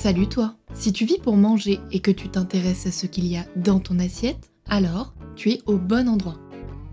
Salut 0.00 0.28
toi 0.28 0.54
Si 0.74 0.92
tu 0.92 1.04
vis 1.04 1.18
pour 1.18 1.36
manger 1.36 1.80
et 1.90 1.98
que 1.98 2.12
tu 2.12 2.28
t'intéresses 2.28 2.86
à 2.86 2.92
ce 2.92 3.06
qu'il 3.06 3.26
y 3.26 3.36
a 3.36 3.44
dans 3.56 3.80
ton 3.80 3.98
assiette, 3.98 4.52
alors 4.68 5.12
tu 5.34 5.50
es 5.50 5.60
au 5.66 5.76
bon 5.76 6.08
endroit. 6.08 6.38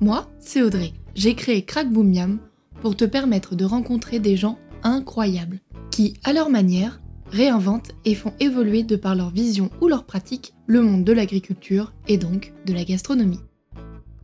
Moi, 0.01 0.27
c'est 0.39 0.63
Audrey. 0.63 0.91
J'ai 1.13 1.35
créé 1.35 1.63
Crack 1.63 1.91
Boom 1.91 2.11
Yam 2.11 2.39
pour 2.81 2.97
te 2.97 3.05
permettre 3.05 3.53
de 3.53 3.63
rencontrer 3.63 4.17
des 4.17 4.35
gens 4.35 4.57
incroyables 4.81 5.59
qui, 5.91 6.15
à 6.23 6.33
leur 6.33 6.49
manière, 6.49 6.99
réinventent 7.29 7.91
et 8.05 8.15
font 8.15 8.33
évoluer 8.39 8.81
de 8.81 8.95
par 8.95 9.13
leur 9.13 9.29
vision 9.29 9.69
ou 9.81 9.87
leur 9.87 10.05
pratique 10.05 10.55
le 10.65 10.81
monde 10.81 11.03
de 11.03 11.13
l'agriculture 11.13 11.93
et 12.07 12.17
donc 12.17 12.53
de 12.65 12.73
la 12.73 12.85
gastronomie. 12.85 13.41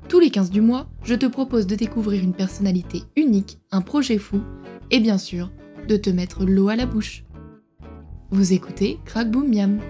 Tous 0.08 0.20
les 0.20 0.32
15 0.32 0.50
du 0.50 0.62
mois, 0.62 0.90
je 1.04 1.14
te 1.14 1.28
propose 1.28 1.68
de 1.68 1.76
découvrir 1.76 2.24
une 2.24 2.34
personnalité 2.34 3.04
unique, 3.16 3.60
un 3.70 3.82
projet 3.82 4.18
fou 4.18 4.42
et 4.90 5.00
bien 5.00 5.20
sûr, 5.20 5.52
de 5.88 5.98
te 5.98 6.10
mettre 6.10 6.46
l'eau 6.46 6.70
à 6.70 6.76
la 6.76 6.88
bouche. 6.88 7.24
Vous 8.34 8.54
écoutez 8.54 8.98
Crack 9.04 9.30
Boom 9.30 9.54
Miam. 9.54 9.82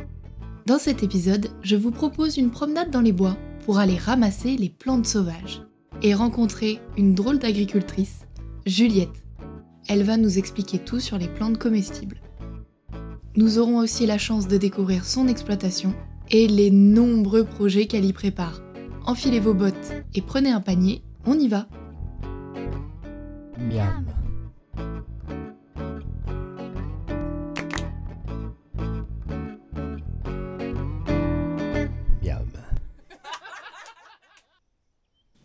Dans 0.65 0.79
cet 0.79 1.03
épisode, 1.03 1.51
je 1.61 1.75
vous 1.75 1.91
propose 1.91 2.37
une 2.37 2.49
promenade 2.49 2.89
dans 2.89 2.99
les 2.99 3.11
bois 3.11 3.37
pour 3.65 3.77
aller 3.77 3.97
ramasser 3.97 4.57
les 4.57 4.69
plantes 4.69 5.05
sauvages 5.05 5.61
et 6.01 6.15
rencontrer 6.15 6.79
une 6.97 7.13
drôle 7.13 7.37
d'agricultrice, 7.37 8.21
Juliette. 8.65 9.25
Elle 9.87 10.01
va 10.01 10.17
nous 10.17 10.39
expliquer 10.39 10.79
tout 10.79 10.99
sur 10.99 11.19
les 11.19 11.27
plantes 11.27 11.59
comestibles. 11.59 12.19
Nous 13.35 13.59
aurons 13.59 13.77
aussi 13.77 14.07
la 14.07 14.17
chance 14.17 14.47
de 14.47 14.57
découvrir 14.57 15.05
son 15.05 15.27
exploitation 15.27 15.93
et 16.31 16.47
les 16.47 16.71
nombreux 16.71 17.43
projets 17.43 17.85
qu'elle 17.85 18.05
y 18.05 18.13
prépare. 18.13 18.63
Enfilez 19.05 19.39
vos 19.39 19.53
bottes 19.53 19.93
et 20.15 20.21
prenez 20.21 20.49
un 20.49 20.61
panier, 20.61 21.03
on 21.27 21.37
y 21.37 21.47
va. 21.47 21.67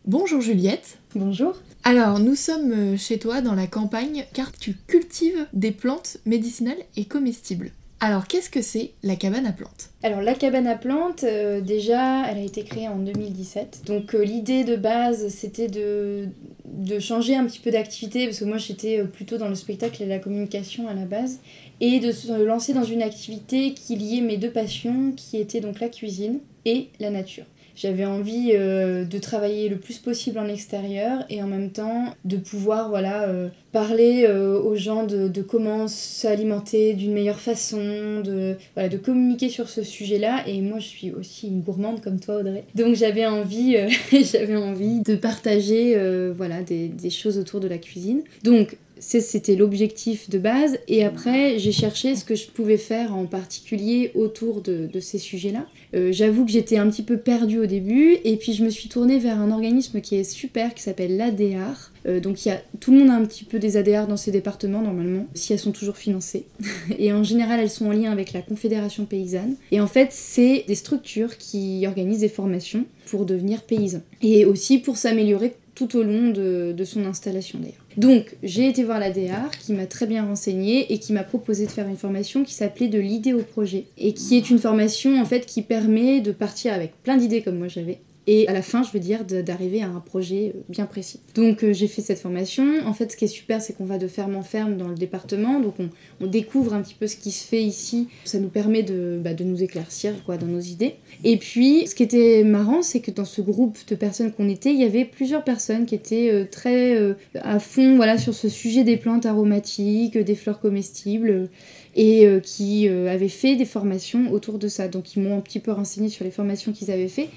Bonjour 0.06 0.40
Juliette. 0.40 0.98
Bonjour. 1.16 1.56
Alors, 1.82 2.20
nous 2.20 2.36
sommes 2.36 2.70
euh, 2.70 2.96
chez 2.96 3.18
toi 3.18 3.40
dans 3.40 3.56
la 3.56 3.66
campagne 3.66 4.24
car 4.34 4.52
tu 4.52 4.76
cultives 4.86 5.48
des 5.52 5.72
plantes 5.72 6.18
médicinales 6.24 6.78
et 6.96 7.06
comestibles. 7.06 7.72
Alors, 7.98 8.28
qu'est-ce 8.28 8.48
que 8.48 8.62
c'est 8.62 8.92
la 9.02 9.16
cabane 9.16 9.46
à 9.46 9.52
plantes? 9.52 9.90
Alors 10.04 10.22
la 10.22 10.34
cabane 10.34 10.68
à 10.68 10.76
plantes, 10.76 11.24
euh, 11.24 11.60
déjà, 11.60 12.24
elle 12.30 12.38
a 12.38 12.42
été 12.42 12.62
créée 12.62 12.86
en 12.86 12.98
2017. 12.98 13.82
Donc 13.84 14.14
euh, 14.14 14.22
l'idée 14.22 14.62
de 14.62 14.76
base, 14.76 15.26
c'était 15.26 15.66
de, 15.66 16.28
de 16.66 17.00
changer 17.00 17.34
un 17.34 17.44
petit 17.44 17.58
peu 17.58 17.72
d'activité, 17.72 18.26
parce 18.26 18.38
que 18.38 18.44
moi 18.44 18.58
j'étais 18.58 19.02
plutôt 19.02 19.38
dans 19.38 19.48
le 19.48 19.56
spectacle 19.56 20.00
et 20.04 20.06
la 20.06 20.20
communication 20.20 20.86
à 20.86 20.94
la 20.94 21.04
base, 21.04 21.40
et 21.80 21.98
de 21.98 22.12
se 22.12 22.30
lancer 22.44 22.74
dans 22.74 22.84
une 22.84 23.02
activité 23.02 23.74
qui 23.74 23.96
liait 23.96 24.20
mes 24.20 24.36
deux 24.36 24.52
passions, 24.52 25.10
qui 25.16 25.38
étaient 25.38 25.60
donc 25.60 25.80
la 25.80 25.88
cuisine 25.88 26.38
et 26.64 26.90
la 27.00 27.10
nature. 27.10 27.44
J'avais 27.76 28.06
envie 28.06 28.52
euh, 28.54 29.04
de 29.04 29.18
travailler 29.18 29.68
le 29.68 29.76
plus 29.76 29.98
possible 29.98 30.38
en 30.38 30.48
extérieur 30.48 31.24
et 31.28 31.42
en 31.42 31.46
même 31.46 31.70
temps 31.70 32.14
de 32.24 32.38
pouvoir 32.38 32.88
voilà, 32.88 33.28
euh, 33.28 33.48
parler 33.70 34.24
euh, 34.26 34.58
aux 34.58 34.76
gens 34.76 35.04
de, 35.04 35.42
comment 35.42 35.86
s'alimenter 35.86 36.94
d'une 36.94 37.12
meilleure 37.12 37.38
façon, 37.38 38.22
de, 38.24 38.56
communiquer 38.96 39.50
sur 39.50 39.68
ce 39.68 39.82
sujet-là. 39.82 40.44
Et 40.46 40.62
moi, 40.62 40.78
je 40.78 40.86
suis 40.86 41.10
aussi 41.12 41.48
une 41.48 41.60
gourmande 41.60 42.00
comme 42.00 42.18
toi, 42.18 42.36
Audrey. 42.36 42.64
Donc 42.74 42.96
j'avais 42.96 43.26
envie, 43.26 43.76
j'avais 44.10 44.56
envie 44.56 45.02
de 45.02 45.14
partager 45.14 45.96
voilà, 46.34 46.62
des, 46.62 46.88
des 46.88 47.10
choses 47.10 47.38
autour 47.38 47.60
de 47.60 47.68
la 47.68 47.76
cuisine. 47.76 48.22
Donc 48.42 48.78
c'était 48.98 49.56
l'objectif 49.56 50.30
de 50.30 50.38
base. 50.38 50.78
Et 50.88 51.04
après, 51.04 51.58
j'ai 51.58 51.72
cherché 51.72 52.16
ce 52.16 52.24
que 52.24 52.34
je 52.34 52.48
pouvais 52.48 52.78
faire 52.78 53.14
en 53.14 53.26
particulier 53.26 54.10
autour 54.14 54.60
de, 54.60 54.88
ces 55.00 55.18
sujets-là. 55.18 55.66
Euh, 55.94 56.12
J'avoue 56.12 56.44
que 56.44 56.50
j'étais 56.50 56.78
un 56.78 56.88
petit 56.88 57.02
peu 57.02 57.16
perdue 57.16 57.60
au 57.60 57.66
début. 57.66 58.16
Et 58.24 58.36
puis, 58.36 58.52
je 58.52 58.64
me 58.64 58.70
suis 58.70 58.88
tournée 58.88 59.18
vers 59.18 59.38
un 59.38 59.50
organisme 59.50 60.00
qui 60.00 60.16
est 60.16 60.24
super, 60.24 60.74
qui 60.74 60.82
s'appelle 60.82 61.16
l'ADR. 61.16 61.92
Euh, 62.06 62.20
donc, 62.20 62.44
y 62.46 62.50
a, 62.50 62.60
tout 62.80 62.92
le 62.92 62.98
monde 62.98 63.10
a 63.10 63.14
un 63.14 63.24
petit 63.24 63.44
peu 63.44 63.58
des 63.58 63.76
ADR 63.76 64.06
dans 64.06 64.16
ces 64.16 64.30
départements, 64.30 64.82
normalement, 64.82 65.26
si 65.34 65.52
elles 65.52 65.58
sont 65.58 65.72
toujours 65.72 65.96
financées. 65.96 66.46
et 66.98 67.12
en 67.12 67.22
général, 67.22 67.60
elles 67.60 67.70
sont 67.70 67.86
en 67.86 67.92
lien 67.92 68.10
avec 68.10 68.32
la 68.32 68.42
Confédération 68.42 69.04
paysanne. 69.04 69.56
Et 69.72 69.80
en 69.80 69.86
fait, 69.86 70.08
c'est 70.10 70.64
des 70.66 70.74
structures 70.74 71.36
qui 71.36 71.86
organisent 71.86 72.20
des 72.20 72.28
formations 72.28 72.86
pour 73.06 73.26
devenir 73.26 73.62
paysan. 73.62 74.00
Et 74.22 74.44
aussi 74.44 74.78
pour 74.78 74.96
s'améliorer 74.96 75.54
tout 75.74 75.96
au 75.96 76.02
long 76.02 76.30
de 76.30 76.84
son 76.84 77.04
installation 77.04 77.58
d'ailleurs. 77.58 77.85
Donc 77.96 78.36
j'ai 78.42 78.68
été 78.68 78.84
voir 78.84 78.98
la 78.98 79.10
DR 79.10 79.50
qui 79.58 79.72
m'a 79.72 79.86
très 79.86 80.06
bien 80.06 80.24
renseignée 80.24 80.92
et 80.92 80.98
qui 80.98 81.12
m'a 81.12 81.24
proposé 81.24 81.66
de 81.66 81.70
faire 81.70 81.88
une 81.88 81.96
formation 81.96 82.44
qui 82.44 82.54
s'appelait 82.54 82.88
de 82.88 82.98
l'idée 82.98 83.32
au 83.32 83.42
projet. 83.42 83.86
Et 83.96 84.12
qui 84.12 84.36
est 84.36 84.50
une 84.50 84.58
formation 84.58 85.20
en 85.20 85.24
fait 85.24 85.46
qui 85.46 85.62
permet 85.62 86.20
de 86.20 86.32
partir 86.32 86.74
avec 86.74 87.02
plein 87.02 87.16
d'idées 87.16 87.42
comme 87.42 87.58
moi 87.58 87.68
j'avais 87.68 88.00
et 88.28 88.48
à 88.48 88.52
la 88.52 88.62
fin, 88.62 88.82
je 88.82 88.90
veux 88.90 88.98
dire, 88.98 89.24
d'arriver 89.24 89.82
à 89.82 89.88
un 89.88 90.00
projet 90.00 90.52
euh, 90.56 90.60
bien 90.68 90.86
précis. 90.86 91.20
Donc 91.36 91.62
euh, 91.62 91.72
j'ai 91.72 91.86
fait 91.86 92.02
cette 92.02 92.18
formation. 92.18 92.64
En 92.84 92.92
fait, 92.92 93.12
ce 93.12 93.16
qui 93.16 93.24
est 93.24 93.28
super, 93.28 93.62
c'est 93.62 93.74
qu'on 93.74 93.84
va 93.84 93.98
de 93.98 94.08
ferme 94.08 94.34
en 94.34 94.42
ferme 94.42 94.76
dans 94.76 94.88
le 94.88 94.96
département. 94.96 95.60
Donc 95.60 95.76
on, 96.20 96.26
découvre 96.26 96.74
un 96.74 96.82
petit 96.82 96.96
peu 96.98 97.06
ce 97.06 97.14
qui 97.16 97.30
se 97.30 97.46
fait 97.46 97.62
ici. 97.62 98.08
Ça 98.24 98.40
nous 98.40 98.48
permet 98.48 98.82
de, 98.82 99.20
bah, 99.22 99.32
de 99.32 99.44
nous 99.44 99.62
éclaircir 99.62 100.12
quoi, 100.24 100.38
dans 100.38 100.46
nos 100.46 100.60
idées. 100.60 100.96
Et 101.22 101.36
puis, 101.36 101.86
ce 101.86 101.94
qui 101.94 102.02
était 102.02 102.42
marrant, 102.42 102.82
c'est 102.82 102.98
que 102.98 103.12
dans 103.12 103.24
ce 103.24 103.40
groupe 103.40 103.78
de 103.86 103.94
personnes 103.94 104.32
qu'on 104.32 104.48
était, 104.48 104.72
il 104.72 104.80
y 104.80 104.84
avait 104.84 105.04
plusieurs 105.04 105.44
personnes 105.44 105.86
qui 105.86 105.94
étaient 105.94 106.30
euh, 106.32 106.46
très 106.50 106.96
à 107.40 107.60
fond 107.60 107.94
voilà, 107.94 108.18
sur 108.18 108.34
ce 108.34 108.48
sujet 108.48 108.82
des 108.82 108.96
plantes 108.96 109.24
aromatiques, 109.24 110.18
des 110.18 110.34
fleurs 110.34 110.58
comestibles, 110.58 111.48
et 111.94 112.28
qui 112.42 112.88
avaient 112.88 113.28
fait 113.28 113.56
des 113.56 113.64
formations 113.64 114.32
autour 114.32 114.58
de 114.58 114.68
ça. 114.68 114.88
Donc 114.88 115.14
ils 115.14 115.22
m'ont 115.22 115.38
un 115.38 115.40
petit 115.40 115.60
peu 115.60 115.72
renseigné 115.72 116.08
sur 116.08 116.24
les 116.24 116.30
formations 116.30 116.72
qu'ils 116.72 116.90
avaient 116.90 117.08
fait. 117.08 117.28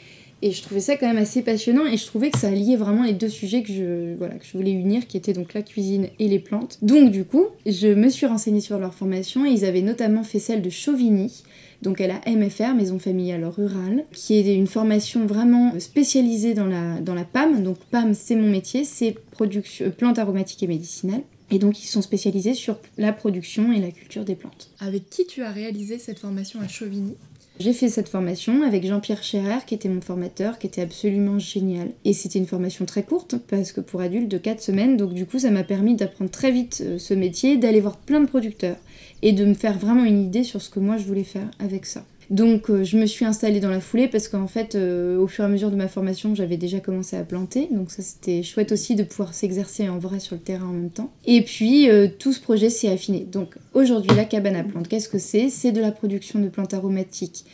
Et 0.41 0.51
je 0.51 0.61
trouvais 0.61 0.79
ça 0.79 0.95
quand 0.95 1.07
même 1.07 1.17
assez 1.17 1.41
passionnant 1.41 1.85
et 1.85 1.97
je 1.97 2.05
trouvais 2.05 2.29
que 2.29 2.39
ça 2.39 2.47
alliait 2.47 2.77
vraiment 2.77 3.03
les 3.03 3.13
deux 3.13 3.29
sujets 3.29 3.61
que 3.61 3.73
je, 3.73 4.15
voulais 4.53 4.71
unir, 4.71 5.05
qui 5.07 5.17
étaient 5.17 5.33
donc 5.33 5.53
la 5.53 5.61
cuisine 5.61 6.07
et 6.17 6.27
les 6.27 6.39
plantes. 6.39 6.77
Donc 6.81 7.11
du 7.11 7.25
coup, 7.25 7.47
je 7.65 7.87
me 7.87 8.09
suis 8.09 8.25
renseignée 8.25 8.61
sur 8.61 8.79
leur 8.79 8.93
formation 8.93 9.45
et 9.45 9.49
ils 9.49 9.65
avaient 9.65 9.81
notamment 9.81 10.23
fait 10.23 10.39
celle 10.39 10.61
de 10.61 10.69
Chauvigny, 10.69 11.43
donc 11.81 12.01
à 12.01 12.07
la 12.07 12.21
MFR, 12.27 12.73
Maison 12.75 12.99
Familiale 12.99 13.45
Rurale, 13.45 14.05
qui 14.11 14.35
est 14.35 14.55
une 14.55 14.67
formation 14.67 15.25
vraiment 15.25 15.77
spécialisée 15.79 16.53
dans 16.53 16.67
la, 16.67 16.99
dans 16.99 17.15
PAM. 17.23 17.63
Donc 17.63 17.77
PAM, 17.91 18.13
c'est 18.13 18.35
mon 18.35 18.49
métier, 18.49 18.83
c'est 18.83 19.15
production, 19.31 19.85
euh, 19.85 19.89
plantes 19.89 20.19
aromatiques 20.19 20.63
et 20.63 20.67
médicinales. 20.67 21.23
Et 21.51 21.57
donc 21.57 21.83
ils 21.83 21.87
sont 21.87 22.01
spécialisés 22.01 22.53
sur 22.53 22.77
la 22.97 23.11
production 23.11 23.71
et 23.73 23.79
la 23.79 23.91
culture 23.91 24.23
des 24.23 24.35
plantes. 24.35 24.69
Avec 24.79 25.09
qui 25.09 25.25
tu 25.25 25.41
as 25.41 25.51
réalisé 25.51 25.97
cette 25.97 26.19
formation 26.19 26.59
à 26.61 26.67
Chauvigny? 26.67 27.15
J'ai 27.59 27.73
fait 27.73 27.89
cette 27.89 28.07
formation 28.07 28.63
avec 28.63 28.87
Jean-Pierre 28.87 29.21
Scherer, 29.21 29.65
qui 29.67 29.75
était 29.75 29.89
mon 29.89 29.99
formateur, 29.99 30.59
qui 30.59 30.67
était 30.67 30.81
absolument 30.81 31.39
génial. 31.39 31.89
Et 32.05 32.13
c'était 32.13 32.39
une 32.39 32.47
formation 32.47 32.85
très 32.85 33.03
courte, 33.03 33.35
parce 33.49 33.73
que 33.73 33.81
pour 33.81 33.99
adultes, 33.99 34.29
de 34.29 34.37
4 34.37 34.61
semaines. 34.61 34.95
Donc 34.95 35.13
du 35.13 35.25
coup, 35.25 35.39
ça 35.39 35.51
m'a 35.51 35.65
permis 35.65 35.95
d'apprendre 35.95 36.31
très 36.31 36.51
vite 36.51 36.81
euh, 36.85 36.97
ce 36.97 37.13
métier, 37.13 37.57
d'aller 37.57 37.81
voir 37.81 37.97
plein 37.97 38.21
de 38.21 38.27
producteurs 38.27 38.77
et 39.21 39.33
de 39.33 39.43
me 39.43 39.53
faire 39.53 39.77
vraiment 39.77 40.05
une 40.05 40.23
idée 40.23 40.45
sur 40.45 40.61
ce 40.61 40.69
que 40.69 40.79
moi 40.79 40.95
je 40.95 41.03
voulais 41.03 41.25
faire 41.25 41.51
avec 41.59 41.85
ça. 41.85 42.05
Donc 42.29 42.69
euh, 42.69 42.83
je 42.83 42.97
me 42.97 43.05
suis 43.07 43.25
installée 43.25 43.59
dans 43.59 43.69
la 43.69 43.79
foulée 43.79 44.07
parce 44.07 44.27
qu'en 44.27 44.47
fait 44.47 44.75
euh, 44.75 45.17
au 45.17 45.27
fur 45.27 45.43
et 45.43 45.47
à 45.47 45.49
mesure 45.49 45.71
de 45.71 45.75
ma 45.75 45.87
formation 45.87 46.35
j'avais 46.35 46.57
déjà 46.57 46.79
commencé 46.79 47.17
à 47.17 47.23
planter 47.23 47.67
donc 47.71 47.89
ça 47.89 48.03
c'était 48.03 48.43
chouette 48.43 48.71
aussi 48.71 48.95
de 48.95 49.03
pouvoir 49.03 49.33
s'exercer 49.33 49.89
en 49.89 49.97
vrai 49.97 50.19
sur 50.19 50.35
le 50.35 50.41
terrain 50.41 50.67
en 50.67 50.73
même 50.73 50.91
temps. 50.91 51.11
Et 51.25 51.41
puis 51.41 51.89
euh, 51.89 52.07
tout 52.19 52.31
ce 52.31 52.39
projet 52.39 52.69
s'est 52.69 52.89
affiné. 52.89 53.25
Donc 53.31 53.55
aujourd'hui 53.73 54.15
la 54.15 54.25
cabane 54.25 54.55
à 54.55 54.63
plantes 54.63 54.87
qu'est-ce 54.87 55.09
que 55.09 55.17
c'est? 55.17 55.49
C'est 55.49 55.71
de 55.71 55.81
la 55.81 55.91
production 55.91 56.39
de 56.39 56.49
plantes 56.49 56.73
aromatiques 56.73 57.45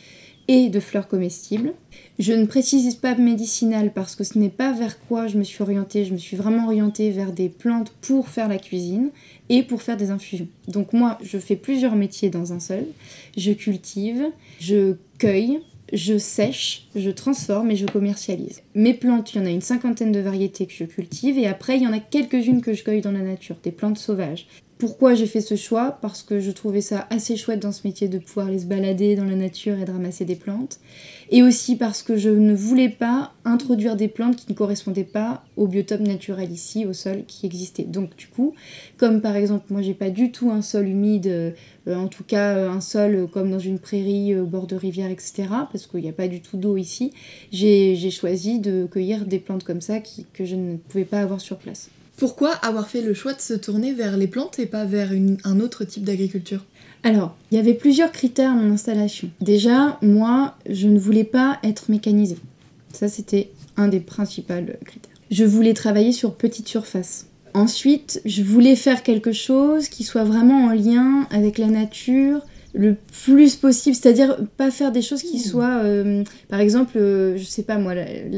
et 0.48 0.68
de 0.68 0.80
fleurs 0.80 1.08
comestibles. 1.08 1.72
Je 2.18 2.32
ne 2.32 2.46
précise 2.46 2.94
pas 2.94 3.14
médicinal 3.14 3.92
parce 3.92 4.16
que 4.16 4.24
ce 4.24 4.38
n'est 4.38 4.48
pas 4.48 4.72
vers 4.72 4.98
quoi 5.06 5.26
je 5.26 5.38
me 5.38 5.44
suis 5.44 5.62
orientée. 5.62 6.04
Je 6.04 6.12
me 6.12 6.18
suis 6.18 6.36
vraiment 6.36 6.66
orientée 6.66 7.10
vers 7.10 7.32
des 7.32 7.48
plantes 7.48 7.92
pour 8.00 8.28
faire 8.28 8.48
la 8.48 8.58
cuisine 8.58 9.10
et 9.48 9.62
pour 9.62 9.82
faire 9.82 9.96
des 9.96 10.10
infusions. 10.10 10.48
Donc 10.68 10.92
moi, 10.92 11.18
je 11.22 11.38
fais 11.38 11.56
plusieurs 11.56 11.96
métiers 11.96 12.30
dans 12.30 12.52
un 12.52 12.60
seul. 12.60 12.86
Je 13.36 13.52
cultive, 13.52 14.26
je 14.60 14.94
cueille, 15.18 15.60
je 15.92 16.18
sèche, 16.18 16.88
je 16.94 17.10
transforme 17.10 17.70
et 17.70 17.76
je 17.76 17.86
commercialise. 17.86 18.62
Mes 18.74 18.94
plantes, 18.94 19.34
il 19.34 19.38
y 19.38 19.40
en 19.40 19.46
a 19.46 19.50
une 19.50 19.60
cinquantaine 19.60 20.12
de 20.12 20.20
variétés 20.20 20.66
que 20.66 20.74
je 20.74 20.84
cultive 20.84 21.38
et 21.38 21.46
après, 21.46 21.76
il 21.76 21.82
y 21.82 21.86
en 21.86 21.92
a 21.92 22.00
quelques-unes 22.00 22.60
que 22.60 22.72
je 22.72 22.82
cueille 22.82 23.02
dans 23.02 23.12
la 23.12 23.20
nature, 23.20 23.56
des 23.62 23.70
plantes 23.70 23.98
sauvages. 23.98 24.46
Pourquoi 24.78 25.14
j'ai 25.14 25.24
fait 25.24 25.40
ce 25.40 25.54
choix 25.54 25.98
Parce 26.02 26.22
que 26.22 26.38
je 26.38 26.50
trouvais 26.50 26.82
ça 26.82 27.06
assez 27.08 27.36
chouette 27.36 27.60
dans 27.60 27.72
ce 27.72 27.86
métier 27.86 28.08
de 28.08 28.18
pouvoir 28.18 28.48
aller 28.48 28.58
se 28.58 28.66
balader 28.66 29.16
dans 29.16 29.24
la 29.24 29.34
nature 29.34 29.78
et 29.78 29.86
de 29.86 29.90
ramasser 29.90 30.26
des 30.26 30.36
plantes. 30.36 30.80
Et 31.30 31.42
aussi 31.42 31.76
parce 31.76 32.02
que 32.02 32.18
je 32.18 32.28
ne 32.28 32.54
voulais 32.54 32.90
pas 32.90 33.32
introduire 33.46 33.96
des 33.96 34.08
plantes 34.08 34.36
qui 34.36 34.44
ne 34.50 34.54
correspondaient 34.54 35.02
pas 35.04 35.44
au 35.56 35.66
biotope 35.66 36.02
naturel 36.02 36.52
ici, 36.52 36.84
au 36.84 36.92
sol 36.92 37.24
qui 37.26 37.46
existait. 37.46 37.84
Donc 37.84 38.16
du 38.16 38.26
coup, 38.26 38.52
comme 38.98 39.22
par 39.22 39.34
exemple 39.36 39.64
moi 39.70 39.80
j'ai 39.80 39.94
pas 39.94 40.10
du 40.10 40.30
tout 40.30 40.50
un 40.50 40.60
sol 40.60 40.86
humide, 40.86 41.26
euh, 41.26 41.52
en 41.88 42.08
tout 42.08 42.24
cas 42.24 42.56
euh, 42.56 42.70
un 42.70 42.82
sol 42.82 43.28
comme 43.32 43.50
dans 43.50 43.58
une 43.58 43.78
prairie 43.78 44.34
euh, 44.34 44.42
au 44.42 44.46
bord 44.46 44.66
de 44.66 44.76
rivière, 44.76 45.10
etc. 45.10 45.48
Parce 45.72 45.86
qu'il 45.86 46.00
n'y 46.00 46.10
a 46.10 46.12
pas 46.12 46.28
du 46.28 46.42
tout 46.42 46.58
d'eau 46.58 46.76
ici, 46.76 47.12
j'ai 47.50 48.10
choisi 48.10 48.60
de 48.60 48.86
cueillir 48.90 49.24
des 49.24 49.38
plantes 49.38 49.64
comme 49.64 49.80
ça 49.80 50.00
que 50.00 50.44
je 50.44 50.54
ne 50.54 50.76
pouvais 50.76 51.06
pas 51.06 51.20
avoir 51.20 51.40
sur 51.40 51.56
place. 51.56 51.88
Pourquoi 52.16 52.52
avoir 52.52 52.88
fait 52.88 53.02
le 53.02 53.12
choix 53.12 53.34
de 53.34 53.40
se 53.40 53.52
tourner 53.52 53.92
vers 53.92 54.16
les 54.16 54.26
plantes 54.26 54.58
et 54.58 54.64
pas 54.64 54.86
vers 54.86 55.10
un 55.44 55.60
autre 55.60 55.84
type 55.84 56.04
d'agriculture? 56.04 56.64
Alors, 57.02 57.36
il 57.50 57.56
y 57.56 57.60
avait 57.60 57.74
plusieurs 57.74 58.10
critères 58.10 58.52
à 58.52 58.54
mon 58.54 58.72
installation. 58.72 59.28
Déjà, 59.42 59.98
moi, 60.00 60.56
je 60.68 60.88
ne 60.88 60.98
voulais 60.98 61.24
pas 61.24 61.58
être 61.62 61.90
mécanisée. 61.90 62.38
Ça, 62.92 63.08
c'était 63.08 63.50
un 63.76 63.88
des 63.88 64.00
principaux 64.00 64.54
critères. 64.84 65.12
Je 65.30 65.44
voulais 65.44 65.74
travailler 65.74 66.12
sur 66.12 66.34
petite 66.34 66.68
surface. 66.68 67.26
Ensuite, 67.52 68.22
je 68.24 68.42
voulais 68.42 68.76
faire 68.76 69.02
quelque 69.02 69.32
chose 69.32 69.88
qui 69.88 70.02
soit 70.02 70.24
vraiment 70.24 70.66
en 70.66 70.72
lien 70.72 71.26
avec 71.30 71.58
la 71.58 71.66
nature, 71.66 72.40
le 72.76 72.96
plus 73.24 73.56
possible, 73.56 73.96
c'est-à-dire 73.96 74.36
pas 74.56 74.70
faire 74.70 74.92
des 74.92 75.02
choses 75.02 75.22
qui 75.22 75.38
mmh. 75.38 75.40
soient, 75.40 75.80
euh, 75.82 76.22
par 76.48 76.60
exemple, 76.60 76.98
euh, 76.98 77.36
je 77.36 77.44
sais 77.44 77.62
pas 77.62 77.78
moi, 77.78 77.94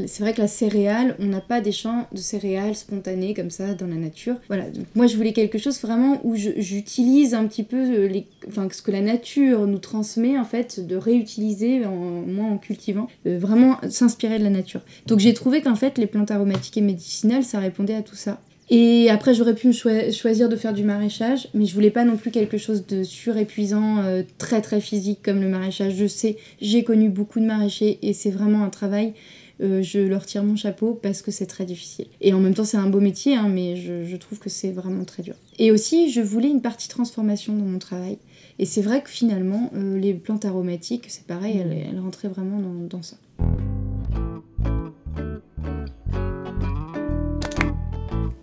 c'est 0.07 0.23
vrai 0.23 0.33
que 0.33 0.41
la 0.41 0.47
céréale, 0.47 1.15
on 1.19 1.25
n'a 1.25 1.41
pas 1.41 1.61
des 1.61 1.71
champs 1.71 2.07
de 2.11 2.17
céréales 2.17 2.75
spontanés 2.75 3.33
comme 3.33 3.49
ça 3.49 3.73
dans 3.73 3.87
la 3.87 3.95
nature. 3.95 4.35
Voilà, 4.47 4.69
donc 4.69 4.85
moi 4.95 5.07
je 5.07 5.17
voulais 5.17 5.33
quelque 5.33 5.57
chose 5.57 5.79
vraiment 5.81 6.21
où 6.23 6.35
j'utilise 6.35 7.33
un 7.33 7.45
petit 7.45 7.63
peu 7.63 7.77
euh, 7.77 8.07
les, 8.07 8.25
enfin, 8.47 8.67
ce 8.71 8.81
que 8.81 8.91
la 8.91 9.01
nature 9.01 9.67
nous 9.67 9.79
transmet 9.79 10.37
en 10.37 10.45
fait, 10.45 10.85
de 10.85 10.95
réutiliser, 10.95 11.85
en, 11.85 11.91
moi 11.91 12.45
en 12.45 12.57
cultivant, 12.57 13.07
vraiment 13.25 13.77
s'inspirer 13.89 14.39
de 14.39 14.43
la 14.43 14.49
nature. 14.49 14.81
Donc 15.07 15.19
j'ai 15.19 15.33
trouvé 15.33 15.61
qu'en 15.61 15.75
fait 15.75 15.97
les 15.97 16.07
plantes 16.07 16.31
aromatiques 16.31 16.77
et 16.77 16.81
médicinales, 16.81 17.43
ça 17.43 17.59
répondait 17.59 17.95
à 17.95 18.01
tout 18.01 18.15
ça. 18.15 18.39
Et 18.69 19.09
après, 19.09 19.33
j'aurais 19.33 19.55
pu 19.55 19.67
me 19.67 19.71
choisir 20.11 20.47
de 20.47 20.55
faire 20.55 20.73
du 20.73 20.83
maraîchage, 20.83 21.47
mais 21.55 21.65
je 21.65 21.73
voulais 21.73 21.89
pas 21.89 22.05
non 22.05 22.17
plus 22.17 22.29
quelque 22.29 22.57
chose 22.57 22.85
de 22.85 23.01
surépuisant, 23.03 24.03
euh, 24.03 24.21
très 24.37 24.61
très 24.61 24.79
physique 24.79 25.19
comme 25.23 25.41
le 25.41 25.49
maraîchage. 25.49 25.95
Je 25.95 26.05
sais, 26.05 26.37
j'ai 26.61 26.83
connu 26.83 27.09
beaucoup 27.09 27.39
de 27.39 27.45
maraîchers 27.45 27.97
et 28.03 28.13
c'est 28.13 28.29
vraiment 28.29 28.63
un 28.63 28.69
travail. 28.69 29.13
Euh, 29.61 29.81
je 29.81 29.99
leur 29.99 30.25
tire 30.25 30.43
mon 30.43 30.55
chapeau 30.55 30.97
parce 31.01 31.21
que 31.21 31.31
c'est 31.31 31.47
très 31.47 31.65
difficile. 31.65 32.05
Et 32.21 32.33
en 32.33 32.39
même 32.39 32.53
temps, 32.53 32.63
c'est 32.63 32.77
un 32.77 32.89
beau 32.89 33.01
métier, 33.01 33.35
hein, 33.35 33.49
mais 33.49 33.75
je, 33.75 34.15
trouve 34.15 34.39
que 34.39 34.49
c'est 34.49 34.71
vraiment 34.71 35.03
très 35.03 35.23
dur. 35.23 35.35
Et 35.57 35.71
aussi, 35.71 36.11
je 36.11 36.21
voulais 36.21 36.49
une 36.49 36.61
partie 36.61 36.87
transformation 36.87 37.53
dans 37.53 37.65
mon 37.65 37.79
travail. 37.79 38.19
Et 38.59 38.65
c'est 38.65 38.81
vrai 38.81 39.01
que 39.01 39.09
finalement, 39.09 39.71
euh, 39.75 39.97
les 39.97 40.13
plantes 40.13 40.45
aromatiques, 40.45 41.05
c'est 41.07 41.25
pareil, 41.25 41.57
elles, 41.57 41.99
rentraient 41.99 42.27
vraiment 42.27 42.59
dans, 42.59 42.97
dans 42.97 43.01
ça. 43.01 43.17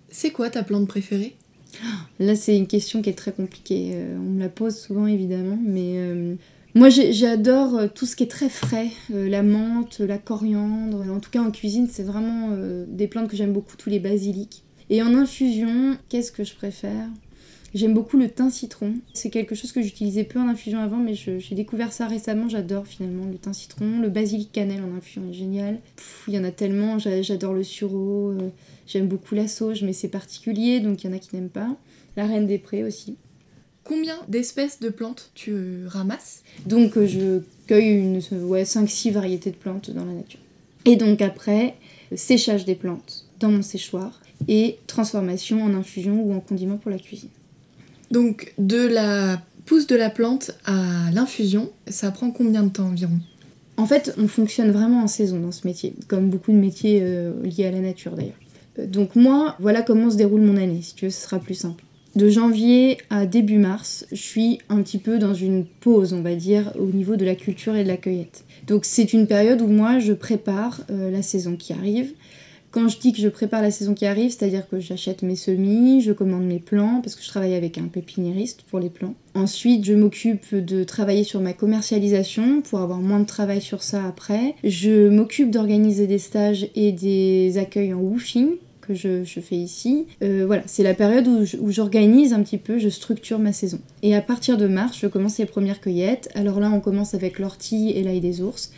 C'est 0.09 0.31
quoi 0.31 0.49
ta 0.49 0.63
plante 0.63 0.87
préférée? 0.87 1.35
Là, 2.19 2.35
c'est 2.35 2.57
une 2.57 2.67
question 2.67 3.01
qui 3.01 3.09
est 3.09 3.17
très 3.17 3.31
compliquée. 3.31 3.91
Euh, 3.93 4.17
on 4.17 4.31
me 4.31 4.39
la 4.39 4.49
pose 4.49 4.75
souvent, 4.75 5.07
évidemment, 5.07 5.59
mais 5.63 5.93
euh, 5.95 6.35
moi, 6.75 6.89
j'adore 6.89 7.75
euh, 7.75 7.87
tout 7.93 8.05
ce 8.05 8.15
qui 8.15 8.23
est 8.23 8.31
très 8.31 8.49
frais. 8.49 8.89
la 9.09 9.43
menthe, 9.43 9.99
la 9.99 10.17
coriandre. 10.17 11.03
En 11.11 11.19
tout 11.19 11.29
cas, 11.29 11.41
en 11.41 11.51
cuisine, 11.51 11.87
c'est 11.91 12.03
vraiment 12.03 12.57
des 12.87 13.07
plantes 13.07 13.29
que 13.29 13.37
j'aime 13.37 13.53
beaucoup, 13.53 13.75
tous 13.77 13.89
les 13.89 13.99
basiliques. 13.99 14.63
Et 14.89 15.01
en 15.01 15.13
infusion, 15.13 15.97
qu'est-ce 16.09 16.31
que 16.31 16.43
je 16.43 16.55
préfère? 16.55 17.07
J'aime 17.73 17.93
beaucoup 17.93 18.17
le 18.17 18.29
thym 18.29 18.49
citron. 18.49 18.93
C'est 19.13 19.29
quelque 19.29 19.53
chose 19.53 19.71
que 19.71 19.81
j'utilisais 19.81 20.23
peu 20.23 20.39
en 20.39 20.47
infusion 20.47 20.79
avant, 20.79 20.97
mais 20.97 21.15
j'ai 21.15 21.55
découvert 21.55 21.91
ça 21.91 22.07
récemment. 22.07 22.47
J'adore 22.47 22.87
finalement 22.87 23.25
le 23.25 23.37
thym 23.37 23.53
citron. 23.53 23.99
Le 23.99 24.09
basilic 24.09 24.51
cannelle 24.51 24.83
en 24.83 24.95
infusion 24.95 25.23
est 25.29 25.33
génial. 25.33 25.79
Il 26.27 26.33
y 26.33 26.39
en 26.39 26.43
a 26.43 26.51
tellement. 26.51 26.97
J'adore 26.97 27.53
le 27.53 27.63
sureau. 27.63 28.31
Euh, 28.31 28.49
j'aime 28.87 29.07
beaucoup 29.07 29.35
la 29.35 29.47
sauge, 29.47 29.83
mais 29.83 29.93
c'est 29.93 30.07
particulier, 30.07 30.79
donc 30.79 31.03
il 31.03 31.07
y 31.07 31.13
en 31.13 31.15
a 31.15 31.19
qui 31.19 31.35
n'aiment 31.35 31.49
pas. 31.49 31.75
La 32.15 32.25
reine 32.25 32.47
des 32.47 32.57
prés 32.57 32.83
aussi. 32.83 33.17
Combien 33.83 34.17
d'espèces 34.27 34.79
de 34.79 34.89
plantes 34.89 35.31
tu 35.33 35.85
ramasses? 35.87 36.43
Donc 36.65 36.97
euh, 36.97 37.05
je 37.05 37.41
cueille 37.67 37.97
une, 37.99 38.21
ouais, 38.45 38.63
5-6 38.63 39.11
variétés 39.11 39.51
de 39.51 39.55
plantes 39.55 39.91
dans 39.91 40.05
la 40.05 40.13
nature. 40.13 40.39
Et 40.85 40.95
donc 40.95 41.21
après, 41.21 41.75
séchage 42.15 42.65
des 42.65 42.75
plantes 42.75 43.25
dans 43.39 43.49
mon 43.49 43.61
séchoir 43.61 44.21
et 44.47 44.77
transformation 44.87 45.63
en 45.63 45.73
infusion 45.73 46.21
ou 46.21 46.33
en 46.33 46.39
condiment 46.39 46.77
pour 46.77 46.91
la 46.91 46.99
cuisine. 46.99 47.29
Donc 48.11 48.53
de 48.57 48.87
la 48.87 49.41
pousse 49.65 49.87
de 49.87 49.95
la 49.95 50.09
plante 50.09 50.51
à 50.65 51.11
l'infusion, 51.13 51.69
ça 51.87 52.09
prend 52.11 52.31
combien 52.31 52.63
de 52.63 52.69
temps 52.69 52.87
environ? 52.87 53.19
En 53.75 53.85
fait, 53.85 54.15
on 54.17 54.27
fonctionne 54.27 54.71
vraiment 54.71 55.03
en 55.03 55.07
saison 55.07 55.39
dans 55.39 55.51
ce 55.51 55.67
métier, 55.67 55.93
comme 56.07 56.29
beaucoup 56.29 56.51
de 56.51 56.57
métiers 56.57 56.99
euh, 57.03 57.31
liés 57.43 57.65
à 57.65 57.71
la 57.71 57.79
nature 57.79 58.15
d'ailleurs. 58.15 58.33
Euh, 58.79 58.87
donc 58.87 59.15
moi, 59.15 59.55
voilà 59.59 59.83
comment 59.83 60.09
se 60.09 60.15
déroule 60.15 60.41
mon 60.41 60.57
année, 60.57 60.81
si 60.81 60.95
tu 60.95 61.05
veux, 61.05 61.11
ce 61.11 61.21
sera 61.21 61.37
plus 61.37 61.53
simple. 61.53 61.83
De 62.15 62.29
janvier 62.29 62.97
à 63.11 63.27
début 63.27 63.59
mars, 63.59 64.07
je 64.11 64.21
suis 64.21 64.59
un 64.69 64.81
petit 64.81 64.97
peu 64.97 65.19
dans 65.19 65.35
une 65.35 65.65
pause, 65.65 66.13
on 66.13 66.21
va 66.21 66.33
dire, 66.33 66.71
au 66.79 66.87
niveau 66.87 67.15
de 67.15 67.23
la 67.23 67.35
culture 67.35 67.75
et 67.75 67.83
de 67.83 67.87
la 67.87 67.97
cueillette. 67.97 68.43
Donc 68.65 68.85
c'est 68.85 69.13
une 69.13 69.27
période 69.27 69.61
où 69.61 69.67
moi, 69.67 69.99
je 69.99 70.13
prépare 70.13 70.81
euh, 70.89 71.11
la 71.11 71.21
saison 71.21 71.55
qui 71.55 71.73
arrive. 71.73 72.13
Quand 72.77 72.89
je 72.89 72.99
dis 72.99 73.11
que 73.11 73.17
je 73.17 73.27
prépare 73.27 73.63
la 73.63 73.71
saison 73.71 73.95
qui 73.95 74.05
arrive, 74.05 74.29
c'est-à-dire 74.29 74.69
que 74.69 74.79
j'achète 74.79 75.23
mes 75.23 75.35
semis, 75.35 76.01
je 76.01 76.11
commande 76.11 76.45
mes 76.45 76.59
plants, 76.59 77.01
parce 77.01 77.15
que 77.15 77.23
je 77.23 77.27
travaille 77.27 77.55
avec 77.55 77.79
un 77.79 77.87
pépiniériste 77.87 78.61
pour 78.69 78.79
les 78.79 78.91
plants. 78.91 79.15
Ensuite, 79.33 79.83
je 79.83 79.93
m'occupe 79.93 80.53
de 80.53 80.83
travailler 80.83 81.23
sur 81.23 81.41
ma 81.41 81.53
commercialisation 81.53 82.61
pour 82.61 82.81
avoir 82.81 82.99
moins 82.99 83.19
de 83.19 83.25
travail 83.25 83.61
sur 83.61 83.81
ça 83.81 84.05
après. 84.05 84.53
Je 84.63 85.09
m'occupe 85.09 85.49
d'organiser 85.49 86.05
des 86.05 86.19
stages 86.19 86.69
et 86.75 86.91
des 86.91 87.57
accueils 87.57 87.95
en 87.95 87.99
woofing 87.99 88.49
que 88.81 88.93
je, 88.93 89.23
fais 89.25 89.55
ici. 89.55 90.05
Euh, 90.21 90.43
voilà, 90.45 90.61
c'est 90.67 90.83
la 90.83 90.93
période 90.93 91.27
où 91.27 91.71
j'organise 91.71 92.31
un 92.31 92.43
petit 92.43 92.59
peu, 92.59 92.77
je 92.77 92.89
structure 92.89 93.39
ma 93.39 93.53
saison. 93.53 93.79
Et 94.03 94.15
à 94.15 94.21
partir 94.21 94.55
de 94.55 94.67
mars, 94.67 94.99
je 95.01 95.07
commence 95.07 95.39
les 95.39 95.47
premières 95.47 95.81
cueillettes. 95.81 96.29
Alors 96.35 96.59
là, 96.59 96.71
on 96.71 96.79
commence 96.79 97.15
avec 97.15 97.39
l'ortie 97.39 97.89
et 97.89 98.03
l'ail 98.03 98.21
des 98.21 98.41
ours. 98.41 98.71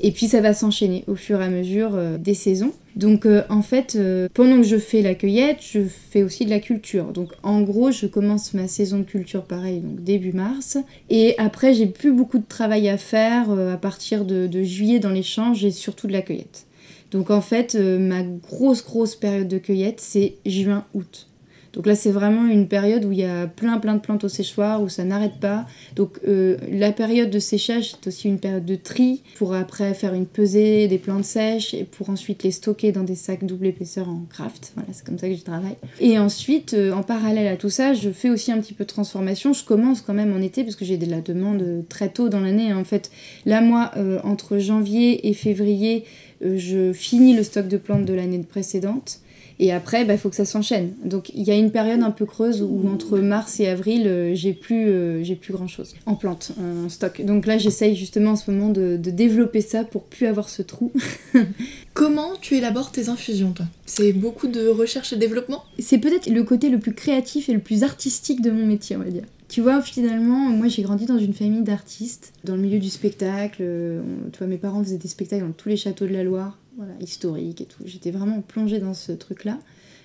Et 0.00 0.12
puis 0.12 0.28
ça 0.28 0.40
va 0.40 0.52
s'enchaîner 0.52 1.04
au 1.06 1.14
fur 1.14 1.40
et 1.40 1.44
à 1.44 1.48
mesure 1.48 1.94
euh, 1.94 2.18
des 2.18 2.34
saisons. 2.34 2.72
Donc 2.96 3.26
euh, 3.26 3.42
en 3.48 3.62
fait, 3.62 3.96
euh, 3.96 4.28
pendant 4.32 4.56
que 4.56 4.66
je 4.66 4.76
fais 4.76 5.02
la 5.02 5.14
cueillette, 5.14 5.58
je 5.60 5.80
fais 6.10 6.22
aussi 6.22 6.44
de 6.44 6.50
la 6.50 6.60
culture. 6.60 7.06
Donc 7.12 7.32
en 7.42 7.62
gros, 7.62 7.90
je 7.90 8.06
commence 8.06 8.54
ma 8.54 8.68
saison 8.68 8.98
de 8.98 9.04
culture 9.04 9.44
pareil, 9.44 9.80
donc 9.80 10.02
début 10.02 10.32
mars. 10.32 10.78
Et 11.10 11.34
après, 11.38 11.74
j'ai 11.74 11.86
plus 11.86 12.12
beaucoup 12.12 12.38
de 12.38 12.46
travail 12.46 12.88
à 12.88 12.96
faire 12.98 13.50
à 13.50 13.76
partir 13.76 14.24
de, 14.24 14.46
de 14.46 14.62
juillet 14.62 14.98
dans 14.98 15.10
les 15.10 15.22
champs, 15.22 15.54
j'ai 15.54 15.70
surtout 15.70 16.06
de 16.06 16.12
la 16.12 16.22
cueillette. 16.22 16.66
Donc 17.10 17.30
en 17.30 17.40
fait, 17.40 17.74
ma 17.76 18.22
grosse 18.22 18.84
grosse 18.84 19.14
période 19.14 19.48
de 19.48 19.58
cueillette, 19.58 20.00
c'est 20.00 20.36
juin-août. 20.44 21.28
Donc 21.76 21.86
là, 21.86 21.94
c'est 21.94 22.10
vraiment 22.10 22.46
une 22.46 22.68
période 22.68 23.04
où 23.04 23.12
il 23.12 23.18
y 23.18 23.24
a 23.24 23.46
plein 23.46 23.78
plein 23.78 23.94
de 23.94 24.00
plantes 24.00 24.24
au 24.24 24.28
séchoir, 24.28 24.82
où 24.82 24.88
ça 24.88 25.04
n'arrête 25.04 25.38
pas. 25.38 25.66
Donc 25.94 26.18
euh, 26.26 26.56
la 26.72 26.90
période 26.90 27.28
de 27.28 27.38
séchage, 27.38 27.90
c'est 27.90 28.06
aussi 28.08 28.28
une 28.28 28.38
période 28.38 28.64
de 28.64 28.76
tri 28.76 29.22
pour 29.36 29.52
après 29.52 29.92
faire 29.92 30.14
une 30.14 30.24
pesée 30.24 30.88
des 30.88 30.96
plantes 30.96 31.26
sèches 31.26 31.74
et 31.74 31.84
pour 31.84 32.08
ensuite 32.08 32.42
les 32.44 32.50
stocker 32.50 32.92
dans 32.92 33.04
des 33.04 33.14
sacs 33.14 33.44
double 33.44 33.66
épaisseur 33.66 34.08
en 34.08 34.22
craft. 34.30 34.72
Voilà, 34.74 34.88
c'est 34.92 35.04
comme 35.04 35.18
ça 35.18 35.28
que 35.28 35.34
je 35.34 35.42
travaille. 35.42 35.76
Et 36.00 36.18
ensuite, 36.18 36.72
euh, 36.72 36.92
en 36.92 37.02
parallèle 37.02 37.46
à 37.46 37.56
tout 37.56 37.70
ça, 37.70 37.92
je 37.92 38.08
fais 38.08 38.30
aussi 38.30 38.50
un 38.50 38.58
petit 38.58 38.72
peu 38.72 38.84
de 38.84 38.88
transformation. 38.88 39.52
Je 39.52 39.64
commence 39.64 40.00
quand 40.00 40.14
même 40.14 40.34
en 40.34 40.40
été 40.40 40.64
parce 40.64 40.76
que 40.76 40.86
j'ai 40.86 40.96
de 40.96 41.10
la 41.10 41.20
demande 41.20 41.84
très 41.90 42.08
tôt 42.08 42.30
dans 42.30 42.40
l'année. 42.40 42.72
En 42.72 42.84
fait, 42.84 43.10
là, 43.44 43.60
moi, 43.60 43.90
euh, 43.98 44.18
entre 44.24 44.56
janvier 44.56 45.28
et 45.28 45.34
février, 45.34 46.04
je 46.40 46.92
finis 46.94 47.36
le 47.36 47.42
stock 47.42 47.68
de 47.68 47.76
plantes 47.76 48.06
de 48.06 48.14
l'année 48.14 48.38
précédente. 48.38 49.20
Et 49.58 49.72
après, 49.72 50.02
il 50.02 50.06
bah, 50.06 50.16
faut 50.18 50.28
que 50.28 50.36
ça 50.36 50.44
s'enchaîne. 50.44 50.92
Donc 51.04 51.30
il 51.34 51.42
y 51.42 51.50
a 51.50 51.54
une 51.54 51.70
période 51.70 52.02
un 52.02 52.10
peu 52.10 52.26
creuse 52.26 52.62
où 52.62 52.88
entre 52.88 53.18
mars 53.18 53.58
et 53.60 53.66
avril, 53.66 54.06
euh, 54.06 54.34
j'ai 54.34 54.52
plus, 54.52 54.88
euh, 54.88 55.22
j'ai 55.22 55.34
plus 55.34 55.52
grand 55.52 55.66
chose 55.66 55.94
en 56.04 56.14
plante, 56.14 56.52
en 56.60 56.88
stock. 56.88 57.22
Donc 57.24 57.46
là, 57.46 57.58
j'essaye 57.58 57.96
justement 57.96 58.32
en 58.32 58.36
ce 58.36 58.50
moment 58.50 58.68
de, 58.68 58.96
de, 58.96 59.10
développer 59.10 59.60
ça 59.60 59.84
pour 59.84 60.04
plus 60.04 60.26
avoir 60.26 60.48
ce 60.48 60.62
trou. 60.62 60.92
Comment 61.94 62.32
tu 62.40 62.56
élabores 62.56 62.92
tes 62.92 63.08
infusions, 63.08 63.52
toi? 63.52 63.66
C'est 63.86 64.12
beaucoup 64.12 64.48
de 64.48 64.68
recherche 64.68 65.12
et 65.12 65.16
développement? 65.16 65.64
C'est 65.78 65.98
peut-être 65.98 66.28
le 66.28 66.42
côté 66.42 66.68
le 66.68 66.78
plus 66.78 66.92
créatif 66.92 67.48
et 67.48 67.52
le 67.52 67.60
plus 67.60 67.82
artistique 67.82 68.42
de 68.42 68.50
mon 68.50 68.66
métier, 68.66 68.96
on 68.96 69.00
va 69.00 69.10
dire. 69.10 69.24
Tu 69.48 69.60
vois, 69.60 69.80
finalement, 69.80 70.50
moi 70.50 70.66
j'ai 70.66 70.82
grandi 70.82 71.06
dans 71.06 71.18
une 71.18 71.32
famille 71.32 71.62
d'artistes, 71.62 72.32
dans 72.44 72.56
le 72.56 72.62
milieu 72.62 72.80
du 72.80 72.90
spectacle. 72.90 73.58
Euh, 73.60 74.00
tu 74.32 74.38
vois, 74.38 74.48
mes 74.48 74.58
parents 74.58 74.82
faisaient 74.82 74.98
des 74.98 75.08
spectacles 75.08 75.44
dans 75.44 75.52
tous 75.52 75.68
les 75.68 75.76
châteaux 75.76 76.06
de 76.06 76.12
la 76.12 76.24
Loire 76.24 76.58
historique 77.00 77.60
et 77.60 77.66
tout. 77.66 77.82
J'étais 77.84 78.10
vraiment 78.10 78.40
plongée 78.40 78.78
dans 78.78 78.94
ce 78.94 79.12
truc-là, 79.12 79.58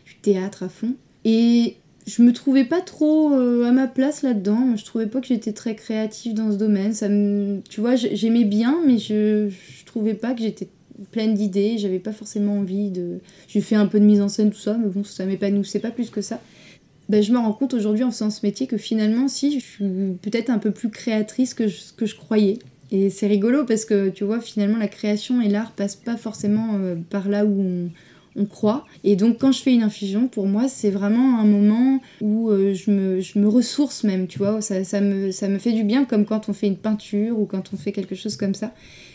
du 0.06 0.16
théâtre 0.16 0.64
à 0.64 0.70
fond. 0.70 0.96
Et 1.26 1.78
je 2.08 2.22
me 2.24 2.34
trouvais 2.34 2.66
pas 2.66 2.82
trop 2.82 3.34
euh, 3.34 3.66
à 3.66 3.72
ma 3.72 3.88
place 3.88 4.22
là-dedans. 4.24 4.76
Je 4.76 4.86
trouvais 4.86 5.08
pas 5.08 5.22
que 5.22 5.28
j'étais 5.28 5.54
très 5.54 5.76
créative 5.76 6.34
dans 6.34 6.52
ce 6.52 6.58
domaine. 6.58 6.94
Ça 6.94 7.10
me, 7.10 7.62
tu 7.70 7.82
vois, 7.82 7.96
j'aimais 7.96 8.44
bien, 8.44 8.80
mais 8.86 8.98
je, 8.98 9.50
je 9.50 9.86
trouvais 9.86 10.14
pas 10.14 10.34
que 10.34 10.42
j'étais 10.42 10.68
pleine 11.12 11.34
d'idées. 11.34 11.78
J'avais 11.78 12.00
pas 12.00 12.14
forcément 12.14 12.58
envie 12.60 12.90
de. 12.90 13.20
J'ai 13.48 13.62
fait 13.62 13.76
un 13.76 13.86
peu 13.86 14.00
de 14.00 14.06
mise 14.06 14.22
en 14.22 14.30
scène, 14.30 14.52
tout 14.52 14.60
ça, 14.60 14.78
mais 14.78 14.88
bon, 14.88 15.04
ça 15.04 15.26
m'épanouissait 15.26 15.80
pas 15.80 15.92
plus 15.92 16.10
que 16.10 16.22
ça. 16.22 16.42
Ben, 17.10 17.22
je 17.22 17.34
me 17.34 17.38
rends 17.38 17.54
compte 17.54 17.74
aujourd'hui 17.74 18.04
en 18.04 18.12
faisant 18.12 18.30
ce 18.30 18.46
métier 18.46 18.68
que 18.68 18.78
finalement, 18.78 19.28
si, 19.28 19.60
je 19.60 19.66
suis 19.66 19.86
peut-être 20.22 20.50
un 20.50 20.60
peu 20.60 20.72
plus 20.72 20.90
créatrice 20.90 21.54
que 21.54 21.66
que 21.96 22.06
je 22.06 22.16
croyais. 22.16 22.60
Et 22.92 23.10
c'est 23.10 23.28
rigolo 23.28 23.64
parce 23.66 23.86
que 23.86 24.10
tu 24.10 24.24
vois, 24.24 24.40
finalement, 24.40 24.78
la 24.78 24.88
création 24.88 25.42
et 25.42 25.48
l'art 25.48 25.72
passent 25.72 25.96
pas 25.96 26.18
forcément 26.18 26.76
euh, 26.76 26.96
par 27.10 27.30
là 27.30 27.46
où 27.46 27.90
on 28.36 28.46
croit. 28.46 28.86
Et 29.04 29.16
donc 29.16 29.40
quand 29.40 29.52
je 29.52 29.62
fais 29.62 29.74
une 29.74 29.84
infusion, 29.84 30.28
pour 30.28 30.48
moi, 30.48 30.68
c'est 30.68 30.90
vraiment 30.90 31.40
un 31.40 31.46
moment 31.46 32.00
où 32.22 32.50
euh, 32.50 32.74
je, 32.74 32.92
me, 32.92 33.20
je, 33.20 33.40
me, 33.40 33.48
ressource 33.48 34.04
même, 34.04 34.28
tu 34.28 34.38
vois. 34.38 34.62
Ça, 34.62 34.84
ça, 34.84 35.02
me, 35.02 35.32
ça 35.32 35.48
me 35.48 35.58
fait 35.58 35.74
du 35.74 35.84
bien 35.84 36.06
comme 36.06 36.26
quand 36.26 36.50
on 36.50 36.54
fait 36.54 36.68
une 36.68 36.78
peinture 36.78 37.40
ou 37.40 37.46
quand 37.46 37.74
on 37.74 37.78
fait 37.78 37.92
quelque 37.92 38.16
chose 38.16 38.38
comme 38.38 38.56
ça. 38.56 38.74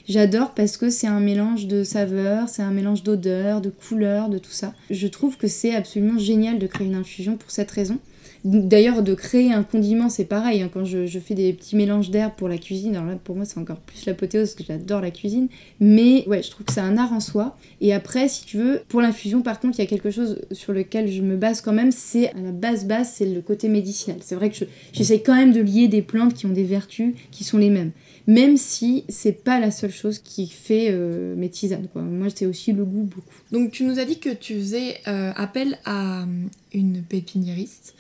J'adore 0.08 0.52
parce 0.52 0.76
que 0.76 0.88
c'est 0.88 1.08
un 1.08 1.20
mélange 1.20 1.66
de 1.66 1.82
saveurs, 1.82 2.48
c'est 2.48 2.62
un 2.62 2.70
mélange 2.70 3.02
d'odeurs, 3.02 3.60
de 3.60 3.70
couleurs, 3.70 4.28
de 4.28 4.38
tout 4.38 4.52
ça. 4.52 4.72
Je 4.90 5.08
trouve 5.08 5.36
que 5.36 5.48
c'est 5.48 5.74
absolument 5.74 6.18
génial 6.18 6.58
de 6.58 6.66
créer 6.66 6.86
une 6.86 6.94
infusion 6.94 7.36
pour 7.36 7.50
cette 7.50 7.70
raison. 7.70 7.98
D'ailleurs, 8.46 9.02
de 9.02 9.12
créer 9.14 9.52
un 9.52 9.64
condiment, 9.64 10.08
c'est 10.08 10.24
pareil. 10.24 10.62
Hein, 10.62 10.70
quand 10.72 10.84
je, 10.84 11.18
fais 11.18 11.34
des 11.34 11.52
petits 11.52 11.74
mélanges 11.74 12.10
d'herbes 12.10 12.34
pour 12.36 12.48
la 12.48 12.58
cuisine, 12.58 12.94
alors 12.94 13.08
là, 13.08 13.16
pour 13.16 13.34
moi, 13.34 13.44
c'est 13.44 13.58
encore 13.58 13.78
plus 13.78 14.06
l'apothéose 14.06 14.50
parce 14.50 14.54
que 14.54 14.72
j'adore 14.72 15.00
la 15.00 15.10
cuisine. 15.10 15.48
Mais 15.80 16.24
ouais, 16.28 16.44
je 16.44 16.50
trouve 16.52 16.64
que 16.64 16.72
c'est 16.72 16.80
un 16.80 16.96
art 16.96 17.12
en 17.12 17.18
soi. 17.18 17.56
Et 17.80 17.92
après, 17.92 18.28
si 18.28 18.44
tu 18.44 18.58
veux, 18.58 18.82
pour 18.86 19.00
l'infusion, 19.00 19.42
par 19.42 19.58
contre, 19.58 19.80
il 19.80 19.82
y 19.82 19.84
a 19.84 19.88
quelque 19.88 20.12
chose 20.12 20.42
sur 20.52 20.72
lequel 20.72 21.10
je 21.10 21.22
me 21.22 21.36
base 21.36 21.60
quand 21.60 21.72
même. 21.72 21.90
C'est 21.90 22.30
à 22.30 22.40
la 22.40 22.52
base, 22.52 22.86
base, 22.86 23.10
c'est 23.12 23.26
le 23.26 23.40
côté 23.40 23.68
médicinal. 23.68 24.18
C'est 24.20 24.36
vrai 24.36 24.50
que 24.50 24.64
j'essaie 24.92 25.20
quand 25.20 25.34
même 25.34 25.52
de 25.52 25.60
lier 25.60 25.88
des 25.88 26.02
plantes 26.02 26.34
qui 26.34 26.46
ont 26.46 26.52
des 26.52 26.62
vertus 26.62 27.14
qui 27.32 27.42
sont 27.42 27.58
les 27.58 27.70
mêmes 27.70 27.90
même 28.26 28.56
si 28.56 29.04
c'est 29.08 29.44
pas 29.44 29.60
la 29.60 29.70
seule 29.70 29.92
chose 29.92 30.18
qui 30.18 30.48
fait 30.48 30.88
euh, 30.90 31.34
mes 31.36 31.48
tisanes. 31.48 31.86
Moi, 31.94 32.28
c'est 32.34 32.46
aussi 32.46 32.72
le 32.72 32.84
goût 32.84 33.04
beaucoup. 33.04 33.34
Donc, 33.52 33.70
tu 33.70 33.84
nous 33.84 33.98
as 33.98 34.04
dit 34.04 34.18
que 34.18 34.30
tu 34.30 34.54
faisais 34.54 34.96
euh, 35.06 35.32
appel 35.36 35.78
à 35.84 36.22
euh, 36.22 36.26
une 36.74 37.02
pépiniériste 37.02 37.94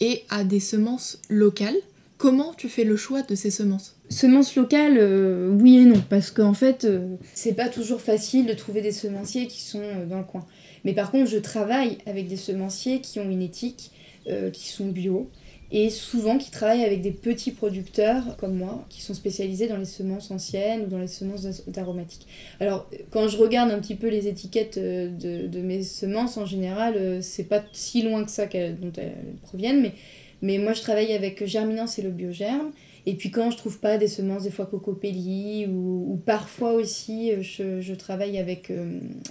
et 0.00 0.24
à 0.30 0.44
des 0.44 0.60
semences 0.60 1.20
locales. 1.28 1.76
Comment 2.18 2.54
tu 2.54 2.68
fais 2.68 2.84
le 2.84 2.96
choix 2.96 3.22
de 3.22 3.34
ces 3.34 3.50
semences? 3.50 3.96
Semences 4.08 4.56
locales, 4.56 4.96
euh, 4.98 5.50
oui 5.50 5.78
et 5.78 5.84
non, 5.84 6.02
parce 6.08 6.30
qu'en 6.30 6.54
fait, 6.54 6.84
euh, 6.84 7.16
c'est 7.34 7.54
pas 7.54 7.68
toujours 7.68 8.00
facile 8.00 8.46
de 8.46 8.54
trouver 8.54 8.80
des 8.80 8.92
semenciers 8.92 9.46
qui 9.46 9.60
sont 9.60 9.82
euh, 9.82 10.06
dans 10.06 10.18
le 10.18 10.24
coin. 10.24 10.46
Mais 10.84 10.94
par 10.94 11.10
contre, 11.10 11.30
je 11.30 11.38
travaille 11.38 11.98
avec 12.06 12.28
des 12.28 12.36
semenciers 12.36 13.00
qui 13.00 13.18
ont 13.20 13.28
une 13.28 13.42
éthique, 13.42 13.90
qui 14.52 14.68
sont 14.68 14.88
bio, 14.88 15.30
et 15.72 15.90
souvent 15.90 16.38
qui 16.38 16.50
travaillent 16.50 16.84
avec 16.84 17.02
des 17.02 17.10
petits 17.10 17.50
producteurs 17.50 18.36
comme 18.36 18.54
moi, 18.54 18.84
qui 18.88 19.02
sont 19.02 19.14
spécialisés 19.14 19.66
dans 19.66 19.76
les 19.76 19.84
semences 19.84 20.30
anciennes 20.30 20.82
ou 20.82 20.86
dans 20.86 20.98
les 20.98 21.08
semences 21.08 21.64
d'aromatiques. 21.66 22.26
Alors, 22.60 22.88
quand 23.10 23.26
je 23.26 23.36
regarde 23.36 23.70
un 23.70 23.80
petit 23.80 23.96
peu 23.96 24.08
les 24.08 24.28
étiquettes 24.28 24.78
de, 24.78 25.46
de 25.46 25.60
mes 25.60 25.82
semences, 25.82 26.36
en 26.36 26.46
général, 26.46 27.22
c'est 27.22 27.44
pas 27.44 27.64
si 27.72 28.02
loin 28.02 28.24
que 28.24 28.30
ça 28.30 28.46
dont 28.46 28.92
elles 28.96 29.14
proviennent, 29.42 29.82
mais, 29.82 29.92
mais 30.40 30.58
moi 30.58 30.72
je 30.72 30.82
travaille 30.82 31.12
avec 31.12 31.44
Germinance 31.44 31.98
et 31.98 32.02
le 32.02 32.10
Biogerme. 32.10 32.70
Et 33.08 33.14
puis 33.14 33.30
quand 33.30 33.50
je 33.50 33.56
trouve 33.56 33.78
pas 33.78 33.98
des 33.98 34.08
semences, 34.08 34.44
des 34.44 34.50
fois 34.50 34.66
Cocopelli, 34.66 35.66
ou, 35.66 36.12
ou 36.12 36.16
parfois 36.16 36.72
aussi 36.72 37.30
je, 37.40 37.80
je 37.80 37.94
travaille 37.94 38.38
avec 38.38 38.72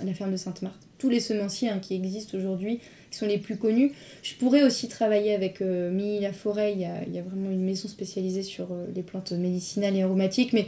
la 0.03 0.13
ferme 0.13 0.31
de 0.31 0.37
Sainte-Marthe. 0.37 0.79
Tous 0.97 1.09
les 1.09 1.19
semenciers 1.19 1.69
hein, 1.69 1.79
qui 1.79 1.93
existent 1.93 2.37
aujourd'hui, 2.37 2.79
sont 3.15 3.27
les 3.27 3.37
plus 3.37 3.57
connus. 3.57 3.91
Je 4.23 4.35
pourrais 4.35 4.63
aussi 4.63 4.87
travailler 4.87 5.33
avec 5.33 5.61
euh, 5.61 6.19
La 6.21 6.33
Forêt, 6.33 6.73
il 6.73 6.81
y 6.81 6.85
a, 6.85 7.21
vraiment 7.21 7.51
une 7.51 7.63
maison 7.63 7.87
spécialisée 7.87 8.43
sur 8.43 8.71
euh, 8.71 8.85
les 8.95 9.03
plantes 9.03 9.31
médicinales 9.31 9.95
et 9.95 10.03
aromatiques, 10.03 10.53
mais 10.53 10.67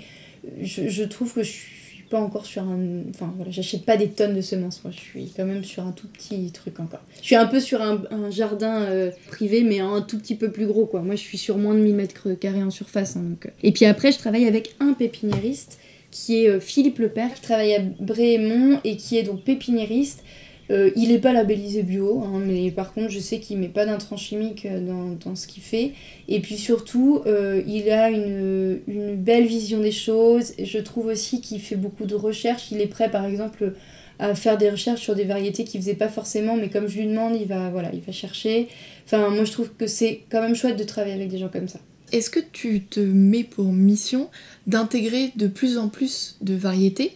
je, 0.61 0.87
je 0.87 1.03
trouve 1.03 1.33
que 1.33 1.43
je 1.43 1.51
suis 1.51 1.87
pas 2.09 2.19
encore 2.19 2.45
sur 2.45 2.63
un... 2.63 3.03
Enfin 3.09 3.33
voilà, 3.35 3.51
j'achète 3.51 3.85
pas 3.85 3.97
des 3.97 4.09
tonnes 4.09 4.35
de 4.35 4.41
semences, 4.41 4.83
moi 4.83 4.93
je 4.95 4.99
suis 4.99 5.31
quand 5.35 5.45
même 5.45 5.63
sur 5.63 5.85
un 5.85 5.91
tout 5.91 6.07
petit 6.07 6.51
truc 6.51 6.79
encore. 6.79 7.01
Je 7.21 7.25
suis 7.25 7.35
un 7.35 7.45
peu 7.45 7.59
sur 7.59 7.81
un, 7.81 8.01
jardin 8.29 8.81
euh, 8.83 9.11
privé, 9.27 9.63
mais 9.63 9.79
un 9.79 10.01
tout 10.01 10.17
petit 10.17 10.35
peu 10.35 10.51
plus 10.51 10.67
gros 10.67 10.85
quoi. 10.85 11.01
Moi 11.01 11.15
je 11.15 11.21
suis 11.21 11.37
sur 11.37 11.57
moins 11.57 11.73
de 11.73 11.79
1000 11.79 11.95
mètres 11.95 12.31
carrés 12.33 12.63
en 12.63 12.71
surface. 12.71 13.15
Hein. 13.15 13.35
Euh. 13.45 13.49
Et 13.63 13.71
puis 13.71 13.85
après 13.85 14.11
je 14.11 14.17
travaille 14.17 14.45
avec 14.45 14.75
un 14.79 14.93
pépiniériste 14.93 15.79
qui 16.11 16.43
est 16.43 16.49
euh, 16.49 16.59
Philippe 16.59 16.99
Lepère, 16.99 17.33
qui 17.33 17.41
travaille 17.41 17.75
à 17.75 17.81
Brémont 17.99 18.79
et 18.83 18.97
qui 18.97 19.17
est 19.17 19.23
donc 19.23 19.43
pépiniériste 19.43 20.23
euh, 20.69 20.91
il 20.95 21.09
n'est 21.09 21.19
pas 21.19 21.31
labellisé 21.31 21.83
bio, 21.83 22.23
hein, 22.23 22.41
mais 22.45 22.71
par 22.71 22.93
contre, 22.93 23.09
je 23.09 23.19
sais 23.19 23.39
qu'il 23.39 23.57
met 23.57 23.69
pas 23.69 23.85
d'intrants 23.85 24.17
chimiques 24.17 24.65
euh, 24.65 24.81
dans, 24.81 25.17
dans, 25.23 25.35
ce 25.35 25.47
qu'il 25.47 25.63
fait. 25.63 25.93
Et 26.27 26.41
puis 26.41 26.57
surtout, 26.57 27.21
euh, 27.25 27.61
il 27.65 27.89
a 27.89 28.09
une, 28.09 28.79
une, 28.87 29.15
belle 29.15 29.45
vision 29.45 29.79
des 29.79 29.91
choses. 29.91 30.53
Je 30.61 30.79
trouve 30.79 31.07
aussi 31.07 31.39
qu'il 31.39 31.61
fait 31.61 31.77
beaucoup 31.77 32.05
de 32.05 32.15
recherches. 32.15 32.71
Il 32.71 32.81
est 32.81 32.87
prêt, 32.87 33.09
par 33.09 33.25
exemple, 33.25 33.73
à 34.19 34.35
faire 34.35 34.57
des 34.57 34.69
recherches 34.69 35.01
sur 35.01 35.15
des 35.15 35.23
variétés 35.23 35.63
qu'il 35.63 35.79
faisait 35.79 35.93
pas 35.93 36.09
forcément, 36.09 36.57
mais 36.57 36.69
comme 36.69 36.87
je 36.87 36.97
lui 36.97 37.07
demande, 37.07 37.35
il 37.39 37.47
va, 37.47 37.69
voilà, 37.69 37.91
il 37.93 38.01
va 38.01 38.11
chercher. 38.11 38.67
Enfin, 39.05 39.29
moi, 39.29 39.45
je 39.45 39.51
trouve 39.53 39.69
que 39.77 39.87
c'est 39.87 40.23
quand 40.29 40.41
même 40.41 40.55
chouette 40.55 40.77
de 40.77 40.83
travailler 40.83 41.15
avec 41.15 41.29
des 41.29 41.37
gens 41.37 41.49
comme 41.49 41.69
ça. 41.69 41.79
Est-ce 42.11 42.29
que 42.29 42.39
tu 42.39 42.81
te 42.81 42.99
mets 42.99 43.43
pour 43.43 43.65
mission 43.65 44.29
d'intégrer 44.65 45.31
de 45.35 45.47
plus 45.47 45.77
en 45.77 45.87
plus 45.87 46.37
de 46.41 46.55
variétés? 46.55 47.15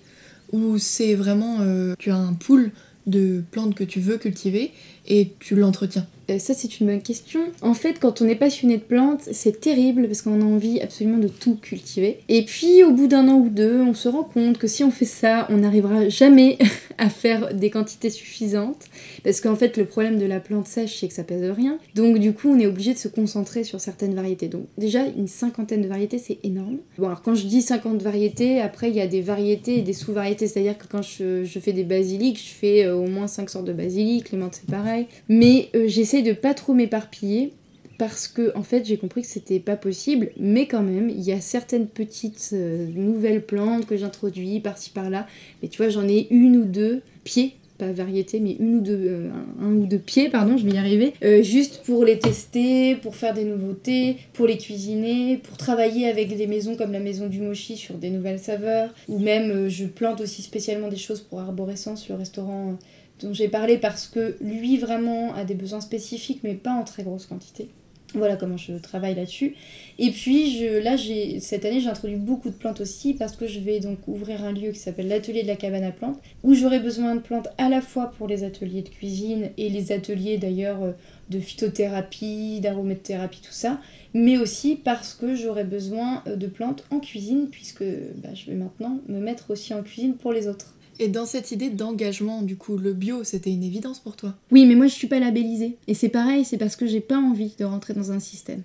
Ou 0.54 0.78
c'est 0.78 1.16
vraiment 1.16 1.60
tu 1.98 2.12
as 2.12 2.18
un 2.18 2.34
pool 2.34 2.72
de 3.08 3.44
plantes 3.52 3.76
que 3.76 3.84
tu 3.84 4.00
veux 4.00 4.18
cultiver 4.18 4.72
et 5.08 5.34
tu 5.40 5.56
l'entretiens 5.56 6.08
ça, 6.40 6.54
c'est 6.54 6.80
une 6.80 6.88
bonne 6.88 7.02
question. 7.02 7.42
En 7.62 7.74
fait, 7.74 8.00
quand 8.00 8.22
on 8.22 8.28
est 8.28 8.36
passionné 8.36 8.78
de 8.78 8.82
plantes, 8.82 9.22
c'est 9.32 9.60
terrible 9.60 10.08
parce 10.08 10.22
qu'on 10.22 10.42
a 10.42 10.46
envie 10.46 10.80
absolument 10.82 11.18
de 11.18 11.28
tout 11.28 11.56
cultiver. 11.56 12.20
Et 12.30 12.44
puis, 12.44 12.84
au 12.84 12.92
bout 12.92 13.08
d'un 13.08 13.28
an 13.28 13.36
ou 13.36 13.50
deux, 13.50 13.82
on 13.82 13.94
se 13.94 14.10
rend 14.10 14.24
compte 14.24 14.58
que 14.58 14.68
si 14.68 14.84
on 14.84 14.92
fait 14.92 15.06
ça, 15.06 15.48
on 15.50 15.58
n'arrivera 15.58 16.10
jamais 16.10 16.58
à 16.98 17.10
faire 17.10 17.54
des 17.54 17.70
quantités 17.70 18.10
suffisantes. 18.10 18.86
Parce 19.24 19.42
qu'en 19.42 19.56
fait, 19.56 19.78
le 19.78 19.86
problème 19.86 20.18
de 20.18 20.26
la 20.26 20.40
plante 20.40 20.68
sèche, 20.68 21.00
c'est 21.00 21.08
que 21.08 21.14
ça 21.14 21.24
pèse 21.24 21.50
rien. 21.52 21.78
Donc, 21.96 22.20
du 22.20 22.34
coup, 22.34 22.50
on 22.50 22.60
est 22.60 22.68
obligé 22.68 22.94
de 22.94 23.00
se 23.00 23.08
concentrer 23.08 23.64
sur 23.64 23.80
certaines 23.80 24.14
variétés. 24.14 24.48
Donc, 24.48 24.66
déjà, 24.78 25.06
une 25.06 25.28
cinquantaine 25.28 25.82
de 25.82 25.88
variétés, 25.88 26.18
c'est 26.18 26.40
énorme. 26.44 26.78
Bon, 26.98 27.08
alors 27.08 27.22
quand 27.22 27.36
je 27.36 27.46
dis 27.46 27.62
50 27.62 28.02
variétés, 28.02 28.60
après, 28.60 28.90
il 28.90 28.96
y 28.96 29.02
a 29.02 29.08
des 29.08 29.22
variétés 29.22 29.80
et 29.80 29.82
des 29.82 29.94
sous-variétés. 29.94 30.48
C'est-à-dire 30.48 30.78
que 30.78 30.86
quand 30.88 31.02
je, 31.02 31.46
fais 31.46 31.74
des 31.74 31.84
basiliques, 31.84 32.40
je 32.40 32.54
fais 32.54 32.86
euh, 32.86 32.96
au 32.96 33.08
moins 33.08 33.28
5 33.28 33.50
sortes 33.50 33.66
de 33.66 33.74
basiliques. 33.74 34.32
Les 34.32 34.38
menthes, 34.38 34.62
c'est 34.62 34.72
pareil. 34.72 35.08
Mais 35.30 35.70
euh, 35.76 35.88
j'essaie 35.88 36.21
de 36.22 36.34
pas 36.34 36.54
trop 36.54 36.74
m'éparpiller 36.74 37.54
parce 38.02 38.28
que 38.28 38.52
en 38.58 38.64
fait 38.64 38.84
j'ai 38.84 38.98
compris 38.98 39.22
que 39.22 39.28
c'était 39.28 39.60
pas 39.60 39.76
possible. 39.76 40.32
Mais 40.40 40.66
quand 40.66 40.82
même 40.82 41.08
il 41.10 41.22
y 41.22 41.32
a 41.32 41.40
certaines 41.40 41.86
petites 41.86 42.50
euh, 42.54 42.88
nouvelles 42.96 43.46
plantes 43.46 43.86
que 43.86 43.96
j'introduis 43.96 44.60
par-ci 44.60 44.90
par-là. 44.90 45.28
Mais 45.62 45.68
tu 45.68 45.78
vois 45.78 45.90
j'en 45.90 46.08
ai 46.08 46.26
une 46.32 46.58
ou 46.58 46.66
deux 46.66 47.04
pieds 47.24 47.58
pas 47.78 47.92
variété 47.92 48.40
mais 48.40 48.56
une 48.60 48.78
ou 48.78 48.82
deux 48.82 49.06
euh, 49.08 49.30
un, 49.62 49.74
ou 49.74 49.86
deux 49.86 50.00
pieds 50.00 50.30
pardon 50.30 50.58
je 50.58 50.66
vais 50.66 50.72
y 50.72 50.78
arriver. 50.80 51.14
Euh, 51.24 51.44
juste 51.44 51.84
pour 51.86 52.04
les 52.04 52.18
tester 52.18 52.96
pour 52.96 53.16
faire 53.16 53.36
des 53.36 53.44
nouveautés 53.44 54.18
pour 54.34 54.48
les 54.48 54.58
cuisiner 54.58 55.38
pour 55.38 55.58
travailler 55.58 56.08
avec 56.08 56.36
des 56.36 56.48
maisons 56.48 56.76
comme 56.76 56.94
la 56.94 57.00
maison 57.00 57.28
du 57.28 57.40
mochi 57.40 57.78
sur 57.78 57.94
des 58.00 58.10
nouvelles 58.10 58.40
saveurs. 58.40 58.90
Ou 59.10 59.20
même 59.20 59.70
je 59.70 59.86
plante 59.86 60.22
aussi 60.22 60.42
spécialement 60.42 60.88
des 60.88 60.98
choses 60.98 61.22
pour 61.22 61.40
arborescence 61.40 62.10
le 62.10 62.16
restaurant 62.16 62.80
dont 63.24 63.34
j'ai 63.34 63.48
parlé 63.48 63.78
parce 63.78 64.08
que 64.08 64.38
lui 64.42 64.78
vraiment 64.78 65.34
a 65.34 65.44
des 65.46 65.56
besoins 65.56 65.82
spécifiques 65.82 66.42
mais 66.44 66.56
pas 66.56 66.74
en 66.74 66.84
très 66.84 67.04
grosse 67.04 67.26
quantité. 67.26 67.70
Voilà 68.14 68.36
comment 68.36 68.58
je 68.58 68.74
travaille 68.74 69.16
là-dessus. 69.16 69.56
Et 69.98 70.12
puis 70.12 70.58
je, 70.58 70.80
là, 70.80 70.98
cette 71.40 71.64
année, 71.64 71.80
j'ai 71.80 71.88
introduit 71.88 72.18
beaucoup 72.18 72.50
de 72.50 72.56
plantes 72.56 72.82
aussi 72.82 73.14
parce 73.14 73.38
que 73.38 73.48
je 73.48 73.60
vais 73.60 73.80
donc 73.80 74.00
ouvrir 74.08 74.44
un 74.44 74.52
lieu 74.52 74.72
qui 74.72 74.80
s'appelle 74.80 75.08
l'atelier 75.08 75.44
de 75.44 75.48
la 75.48 75.56
cabane 75.56 75.84
à 75.84 75.92
plantes 75.92 76.20
où 76.44 76.54
j'aurai 76.54 76.80
besoin 76.80 77.16
de 77.16 77.22
plantes 77.22 77.48
à 77.58 77.70
la 77.70 77.80
fois 77.80 78.12
pour 78.18 78.28
les 78.28 78.44
ateliers 78.44 78.82
de 78.82 78.90
cuisine 78.90 79.52
et 79.58 79.70
les 79.70 79.94
ateliers 79.94 80.38
d'ailleurs 80.38 80.94
de 81.30 81.40
phytothérapie, 81.40 82.60
d'aromathérapie, 82.60 83.42
tout 83.42 83.54
ça, 83.54 83.80
mais 84.14 84.38
aussi 84.38 84.76
parce 84.76 85.14
que 85.14 85.36
j'aurai 85.36 85.64
besoin 85.64 86.22
de 86.26 86.48
plantes 86.48 86.84
en 86.92 87.00
cuisine 87.00 87.48
puisque 87.50 87.86
bah, 88.18 88.34
je 88.34 88.48
vais 88.48 88.58
maintenant 88.58 89.00
me 89.08 89.20
mettre 89.20 89.52
aussi 89.52 89.74
en 89.74 89.84
cuisine 89.84 90.16
pour 90.16 90.34
les 90.34 90.50
autres. 90.50 90.76
Et 91.00 91.08
dans 91.08 91.26
cette 91.26 91.52
idée 91.52 91.70
d'engagement, 91.70 92.42
du 92.42 92.58
coup, 92.58 92.78
le 92.78 92.94
bio, 92.94 93.24
c'était 93.24 93.52
une 93.52 93.64
évidence 93.64 94.00
pour 94.00 94.16
toi? 94.16 94.36
Oui, 94.52 94.66
mais 94.66 94.76
moi 94.76 94.88
je 94.88 94.94
suis 94.94 95.08
pas 95.08 95.20
labellisée. 95.20 95.78
Et 95.88 95.94
c'est 95.94 96.10
pareil, 96.10 96.46
c'est 96.46 96.58
parce 96.58 96.76
que 96.76 96.88
j'ai 96.88 97.02
pas 97.02 97.18
envie 97.18 97.54
de 97.58 97.66
rentrer 97.66 97.94
dans 97.94 98.12
un 98.12 98.20
système. 98.20 98.62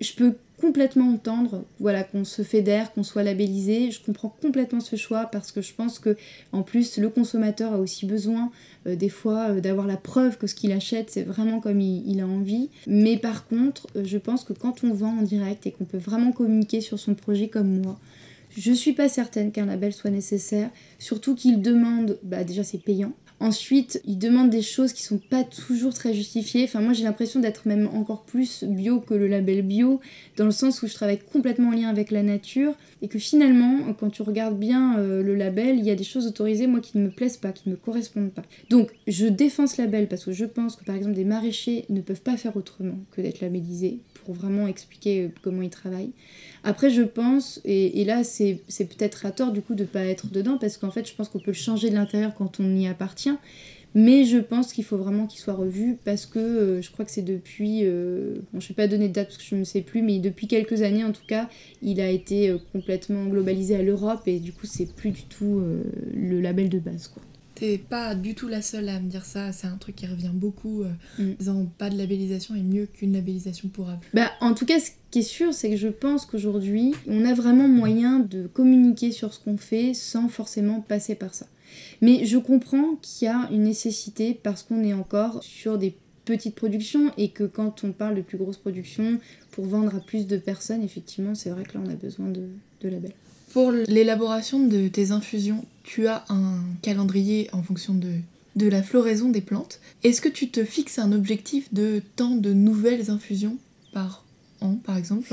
Je 0.00 0.12
peux 0.12 0.34
complètement 0.60 1.12
entendre 1.12 1.64
voilà 1.78 2.02
qu'on 2.02 2.24
se 2.24 2.42
fédère, 2.42 2.92
qu'on 2.92 3.02
soit 3.02 3.22
labellisé. 3.22 3.90
Je 3.90 4.02
comprends 4.02 4.34
complètement 4.42 4.80
ce 4.80 4.96
choix 4.96 5.26
parce 5.26 5.52
que 5.52 5.62
je 5.62 5.72
pense 5.72 5.98
que 5.98 6.16
en 6.52 6.62
plus 6.62 6.98
le 6.98 7.08
consommateur 7.08 7.74
a 7.74 7.78
aussi 7.78 8.06
besoin 8.06 8.50
euh, 8.86 8.96
des 8.96 9.08
fois 9.08 9.50
euh, 9.50 9.60
d'avoir 9.60 9.86
la 9.86 9.96
preuve 9.96 10.36
que 10.36 10.46
ce 10.46 10.54
qu'il 10.54 10.72
achète 10.72 11.10
c'est 11.10 11.22
vraiment 11.22 11.60
comme 11.60 11.80
il, 11.80 12.20
a 12.20 12.26
envie. 12.26 12.70
Mais 12.86 13.16
par 13.16 13.46
contre, 13.46 13.86
euh, 13.96 14.04
je 14.04 14.18
pense 14.18 14.44
que 14.44 14.52
quand 14.52 14.84
on 14.84 14.92
vend 14.92 15.18
en 15.18 15.22
direct 15.22 15.66
et 15.66 15.70
qu'on 15.70 15.84
peut 15.84 15.98
vraiment 15.98 16.32
communiquer 16.32 16.80
sur 16.80 16.98
son 16.98 17.14
projet 17.14 17.48
comme 17.48 17.80
moi, 17.80 17.98
je 18.58 18.72
suis 18.72 18.92
pas 18.92 19.08
certaine 19.08 19.52
qu'un 19.52 19.66
label 19.66 19.92
soit 19.92 20.10
nécessaire, 20.10 20.70
surtout 20.98 21.34
qu'il 21.34 21.62
demande, 21.62 22.18
bah 22.22 22.44
déjà 22.44 22.64
c'est 22.64 22.82
payant. 22.82 23.12
Ensuite, 23.40 24.02
il 24.04 24.18
demande 24.18 24.50
des 24.50 24.62
choses 24.62 24.92
qui 24.92 25.04
sont 25.04 25.18
pas 25.18 25.44
toujours 25.44 25.94
très 25.94 26.12
justifiées. 26.12 26.64
Enfin, 26.64 26.80
moi 26.80 26.92
j'ai 26.92 27.04
l'impression 27.04 27.38
d'être 27.38 27.68
même 27.68 27.88
encore 27.94 28.24
plus 28.24 28.64
bio 28.64 28.98
que 28.98 29.14
le 29.14 29.28
label 29.28 29.62
bio, 29.62 30.00
dans 30.36 30.44
le 30.44 30.50
sens 30.50 30.82
où 30.82 30.88
je 30.88 30.94
travaille 30.94 31.20
complètement 31.20 31.68
en 31.68 31.72
lien 31.72 31.88
avec 31.88 32.10
la 32.10 32.24
nature 32.24 32.74
et 33.00 33.06
que 33.06 33.20
finalement, 33.20 33.92
quand 33.94 34.10
tu 34.10 34.22
regardes 34.22 34.58
bien 34.58 34.98
euh, 34.98 35.22
le 35.22 35.36
label, 35.36 35.78
il 35.78 35.84
y 35.84 35.90
a 35.90 35.94
des 35.94 36.02
choses 36.02 36.26
autorisées, 36.26 36.66
moi, 36.66 36.80
qui 36.80 36.98
ne 36.98 37.04
me 37.04 37.10
plaisent 37.10 37.36
pas, 37.36 37.52
qui 37.52 37.68
ne 37.68 37.74
me 37.74 37.78
correspondent 37.78 38.32
pas. 38.32 38.42
Donc, 38.70 38.90
je 39.06 39.26
défends 39.26 39.68
ce 39.68 39.80
label 39.80 40.08
parce 40.08 40.24
que 40.24 40.32
je 40.32 40.44
pense 40.44 40.74
que 40.74 40.84
par 40.84 40.96
exemple 40.96 41.14
des 41.14 41.24
maraîchers 41.24 41.84
ne 41.90 42.00
peuvent 42.00 42.22
pas 42.22 42.36
faire 42.36 42.56
autrement 42.56 42.98
que 43.12 43.20
d'être 43.20 43.40
labellisés 43.40 44.00
pour 44.28 44.34
vraiment 44.34 44.68
expliquer 44.68 45.22
euh, 45.22 45.28
comment 45.40 45.62
ils 45.62 45.70
travaillent. 45.70 46.12
Après, 46.62 46.90
je 46.90 47.00
pense, 47.00 47.62
et, 47.64 48.04
là, 48.04 48.24
c'est 48.24 48.60
peut-être 48.68 49.24
à 49.24 49.30
tort 49.30 49.52
du 49.52 49.62
coup 49.62 49.74
de 49.74 49.84
ne 49.84 49.88
pas 49.88 50.04
être 50.04 50.26
dedans, 50.26 50.58
parce 50.58 50.76
qu'en 50.76 50.90
fait, 50.90 51.08
je 51.08 51.14
pense 51.14 51.30
qu'on 51.30 51.38
peut 51.38 51.52
le 51.52 51.54
changer 51.54 51.88
de 51.88 51.94
l'intérieur 51.94 52.34
quand 52.34 52.60
on 52.60 52.76
y 52.76 52.86
appartient. 52.86 53.32
Mais 53.94 54.26
je 54.26 54.36
pense 54.36 54.74
qu'il 54.74 54.84
faut 54.84 54.98
vraiment 54.98 55.26
qu'il 55.26 55.40
soit 55.40 55.54
revu 55.54 55.96
parce 56.04 56.26
que 56.26 56.38
euh, 56.38 56.82
je 56.82 56.90
crois 56.90 57.06
que 57.06 57.10
c'est 57.10 57.22
depuis. 57.22 57.86
Euh, 57.86 58.34
je 58.52 58.58
ne 58.58 58.68
vais 58.68 58.74
pas 58.74 58.86
donner 58.86 59.08
de 59.08 59.14
date 59.14 59.28
parce 59.28 59.38
que 59.38 59.44
je 59.44 59.54
ne 59.54 59.64
sais 59.64 59.80
plus, 59.80 60.02
mais 60.02 60.18
depuis 60.18 60.46
quelques 60.46 60.82
années 60.82 61.04
en 61.04 61.12
tout 61.12 61.26
cas, 61.26 61.48
il 61.80 61.98
a 61.98 62.10
été 62.10 62.54
complètement 62.72 63.24
globalisé 63.24 63.76
à 63.76 63.82
l'Europe 63.82 64.20
et 64.26 64.40
du 64.40 64.52
coup, 64.52 64.66
c'est 64.66 64.94
plus 64.94 65.10
du 65.10 65.22
tout 65.22 65.62
le 66.14 66.40
label 66.42 66.68
de 66.68 66.78
base. 66.78 67.08
quoi. 67.08 67.22
T'es 67.58 67.78
pas 67.78 68.14
du 68.14 68.34
tout 68.34 68.46
la 68.46 68.62
seule 68.62 68.88
à 68.88 69.00
me 69.00 69.08
dire 69.08 69.24
ça, 69.24 69.50
c'est 69.50 69.66
un 69.66 69.76
truc 69.76 69.96
qui 69.96 70.06
revient 70.06 70.30
beaucoup, 70.32 70.84
euh, 70.84 70.92
mm. 71.18 71.66
pas 71.76 71.90
de 71.90 71.98
labellisation 71.98 72.54
est 72.54 72.62
mieux 72.62 72.86
qu'une 72.86 73.14
labellisation 73.14 73.68
pourrable. 73.68 74.00
Bah, 74.14 74.30
en 74.40 74.54
tout 74.54 74.64
cas, 74.64 74.78
ce 74.78 74.90
qui 75.10 75.20
est 75.20 75.22
sûr, 75.22 75.52
c'est 75.52 75.70
que 75.70 75.76
je 75.76 75.88
pense 75.88 76.24
qu'aujourd'hui, 76.24 76.94
on 77.08 77.24
a 77.24 77.34
vraiment 77.34 77.66
moyen 77.66 78.20
de 78.20 78.46
communiquer 78.46 79.10
sur 79.10 79.34
ce 79.34 79.40
qu'on 79.40 79.56
fait 79.56 79.92
sans 79.92 80.28
forcément 80.28 80.80
passer 80.80 81.16
par 81.16 81.34
ça. 81.34 81.46
Mais 82.00 82.24
je 82.26 82.38
comprends 82.38 82.94
qu'il 83.02 83.26
y 83.26 83.28
a 83.28 83.48
une 83.50 83.64
nécessité 83.64 84.38
parce 84.40 84.62
qu'on 84.62 84.84
est 84.84 84.94
encore 84.94 85.42
sur 85.42 85.78
des 85.78 85.96
petites 86.24 86.54
productions 86.54 87.10
et 87.16 87.30
que 87.30 87.44
quand 87.44 87.84
on 87.84 87.92
parle 87.92 88.14
de 88.14 88.22
plus 88.22 88.38
grosses 88.38 88.58
productions, 88.58 89.18
pour 89.50 89.64
vendre 89.64 89.96
à 89.96 90.00
plus 90.00 90.26
de 90.26 90.36
personnes, 90.36 90.82
effectivement, 90.82 91.34
c'est 91.34 91.50
vrai 91.50 91.64
que 91.64 91.74
là, 91.76 91.82
on 91.84 91.90
a 91.90 91.94
besoin 91.94 92.28
de, 92.28 92.42
de 92.82 92.88
labels. 92.88 93.14
Pour 93.52 93.72
l'élaboration 93.72 94.64
de 94.64 94.88
tes 94.88 95.10
infusions, 95.10 95.64
tu 95.88 96.06
as 96.06 96.24
un 96.28 96.60
calendrier 96.82 97.48
en 97.52 97.62
fonction 97.62 97.94
de, 97.94 98.20
la 98.68 98.82
floraison 98.82 99.30
des 99.30 99.40
plantes. 99.40 99.80
Est-ce 100.04 100.20
que 100.20 100.28
tu 100.28 100.50
te 100.50 100.64
fixes 100.64 100.98
un 100.98 101.12
objectif 101.12 101.72
de 101.72 102.02
temps 102.16 102.34
de 102.34 102.52
nouvelles 102.52 103.10
infusions 103.10 103.56
par 103.92 104.24
an, 104.60 104.74
par 104.84 104.98
exemple 104.98 105.32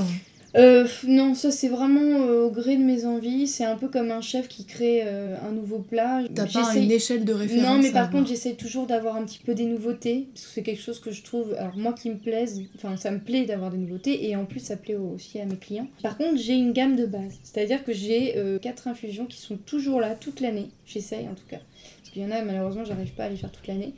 euh, 0.55 0.87
non, 1.05 1.35
ça 1.35 1.51
c'est 1.51 1.67
vraiment 1.67 2.21
euh, 2.21 2.45
au 2.45 2.51
gré 2.51 2.77
de 2.77 2.83
mes 2.83 3.05
envies. 3.05 3.47
C'est 3.47 3.65
un 3.65 3.75
peu 3.75 3.89
comme 3.89 4.11
un 4.11 4.21
chef 4.21 4.47
qui 4.47 4.65
crée 4.65 5.01
euh, 5.05 5.35
un 5.47 5.51
nouveau 5.51 5.79
plat. 5.79 6.21
T'as 6.33 6.47
pas 6.47 6.75
une 6.75 6.91
échelle 6.91 7.25
de 7.25 7.33
référence 7.33 7.67
Non, 7.67 7.81
mais 7.81 7.91
par 7.91 8.09
contre, 8.09 8.29
j'essaie 8.29 8.53
toujours 8.53 8.87
d'avoir 8.87 9.17
un 9.17 9.23
petit 9.23 9.39
peu 9.39 9.53
des 9.53 9.65
nouveautés. 9.65 10.29
Parce 10.33 10.45
que 10.45 10.51
c'est 10.53 10.63
quelque 10.63 10.81
chose 10.81 10.99
que 10.99 11.11
je 11.11 11.23
trouve. 11.23 11.53
Alors, 11.55 11.77
moi 11.77 11.93
qui 11.93 12.09
me 12.09 12.17
plaise, 12.17 12.61
enfin, 12.75 12.95
ça 12.95 13.11
me 13.11 13.19
plaît 13.19 13.45
d'avoir 13.45 13.71
des 13.71 13.77
nouveautés. 13.77 14.29
Et 14.29 14.35
en 14.35 14.45
plus, 14.45 14.61
ça 14.61 14.77
plaît 14.77 14.95
aussi 14.95 15.39
à 15.39 15.45
mes 15.45 15.57
clients. 15.57 15.87
Par 16.01 16.17
contre, 16.17 16.37
j'ai 16.37 16.53
une 16.53 16.71
gamme 16.71 16.95
de 16.95 17.05
base. 17.05 17.39
C'est-à-dire 17.43 17.83
que 17.83 17.93
j'ai 17.93 18.35
quatre 18.61 18.87
infusions 18.87 19.25
qui 19.25 19.37
sont 19.37 19.57
toujours 19.57 19.99
là 19.99 20.15
toute 20.15 20.39
l'année. 20.39 20.69
J'essaye 20.85 21.27
en 21.27 21.35
tout 21.35 21.47
cas. 21.49 21.59
Parce 21.99 22.11
qu'il 22.11 22.21
y 22.21 22.25
en 22.25 22.31
a, 22.31 22.41
malheureusement, 22.43 22.85
j'arrive 22.85 23.13
pas 23.13 23.25
à 23.25 23.29
les 23.29 23.35
faire 23.35 23.51
toute 23.51 23.67
l'année 23.67 23.93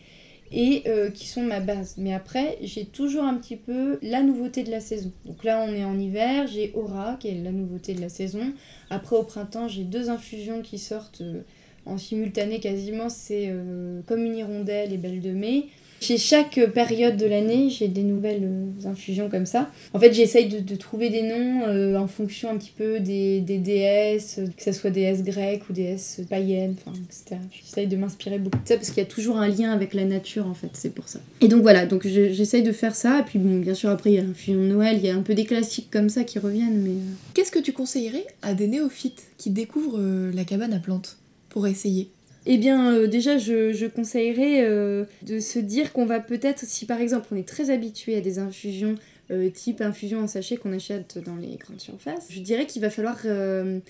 et 0.51 0.83
euh, 0.87 1.09
qui 1.09 1.27
sont 1.27 1.41
ma 1.43 1.59
base. 1.59 1.95
Mais 1.97 2.13
après, 2.13 2.57
j'ai 2.61 2.85
toujours 2.85 3.23
un 3.23 3.35
petit 3.35 3.55
peu 3.55 3.99
la 4.01 4.21
nouveauté 4.21 4.63
de 4.63 4.71
la 4.71 4.79
saison. 4.79 5.11
Donc 5.25 5.43
là, 5.43 5.63
on 5.67 5.73
est 5.73 5.83
en 5.83 5.97
hiver, 5.99 6.47
j'ai 6.47 6.71
Aura, 6.73 7.17
qui 7.19 7.29
est 7.29 7.43
la 7.43 7.51
nouveauté 7.51 7.93
de 7.93 8.01
la 8.01 8.09
saison. 8.09 8.53
Après, 8.89 9.15
au 9.15 9.23
printemps, 9.23 9.67
j'ai 9.67 9.83
deux 9.83 10.09
infusions 10.09 10.61
qui 10.61 10.79
sortent 10.79 11.21
euh, 11.21 11.41
en 11.85 11.97
simultané 11.97 12.59
quasiment. 12.59 13.09
C'est 13.09 13.47
euh, 13.49 14.01
Comme 14.05 14.23
une 14.25 14.35
hirondelle 14.35 14.93
et 14.93 14.97
Belle 14.97 15.21
de 15.21 15.31
Mai. 15.31 15.65
Chez 15.99 16.17
chaque 16.17 16.59
période 16.73 17.17
de 17.17 17.25
l'année, 17.25 17.69
j'ai 17.69 17.87
des 17.87 18.03
nouvelles 18.03 18.43
euh, 18.43 18.89
infusions 18.89 19.29
comme 19.29 19.47
ça. 19.47 19.69
En 19.93 19.99
fait, 19.99 20.13
j'essaye 20.13 20.47
de, 20.47 20.75
trouver 20.75 21.09
des 21.09 21.23
noms 21.23 21.63
euh, 21.67 21.95
en 21.95 22.07
fonction 22.07 22.51
un 22.51 22.57
petit 22.57 22.73
peu 22.75 22.99
des, 22.99 23.41
déesses, 23.41 24.39
que 24.55 24.63
ce 24.63 24.71
soit 24.71 24.91
déesses 24.91 25.23
grecques 25.23 25.67
ou 25.69 25.73
déesses 25.73 26.21
païennes, 26.29 26.75
etc. 27.05 27.41
J'essaye 27.51 27.87
de 27.87 27.97
m'inspirer 27.97 28.37
beaucoup 28.37 28.59
de 28.61 28.67
ça 28.67 28.75
parce 28.75 28.89
qu'il 28.89 28.99
y 28.99 29.05
a 29.05 29.09
toujours 29.09 29.37
un 29.37 29.47
lien 29.47 29.71
avec 29.71 29.93
la 29.95 30.05
nature, 30.05 30.45
en 30.45 30.53
fait, 30.53 30.69
c'est 30.73 30.93
pour 30.93 31.07
ça. 31.07 31.19
Et 31.41 31.47
donc 31.47 31.63
voilà, 31.63 31.87
donc 31.87 32.05
j'essaye 32.05 32.61
de 32.61 32.71
faire 32.71 32.95
ça. 32.95 33.21
Et 33.21 33.23
puis 33.23 33.39
bon, 33.39 33.59
bien 33.59 33.73
sûr, 33.73 33.89
après, 33.89 34.11
il 34.11 34.15
y 34.15 34.19
a 34.19 34.23
l'infusion 34.23 34.61
de 34.61 34.67
Noël, 34.67 34.97
il 34.97 35.05
y 35.05 35.09
a 35.09 35.15
un 35.15 35.23
peu 35.23 35.33
des 35.33 35.45
classiques 35.45 35.89
comme 35.91 36.09
ça 36.09 36.23
qui 36.23 36.37
reviennent, 36.37 36.81
mais... 36.81 36.91
Euh. 36.91 37.13
Qu'est-ce 37.33 37.51
que 37.51 37.59
tu 37.59 37.73
conseillerais 37.73 38.25
à 38.43 38.53
des 38.53 38.67
néophytes 38.67 39.23
qui 39.37 39.49
découvrent 39.49 39.99
la 40.33 40.43
cabane 40.43 40.73
à 40.73 40.79
plantes 40.79 41.17
pour 41.49 41.65
essayer? 41.65 42.09
Eh 42.49 42.57
bien, 42.57 42.93
euh, 42.93 43.07
déjà, 43.07 43.37
je, 43.37 43.87
conseillerais 43.87 44.63
euh, 44.63 45.03
de 45.21 45.39
se 45.39 45.59
dire 45.59 45.91
qu'on 45.91 46.05
va 46.05 46.21
peut-être, 46.21 46.63
si 46.63 46.85
par 46.85 47.01
exemple 47.01 47.27
on 47.31 47.35
est 47.35 47.47
très 47.47 47.69
habitué 47.69 48.15
à 48.15 48.21
des 48.21 48.39
infusions 48.39 48.95
euh, 49.31 49.49
type 49.49 49.81
infusion 49.81 50.21
en 50.21 50.27
sachet 50.27 50.55
qu'on 50.55 50.71
achète 50.71 51.17
dans 51.17 51.35
les 51.35 51.57
grandes 51.57 51.81
surfaces, 51.81 52.27
je 52.29 52.39
dirais 52.39 52.65
qu'il 52.65 52.81
va 52.81 52.89
falloir 52.89 53.17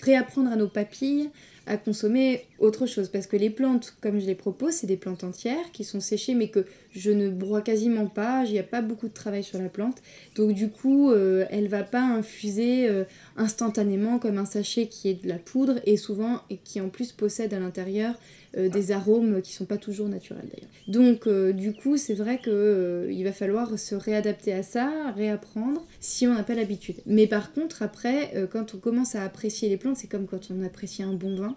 réapprendre 0.02 0.50
à 0.50 0.56
nos 0.56 0.66
papilles 0.66 1.30
à 1.68 1.76
consommer 1.76 2.44
autre 2.58 2.86
chose. 2.86 3.08
Parce 3.08 3.26
que 3.26 3.36
les 3.36 3.50
plantes, 3.50 3.94
comme 4.00 4.18
je 4.18 4.26
les 4.26 4.34
propose, 4.34 4.72
c'est 4.72 4.86
des 4.86 4.96
plantes 4.96 5.24
entières 5.24 5.70
qui 5.72 5.84
sont 5.84 6.00
séchées 6.00 6.34
mais 6.34 6.48
que 6.48 6.64
je 6.92 7.10
ne 7.10 7.28
broie 7.28 7.60
quasiment 7.62 8.06
pas. 8.06 8.44
Il 8.46 8.52
n'y 8.52 8.58
a 8.58 8.64
pas 8.64 8.82
beaucoup 8.82 9.08
de 9.08 9.14
travail 9.14 9.44
sur 9.44 9.60
la 9.60 9.68
plante. 9.68 9.98
Donc 10.34 10.52
du 10.52 10.70
coup, 10.70 11.12
elle 11.12 11.46
elle 11.58 11.68
va 11.68 11.82
pas 11.82 12.02
infuser 12.02 12.88
instantanément 13.36 14.18
comme 14.18 14.38
un 14.38 14.44
sachet 14.44 14.86
qui 14.86 15.08
est 15.10 15.22
de 15.22 15.28
la 15.28 15.38
poudre 15.38 15.80
et 15.84 15.96
souvent 15.96 16.40
et 16.50 16.56
qui 16.56 16.80
en 16.80 16.88
plus 16.88 17.12
possède 17.12 17.52
à 17.52 17.58
l'intérieur 17.58 18.14
euh, 18.56 18.70
des 18.70 18.92
arômes 18.92 19.42
qui 19.42 19.52
sont 19.52 19.66
pas 19.66 19.76
toujours 19.76 20.08
naturels 20.08 20.48
d'ailleurs. 20.50 20.70
Donc 20.86 21.26
euh, 21.26 21.52
du 21.52 21.74
coup, 21.74 21.98
c'est 21.98 22.14
vrai 22.14 22.38
qu'il 22.38 22.52
euh, 22.54 23.22
va 23.22 23.32
falloir 23.32 23.78
se 23.78 23.94
réadapter 23.94 24.54
à 24.54 24.62
ça, 24.62 25.12
réapprendre 25.14 25.86
si 26.00 26.26
on 26.26 26.32
n'a 26.32 26.42
pas 26.42 26.54
l'habitude. 26.54 26.96
Mais 27.04 27.26
par 27.26 27.52
contre, 27.52 27.82
après, 27.82 28.48
quand 28.50 28.74
on 28.74 28.78
commence 28.78 29.14
à 29.14 29.22
apprécier 29.22 29.68
les 29.68 29.76
plantes, 29.76 29.98
c'est 29.98 30.06
comme 30.06 30.26
quand 30.26 30.50
on 30.50 30.64
apprécie 30.64 31.02
un 31.02 31.12
bon 31.12 31.36
vin. 31.36 31.56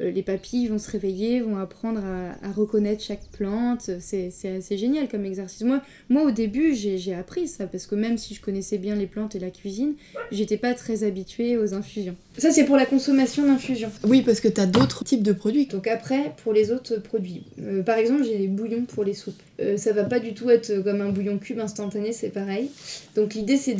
les 0.00 0.22
papilles 0.22 0.68
vont 0.68 0.78
se 0.78 0.90
réveiller, 0.90 1.40
vont 1.40 1.56
apprendre 1.56 2.00
à, 2.04 2.52
reconnaître 2.52 3.02
chaque 3.02 3.26
plante. 3.32 3.90
C'est 4.00 4.30
assez 4.56 4.78
génial 4.78 5.08
comme 5.08 5.24
exercice. 5.24 5.62
Moi, 5.62 5.82
moi 6.08 6.22
au 6.22 6.30
début, 6.30 6.74
j'ai 6.74 7.14
appris 7.14 7.48
ça 7.48 7.66
parce 7.66 7.86
que 7.86 7.94
même 7.94 8.18
si 8.18 8.34
je 8.34 8.40
connaissais 8.40 8.78
bien 8.78 8.94
les 8.94 9.06
plantes 9.06 9.34
et 9.34 9.38
la 9.38 9.50
cuisine, 9.50 9.94
j'étais 10.30 10.56
pas 10.56 10.74
très 10.74 11.04
habituée 11.04 11.56
aux 11.56 11.74
infusions. 11.74 12.16
Ça, 12.36 12.52
c'est 12.52 12.64
pour 12.64 12.76
la 12.76 12.86
consommation 12.86 13.44
d'infusion. 13.46 13.90
Oui, 14.06 14.22
parce 14.22 14.40
que 14.40 14.48
tu 14.48 14.60
as 14.60 14.66
d'autres 14.66 15.04
types 15.04 15.22
de 15.22 15.32
produits. 15.32 15.66
Donc 15.66 15.86
après, 15.88 16.32
pour 16.42 16.52
les 16.52 16.70
autres 16.70 16.96
produits. 16.96 17.42
Euh, 17.60 17.82
par 17.82 17.98
exemple, 17.98 18.24
j'ai 18.24 18.38
des 18.38 18.46
bouillons 18.46 18.84
pour 18.84 19.04
les 19.04 19.14
soupes. 19.14 19.42
Euh, 19.60 19.76
ça 19.76 19.92
va 19.92 20.04
pas 20.04 20.20
du 20.20 20.34
tout 20.34 20.50
être 20.50 20.82
comme 20.82 21.00
un 21.00 21.08
bouillon 21.08 21.38
cube 21.38 21.58
instantané, 21.58 22.12
c'est 22.12 22.28
pareil. 22.28 22.70
Donc 23.16 23.34
l'idée, 23.34 23.56
c'est 23.56 23.74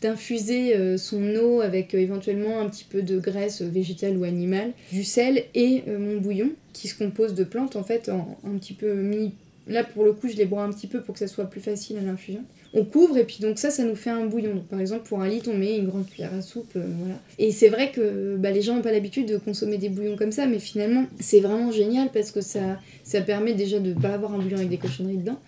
d'infuser 0.00 0.74
de, 0.74 0.80
euh, 0.80 0.96
son 0.96 1.36
eau 1.36 1.60
avec 1.60 1.94
éventuellement 1.94 2.60
un 2.60 2.68
petit 2.68 2.84
peu 2.84 3.02
de 3.02 3.18
graisse 3.18 3.62
végétale 3.62 4.16
ou 4.16 4.24
animale, 4.24 4.72
du 4.90 5.04
sel 5.04 5.43
et 5.54 5.82
mon 5.86 6.18
bouillon, 6.18 6.50
qui 6.72 6.88
se 6.88 6.96
compose 6.96 7.34
de 7.34 7.44
plantes 7.44 7.76
en 7.76 7.82
fait, 7.82 8.08
en, 8.08 8.38
un 8.44 8.56
petit 8.58 8.74
peu 8.74 8.94
mis 8.94 9.32
Là, 9.66 9.82
pour 9.82 10.04
le 10.04 10.12
coup, 10.12 10.28
je 10.28 10.36
les 10.36 10.44
broie 10.44 10.62
un 10.62 10.70
petit 10.70 10.86
peu 10.86 11.00
pour 11.00 11.14
que 11.14 11.20
ça 11.20 11.26
soit 11.26 11.46
plus 11.46 11.60
facile 11.60 11.96
à 11.96 12.02
l'infusion. 12.02 12.42
On 12.74 12.84
couvre 12.84 13.16
et 13.16 13.24
puis 13.24 13.38
donc 13.40 13.58
ça, 13.58 13.70
ça 13.70 13.84
nous 13.84 13.94
fait 13.94 14.10
un 14.10 14.26
bouillon. 14.26 14.54
Donc 14.54 14.66
par 14.66 14.80
exemple, 14.80 15.08
pour 15.08 15.20
un 15.20 15.28
litre, 15.28 15.48
on 15.52 15.56
met 15.56 15.78
une 15.78 15.86
grande 15.86 16.06
cuillère 16.06 16.34
à 16.34 16.42
soupe, 16.42 16.72
euh, 16.76 16.84
voilà. 16.98 17.14
Et 17.38 17.50
c'est 17.50 17.68
vrai 17.68 17.90
que 17.90 18.36
bah, 18.36 18.50
les 18.50 18.62
gens 18.62 18.74
n'ont 18.74 18.82
pas 18.82 18.92
l'habitude 18.92 19.26
de 19.26 19.38
consommer 19.38 19.78
des 19.78 19.88
bouillons 19.88 20.16
comme 20.16 20.32
ça, 20.32 20.46
mais 20.46 20.58
finalement, 20.58 21.06
c'est 21.18 21.40
vraiment 21.40 21.72
génial 21.72 22.10
parce 22.12 22.30
que 22.30 22.40
ça, 22.42 22.78
ça 23.04 23.20
permet 23.22 23.54
déjà 23.54 23.78
de 23.78 23.94
ne 23.94 24.00
pas 24.00 24.10
avoir 24.10 24.34
un 24.34 24.38
bouillon 24.38 24.58
avec 24.58 24.68
des 24.68 24.78
cochonneries 24.78 25.18
dedans. 25.18 25.40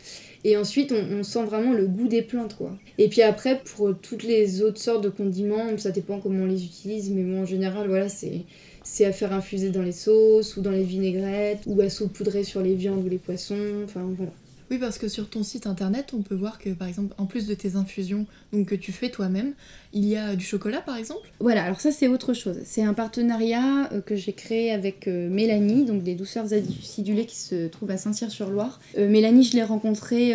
Et 0.44 0.56
ensuite, 0.56 0.92
on, 0.92 1.24
sent 1.24 1.44
vraiment 1.44 1.72
le 1.72 1.86
goût 1.86 2.06
des 2.06 2.22
plantes, 2.22 2.54
quoi. 2.54 2.70
Et 2.98 3.08
puis 3.08 3.22
après, 3.22 3.60
pour 3.64 3.92
toutes 4.00 4.22
les 4.22 4.62
autres 4.62 4.78
sortes 4.78 5.02
de 5.02 5.08
condiments, 5.08 5.76
ça 5.76 5.90
dépend 5.90 6.20
comment 6.20 6.44
on 6.44 6.46
les 6.46 6.64
utilise, 6.64 7.10
mais 7.10 7.24
bon, 7.24 7.42
en 7.42 7.46
général, 7.46 7.88
voilà, 7.88 8.08
c'est 8.08 8.42
c'est 8.86 9.04
à 9.04 9.12
faire 9.12 9.32
infuser 9.32 9.70
dans 9.70 9.82
les 9.82 9.92
sauces 9.92 10.56
ou 10.56 10.60
dans 10.60 10.70
les 10.70 10.84
vinaigrettes 10.84 11.62
ou 11.66 11.80
à 11.80 11.90
saupoudrer 11.90 12.44
sur 12.44 12.62
les 12.62 12.76
viandes 12.76 13.04
ou 13.04 13.08
les 13.08 13.18
poissons, 13.18 13.82
enfin 13.82 14.02
voilà. 14.16 14.30
Oui, 14.70 14.78
parce 14.78 14.98
que 14.98 15.08
sur 15.08 15.28
ton 15.28 15.42
site 15.42 15.66
internet, 15.66 16.12
on 16.12 16.22
peut 16.22 16.34
voir 16.34 16.58
que 16.58 16.70
par 16.70 16.86
exemple, 16.86 17.14
en 17.18 17.26
plus 17.26 17.46
de 17.46 17.54
tes 17.54 17.74
infusions 17.74 18.26
donc, 18.52 18.66
que 18.66 18.74
tu 18.76 18.92
fais 18.92 19.10
toi-même, 19.10 19.54
il 19.96 20.04
y 20.04 20.16
a 20.16 20.36
du 20.36 20.44
chocolat 20.44 20.82
par 20.82 20.96
exemple? 20.96 21.26
Voilà, 21.40 21.64
alors 21.64 21.80
ça 21.80 21.90
c'est 21.90 22.06
autre 22.06 22.34
chose. 22.34 22.58
C'est 22.64 22.82
un 22.82 22.92
partenariat 22.92 23.88
euh, 23.92 24.02
que 24.02 24.14
j'ai 24.14 24.34
créé 24.34 24.70
avec 24.70 25.08
euh, 25.08 25.30
Mélanie, 25.30 25.86
donc 25.86 26.02
des 26.02 26.14
douceurs 26.14 26.52
acidulées 26.52 27.24
qui 27.24 27.36
se 27.36 27.66
trouvent 27.68 27.90
à 27.90 27.96
Saint-Cyr-sur-Loire. 27.96 28.78
Euh, 28.98 29.08
Mélanie, 29.08 29.42
je 29.42 29.56
l'ai 29.56 29.62
rencontrée 29.62 30.34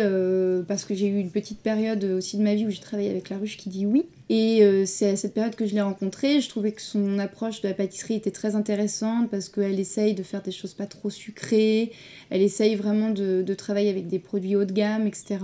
parce 0.66 0.84
que 0.84 0.94
j'ai 0.94 1.06
eu 1.06 1.18
une 1.18 1.30
petite 1.30 1.60
période 1.60 2.02
aussi 2.04 2.36
de 2.36 2.42
ma 2.42 2.54
vie 2.54 2.66
où 2.66 2.70
j'ai 2.70 2.80
travaillé 2.80 3.08
avec 3.08 3.28
la 3.28 3.38
ruche 3.38 3.56
qui 3.56 3.68
dit 3.68 3.86
oui. 3.86 4.06
Et 4.28 4.62
c'est 4.86 5.10
à 5.10 5.16
cette 5.16 5.34
période 5.34 5.54
que 5.54 5.66
je 5.66 5.74
l'ai 5.74 5.82
rencontrée. 5.82 6.40
Je 6.40 6.48
trouvais 6.48 6.72
que 6.72 6.80
son 6.80 7.18
approche 7.18 7.60
de 7.60 7.68
la 7.68 7.74
pâtisserie 7.74 8.14
était 8.14 8.30
très 8.30 8.56
intéressante 8.56 9.30
parce 9.30 9.48
qu'elle 9.48 9.78
essaye 9.78 10.14
de 10.14 10.22
faire 10.22 10.42
des 10.42 10.52
choses 10.52 10.74
pas 10.74 10.86
trop 10.86 11.10
sucrées. 11.10 11.92
Elle 12.30 12.42
essaye 12.42 12.74
vraiment 12.74 13.10
de, 13.10 13.42
de 13.42 13.54
travailler 13.54 13.90
avec 13.90 14.08
des 14.08 14.18
produits 14.18 14.56
haut 14.56 14.64
de 14.64 14.72
gamme, 14.72 15.06
etc. 15.06 15.38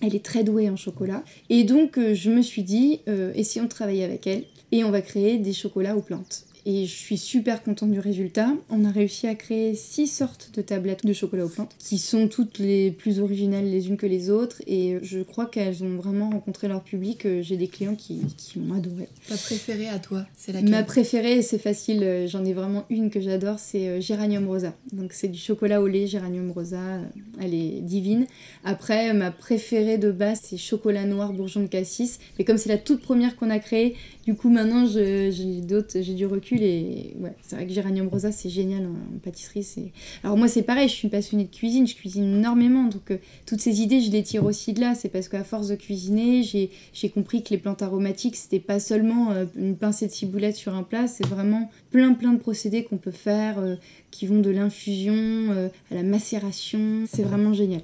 Elle 0.00 0.14
est 0.14 0.24
très 0.24 0.44
douée 0.44 0.70
en 0.70 0.76
chocolat. 0.76 1.22
Et 1.48 1.64
donc, 1.64 1.98
euh, 1.98 2.14
je 2.14 2.30
me 2.30 2.42
suis 2.42 2.62
dit, 2.62 3.00
euh, 3.08 3.32
et 3.34 3.44
si 3.44 3.60
on 3.60 3.68
avec 4.02 4.26
elle 4.26 4.44
Et 4.72 4.84
on 4.84 4.90
va 4.90 5.02
créer 5.02 5.38
des 5.38 5.52
chocolats 5.52 5.96
aux 5.96 6.02
plantes. 6.02 6.44
Et 6.66 6.86
je 6.86 6.94
suis 6.94 7.18
super 7.18 7.62
contente 7.62 7.90
du 7.90 8.00
résultat. 8.00 8.52
On 8.68 8.84
a 8.84 8.90
réussi 8.90 9.26
à 9.26 9.34
créer 9.34 9.74
six 9.74 10.06
sortes 10.06 10.50
de 10.54 10.62
tablettes 10.62 11.06
de 11.06 11.12
chocolat 11.12 11.46
aux 11.46 11.48
plantes, 11.48 11.74
qui 11.78 11.98
sont 11.98 12.28
toutes 12.28 12.58
les 12.58 12.90
plus 12.90 13.20
originales 13.20 13.64
les 13.64 13.88
unes 13.88 13.96
que 13.96 14.06
les 14.06 14.30
autres. 14.30 14.62
Et 14.66 14.98
je 15.02 15.20
crois 15.20 15.46
qu'elles 15.46 15.82
ont 15.82 15.96
vraiment 15.96 16.30
rencontré 16.30 16.68
leur 16.68 16.82
public. 16.82 17.26
J'ai 17.40 17.56
des 17.56 17.68
clients 17.68 17.94
qui, 17.94 18.20
qui 18.36 18.58
ont 18.58 18.74
adoré. 18.74 19.08
Ta 19.28 19.36
préférée 19.36 19.88
à 19.88 19.98
toi, 19.98 20.26
c'est 20.36 20.52
laquelle? 20.52 20.70
Ma 20.70 20.82
préférée, 20.82 21.42
c'est 21.42 21.58
facile. 21.58 22.26
J'en 22.26 22.44
ai 22.44 22.52
vraiment 22.52 22.84
une 22.90 23.10
que 23.10 23.20
j'adore, 23.20 23.58
c'est 23.58 23.88
euh, 23.88 24.00
Géranium 24.00 24.46
Rosa. 24.46 24.74
Donc 24.92 25.12
c'est 25.12 25.28
du 25.28 25.38
chocolat 25.38 25.80
au 25.80 25.86
lait, 25.86 26.06
Géranium 26.06 26.50
Rosa. 26.50 27.00
Elle 27.40 27.54
est 27.54 27.80
divine. 27.80 28.26
Après, 28.64 29.12
ma 29.14 29.30
préférée 29.30 29.98
de 29.98 30.10
base, 30.10 30.40
c'est 30.42 30.56
chocolat 30.56 31.04
noir 31.04 31.32
bourgeon 31.32 31.62
de 31.62 31.66
cassis. 31.66 32.18
Mais 32.38 32.44
comme 32.44 32.58
c'est 32.58 32.68
la 32.68 32.78
toute 32.78 33.00
première 33.00 33.36
qu'on 33.36 33.50
a 33.50 33.58
créée, 33.58 33.96
du 34.24 34.34
coup 34.34 34.50
maintenant 34.50 34.86
j'ai 34.86 35.60
d'autres, 35.60 36.00
j'ai 36.00 36.14
du 36.14 36.26
recul 36.26 36.59
les. 36.60 37.16
Ouais, 37.18 37.34
c'est 37.42 37.56
vrai 37.56 37.66
que 37.66 37.72
Géranium 37.72 38.08
Rosa, 38.08 38.30
c'est 38.32 38.48
génial 38.48 38.86
en, 38.86 39.18
pâtisserie. 39.18 39.64
C'est... 39.64 39.92
Alors, 40.22 40.36
moi, 40.36 40.48
c'est 40.48 40.62
pareil, 40.62 40.88
je 40.88 40.94
suis 40.94 41.08
passionnée 41.08 41.44
de 41.44 41.54
cuisine, 41.54 41.86
je 41.86 41.94
cuisine 41.94 42.36
énormément. 42.38 42.84
Donc, 42.84 43.10
euh, 43.10 43.18
toutes 43.46 43.60
ces 43.60 43.80
idées, 43.80 44.00
je 44.00 44.10
les 44.10 44.22
tire 44.22 44.44
aussi 44.44 44.72
de 44.72 44.80
là. 44.80 44.94
C'est 44.94 45.08
parce 45.08 45.28
qu'à 45.28 45.44
force 45.44 45.68
de 45.68 45.74
cuisiner, 45.74 46.42
j'ai, 46.42 47.08
compris 47.10 47.42
que 47.42 47.50
les 47.50 47.58
plantes 47.58 47.82
aromatiques, 47.82 48.36
c'était 48.36 48.60
pas 48.60 48.78
seulement 48.78 49.32
euh, 49.32 49.46
une 49.56 49.76
pincée 49.76 50.06
de 50.06 50.12
ciboulette 50.12 50.56
sur 50.56 50.74
un 50.74 50.82
plat, 50.84 51.06
c'est 51.06 51.26
vraiment 51.26 51.70
plein, 51.90 52.12
plein 52.14 52.32
de 52.32 52.38
procédés 52.38 52.84
qu'on 52.84 52.98
peut 52.98 53.10
faire 53.10 53.58
euh, 53.58 53.74
qui 54.10 54.26
vont 54.26 54.40
de 54.40 54.50
l'infusion 54.50 55.70
à 55.90 55.94
la 55.94 56.02
macération. 56.02 57.04
C'est 57.06 57.22
vraiment 57.22 57.52
génial. 57.52 57.82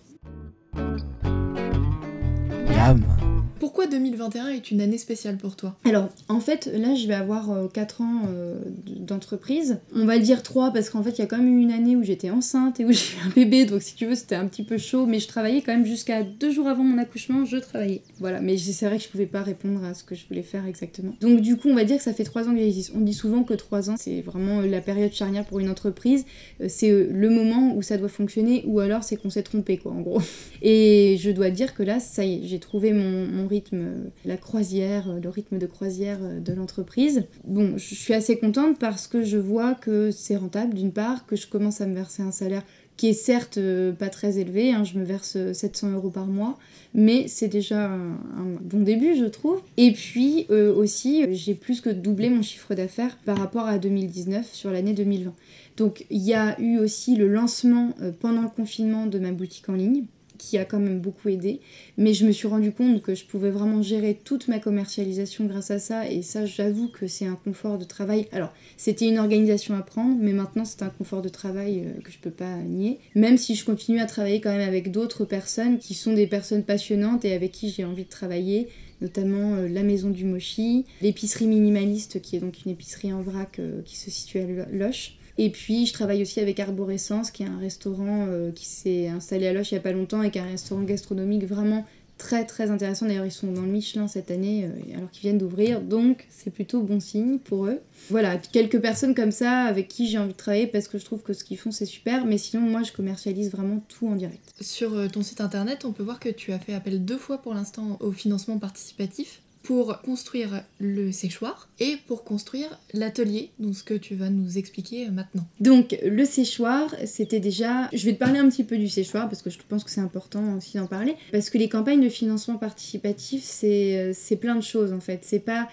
Pourquoi 3.58 3.86
2021 3.86 4.48
est 4.48 4.70
une 4.70 4.82
année 4.82 4.98
spéciale 4.98 5.38
pour 5.38 5.56
toi? 5.56 5.76
Alors, 5.84 6.10
en 6.28 6.40
fait, 6.40 6.70
là, 6.74 6.94
je 6.94 7.06
vais 7.06 7.14
avoir 7.14 7.48
4 7.72 8.00
euh, 8.00 8.04
ans 8.04 8.22
euh, 8.28 8.54
d'entreprise. 8.86 9.78
On 9.94 10.04
va 10.04 10.16
le 10.16 10.22
dire 10.22 10.42
3 10.42 10.72
parce 10.72 10.90
qu'en 10.90 11.02
fait, 11.02 11.12
il 11.12 11.18
y 11.20 11.22
a 11.22 11.26
quand 11.26 11.38
même 11.38 11.58
eu 11.58 11.62
une 11.62 11.72
année 11.72 11.96
où 11.96 12.02
j'étais 12.02 12.28
enceinte 12.28 12.80
et 12.80 12.84
où 12.84 12.92
j'ai 12.92 13.14
eu 13.14 13.26
un 13.26 13.30
bébé, 13.30 13.64
donc 13.64 13.80
si 13.80 13.94
tu 13.94 14.04
veux, 14.04 14.14
c'était 14.14 14.34
un 14.34 14.46
petit 14.46 14.62
peu 14.62 14.76
chaud, 14.76 15.06
mais 15.06 15.20
je 15.20 15.28
travaillais 15.28 15.62
quand 15.62 15.72
même 15.72 15.86
jusqu'à 15.86 16.22
2 16.22 16.50
jours 16.50 16.68
avant 16.68 16.84
mon 16.84 16.98
accouchement, 16.98 17.46
je 17.46 17.56
travaillais. 17.56 18.02
Voilà, 18.20 18.40
mais 18.40 18.58
c'est 18.58 18.86
vrai 18.86 18.98
que 18.98 19.04
je 19.04 19.08
pouvais 19.08 19.26
pas 19.26 19.42
répondre 19.42 19.82
à 19.84 19.94
ce 19.94 20.04
que 20.04 20.14
je 20.14 20.26
voulais 20.28 20.42
faire 20.42 20.66
exactement. 20.66 21.14
Donc, 21.22 21.40
du 21.40 21.56
coup, 21.56 21.70
on 21.70 21.74
va 21.74 21.84
dire 21.84 21.96
que 21.96 22.02
ça 22.02 22.12
fait 22.12 22.24
3 22.24 22.48
ans 22.48 22.52
que 22.52 22.58
j'existe. 22.58 22.92
On 22.94 23.00
dit 23.00 23.14
souvent 23.14 23.42
que 23.42 23.54
3 23.54 23.90
ans, 23.90 23.94
c'est 23.96 24.20
vraiment 24.20 24.60
la 24.60 24.82
période 24.82 25.12
charnière 25.12 25.46
pour 25.46 25.60
une 25.60 25.70
entreprise. 25.70 26.26
Euh, 26.60 26.66
c'est 26.68 26.90
le 26.90 27.30
moment 27.30 27.74
où 27.74 27.80
ça 27.80 27.96
doit 27.96 28.08
fonctionner 28.08 28.64
ou 28.66 28.80
alors 28.80 29.02
c'est 29.02 29.16
qu'on 29.16 29.30
s'est 29.30 29.42
trompé, 29.42 29.78
quoi, 29.78 29.92
en 29.92 30.00
gros. 30.00 30.20
Et 30.62 31.16
je 31.18 31.30
dois 31.30 31.48
dire 31.48 31.74
que 31.74 31.82
là, 31.82 32.00
ça 32.00 32.24
y 32.24 32.34
est, 32.34 32.46
j'ai 32.46 32.58
trouvé 32.58 32.92
mon 32.92 33.45
rythme, 33.46 34.10
la 34.24 34.36
croisière, 34.36 35.18
le 35.22 35.28
rythme 35.28 35.58
de 35.58 35.66
croisière 35.66 36.18
de 36.40 36.52
l'entreprise. 36.52 37.24
Bon, 37.44 37.76
je 37.76 37.94
suis 37.94 38.14
assez 38.14 38.38
contente 38.38 38.78
parce 38.78 39.06
que 39.06 39.22
je 39.22 39.38
vois 39.38 39.74
que 39.74 40.10
c'est 40.10 40.36
rentable 40.36 40.74
d'une 40.74 40.92
part, 40.92 41.26
que 41.26 41.36
je 41.36 41.46
commence 41.46 41.80
à 41.80 41.86
me 41.86 41.94
verser 41.94 42.22
un 42.22 42.32
salaire 42.32 42.62
qui 42.96 43.08
est 43.08 43.12
certes 43.12 43.58
euh, 43.58 43.92
pas 43.92 44.08
très 44.08 44.38
élevé, 44.38 44.72
hein, 44.72 44.84
je 44.84 44.98
me 44.98 45.04
verse 45.04 45.36
700 45.52 45.92
euros 45.92 46.10
par 46.10 46.26
mois, 46.26 46.58
mais 46.94 47.28
c'est 47.28 47.48
déjà 47.48 47.90
un, 47.90 48.16
bon 48.62 48.80
début, 48.80 49.14
je 49.16 49.26
trouve. 49.26 49.60
Et 49.76 49.92
puis 49.92 50.46
euh, 50.50 50.74
aussi, 50.74 51.26
j'ai 51.34 51.54
plus 51.54 51.80
que 51.80 51.90
doublé 51.90 52.30
mon 52.30 52.42
chiffre 52.42 52.74
d'affaires 52.74 53.18
par 53.24 53.38
rapport 53.38 53.66
à 53.66 53.78
2019 53.78 54.52
sur 54.52 54.70
l'année 54.70 54.94
2020. 54.94 55.34
Donc 55.76 56.06
il 56.10 56.22
y 56.22 56.32
a 56.32 56.58
eu 56.60 56.78
aussi 56.78 57.16
le 57.16 57.28
lancement 57.28 57.94
euh, 58.00 58.12
pendant 58.18 58.42
le 58.42 58.48
confinement 58.48 59.06
de 59.06 59.18
ma 59.18 59.32
boutique 59.32 59.68
en 59.68 59.74
ligne 59.74 60.04
qui 60.36 60.58
a 60.58 60.64
quand 60.64 60.78
même 60.78 61.00
beaucoup 61.00 61.28
aidé. 61.28 61.60
Mais 61.96 62.14
je 62.14 62.26
me 62.26 62.32
suis 62.32 62.48
rendu 62.48 62.72
compte 62.72 63.02
que 63.02 63.14
je 63.14 63.24
pouvais 63.24 63.50
vraiment 63.50 63.82
gérer 63.82 64.18
toute 64.22 64.48
ma 64.48 64.58
commercialisation 64.58 65.44
grâce 65.46 65.70
à 65.70 65.78
ça. 65.78 66.10
Et 66.10 66.22
ça, 66.22 66.46
j'avoue 66.46 66.88
que 66.88 67.06
c'est 67.06 67.26
un 67.26 67.36
confort 67.36 67.78
de 67.78 67.84
travail. 67.84 68.28
Alors, 68.32 68.52
c'était 68.76 69.08
une 69.08 69.18
organisation 69.18 69.74
à 69.76 69.82
prendre, 69.82 70.16
mais 70.20 70.32
maintenant, 70.32 70.64
c'est 70.64 70.82
un 70.82 70.90
confort 70.90 71.22
de 71.22 71.28
travail 71.28 71.84
euh, 71.84 72.00
que 72.02 72.10
je 72.10 72.18
peux 72.18 72.30
pas 72.30 72.56
nier. 72.56 72.98
Même 73.14 73.38
si 73.38 73.54
je 73.54 73.64
continue 73.64 74.00
à 74.00 74.06
travailler 74.06 74.40
quand 74.40 74.52
même 74.52 74.66
avec 74.66 74.90
d'autres 74.90 75.24
personnes 75.24 75.78
qui 75.78 75.94
sont 75.94 76.12
des 76.12 76.26
personnes 76.26 76.64
passionnantes 76.64 77.24
et 77.24 77.32
avec 77.34 77.52
qui 77.52 77.70
j'ai 77.70 77.84
envie 77.84 78.04
de 78.04 78.10
travailler 78.10 78.68
notamment 79.00 79.54
euh, 79.54 79.68
la 79.68 79.82
maison 79.82 80.10
du 80.10 80.24
Mochi, 80.24 80.86
l'épicerie 81.02 81.46
minimaliste 81.46 82.20
qui 82.22 82.36
est 82.36 82.40
donc 82.40 82.64
une 82.64 82.72
épicerie 82.72 83.12
en 83.12 83.22
vrac 83.22 83.58
euh, 83.58 83.82
qui 83.84 83.96
se 83.96 84.10
situe 84.10 84.38
à 84.38 84.46
Loche, 84.72 85.16
et 85.38 85.50
puis, 85.50 85.86
je 85.86 85.92
travaille 85.92 86.22
aussi 86.22 86.40
avec 86.40 86.58
Arborescence, 86.60 87.30
qui 87.30 87.42
est 87.42 87.46
un 87.46 87.58
restaurant 87.58 88.26
euh, 88.28 88.50
qui 88.52 88.66
s'est 88.66 89.08
installé 89.08 89.46
à 89.46 89.52
Loche 89.52 89.70
il 89.70 89.74
n'y 89.74 89.78
a 89.78 89.82
pas 89.82 89.92
longtemps 89.92 90.22
et 90.22 90.30
qui 90.30 90.38
est 90.38 90.42
un 90.42 90.46
restaurant 90.46 90.82
gastronomique 90.82 91.44
vraiment 91.44 91.84
très 92.18 92.44
très 92.46 92.70
intéressant. 92.70 93.06
D'ailleurs, 93.06 93.26
ils 93.26 93.32
sont 93.32 93.52
dans 93.52 93.62
le 93.62 93.68
Michelin 93.68 94.08
cette 94.08 94.30
année 94.30 94.64
euh, 94.64 94.96
alors 94.96 95.10
qu'ils 95.10 95.22
viennent 95.22 95.38
d'ouvrir, 95.38 95.80
donc 95.80 96.26
c'est 96.30 96.50
plutôt 96.50 96.80
bon 96.80 97.00
signe 97.00 97.38
pour 97.38 97.66
eux. 97.66 97.80
Voilà, 98.10 98.36
quelques 98.38 98.80
personnes 98.80 99.14
comme 99.14 99.32
ça 99.32 99.64
avec 99.64 99.88
qui 99.88 100.08
j'ai 100.08 100.18
envie 100.18 100.32
de 100.32 100.36
travailler 100.36 100.66
parce 100.66 100.88
que 100.88 100.98
je 100.98 101.04
trouve 101.04 101.22
que 101.22 101.32
ce 101.32 101.44
qu'ils 101.44 101.58
font 101.58 101.70
c'est 101.70 101.86
super, 101.86 102.24
mais 102.24 102.38
sinon 102.38 102.62
moi 102.62 102.82
je 102.82 102.92
commercialise 102.92 103.50
vraiment 103.50 103.82
tout 103.88 104.08
en 104.08 104.14
direct. 104.14 104.54
Sur 104.60 104.94
euh, 104.94 105.08
ton 105.08 105.22
site 105.22 105.40
internet, 105.40 105.84
on 105.84 105.92
peut 105.92 106.02
voir 106.02 106.20
que 106.20 106.28
tu 106.28 106.52
as 106.52 106.58
fait 106.58 106.74
appel 106.74 107.04
deux 107.04 107.18
fois 107.18 107.38
pour 107.38 107.54
l'instant 107.54 107.98
au 108.00 108.12
financement 108.12 108.58
participatif 108.58 109.42
pour 109.66 110.00
construire 110.00 110.62
le 110.78 111.10
séchoir 111.10 111.68
et 111.80 111.96
pour 112.06 112.22
construire 112.22 112.78
l'atelier, 112.94 113.50
donc 113.58 113.74
ce 113.74 113.82
que 113.82 113.94
tu 113.94 114.14
vas 114.14 114.30
nous 114.30 114.58
expliquer 114.58 115.10
maintenant. 115.10 115.44
Donc 115.58 115.98
le 116.04 116.24
séchoir, 116.24 116.94
c'était 117.04 117.40
déjà... 117.40 117.88
Je 117.92 118.06
vais 118.06 118.12
te 118.12 118.18
parler 118.18 118.38
un 118.38 118.48
petit 118.48 118.62
peu 118.62 118.78
du 118.78 118.88
séchoir 118.88 119.28
parce 119.28 119.42
que 119.42 119.50
je 119.50 119.58
pense 119.68 119.82
que 119.82 119.90
c'est 119.90 120.00
important 120.00 120.54
aussi 120.56 120.76
d'en 120.76 120.86
parler, 120.86 121.16
parce 121.32 121.50
que 121.50 121.58
les 121.58 121.68
campagnes 121.68 122.00
de 122.00 122.08
financement 122.08 122.58
participatif, 122.58 123.42
c'est 123.42 124.38
plein 124.40 124.54
de 124.54 124.62
choses 124.62 124.92
en 124.92 125.00
fait. 125.00 125.20
C'est 125.22 125.40
pas 125.40 125.68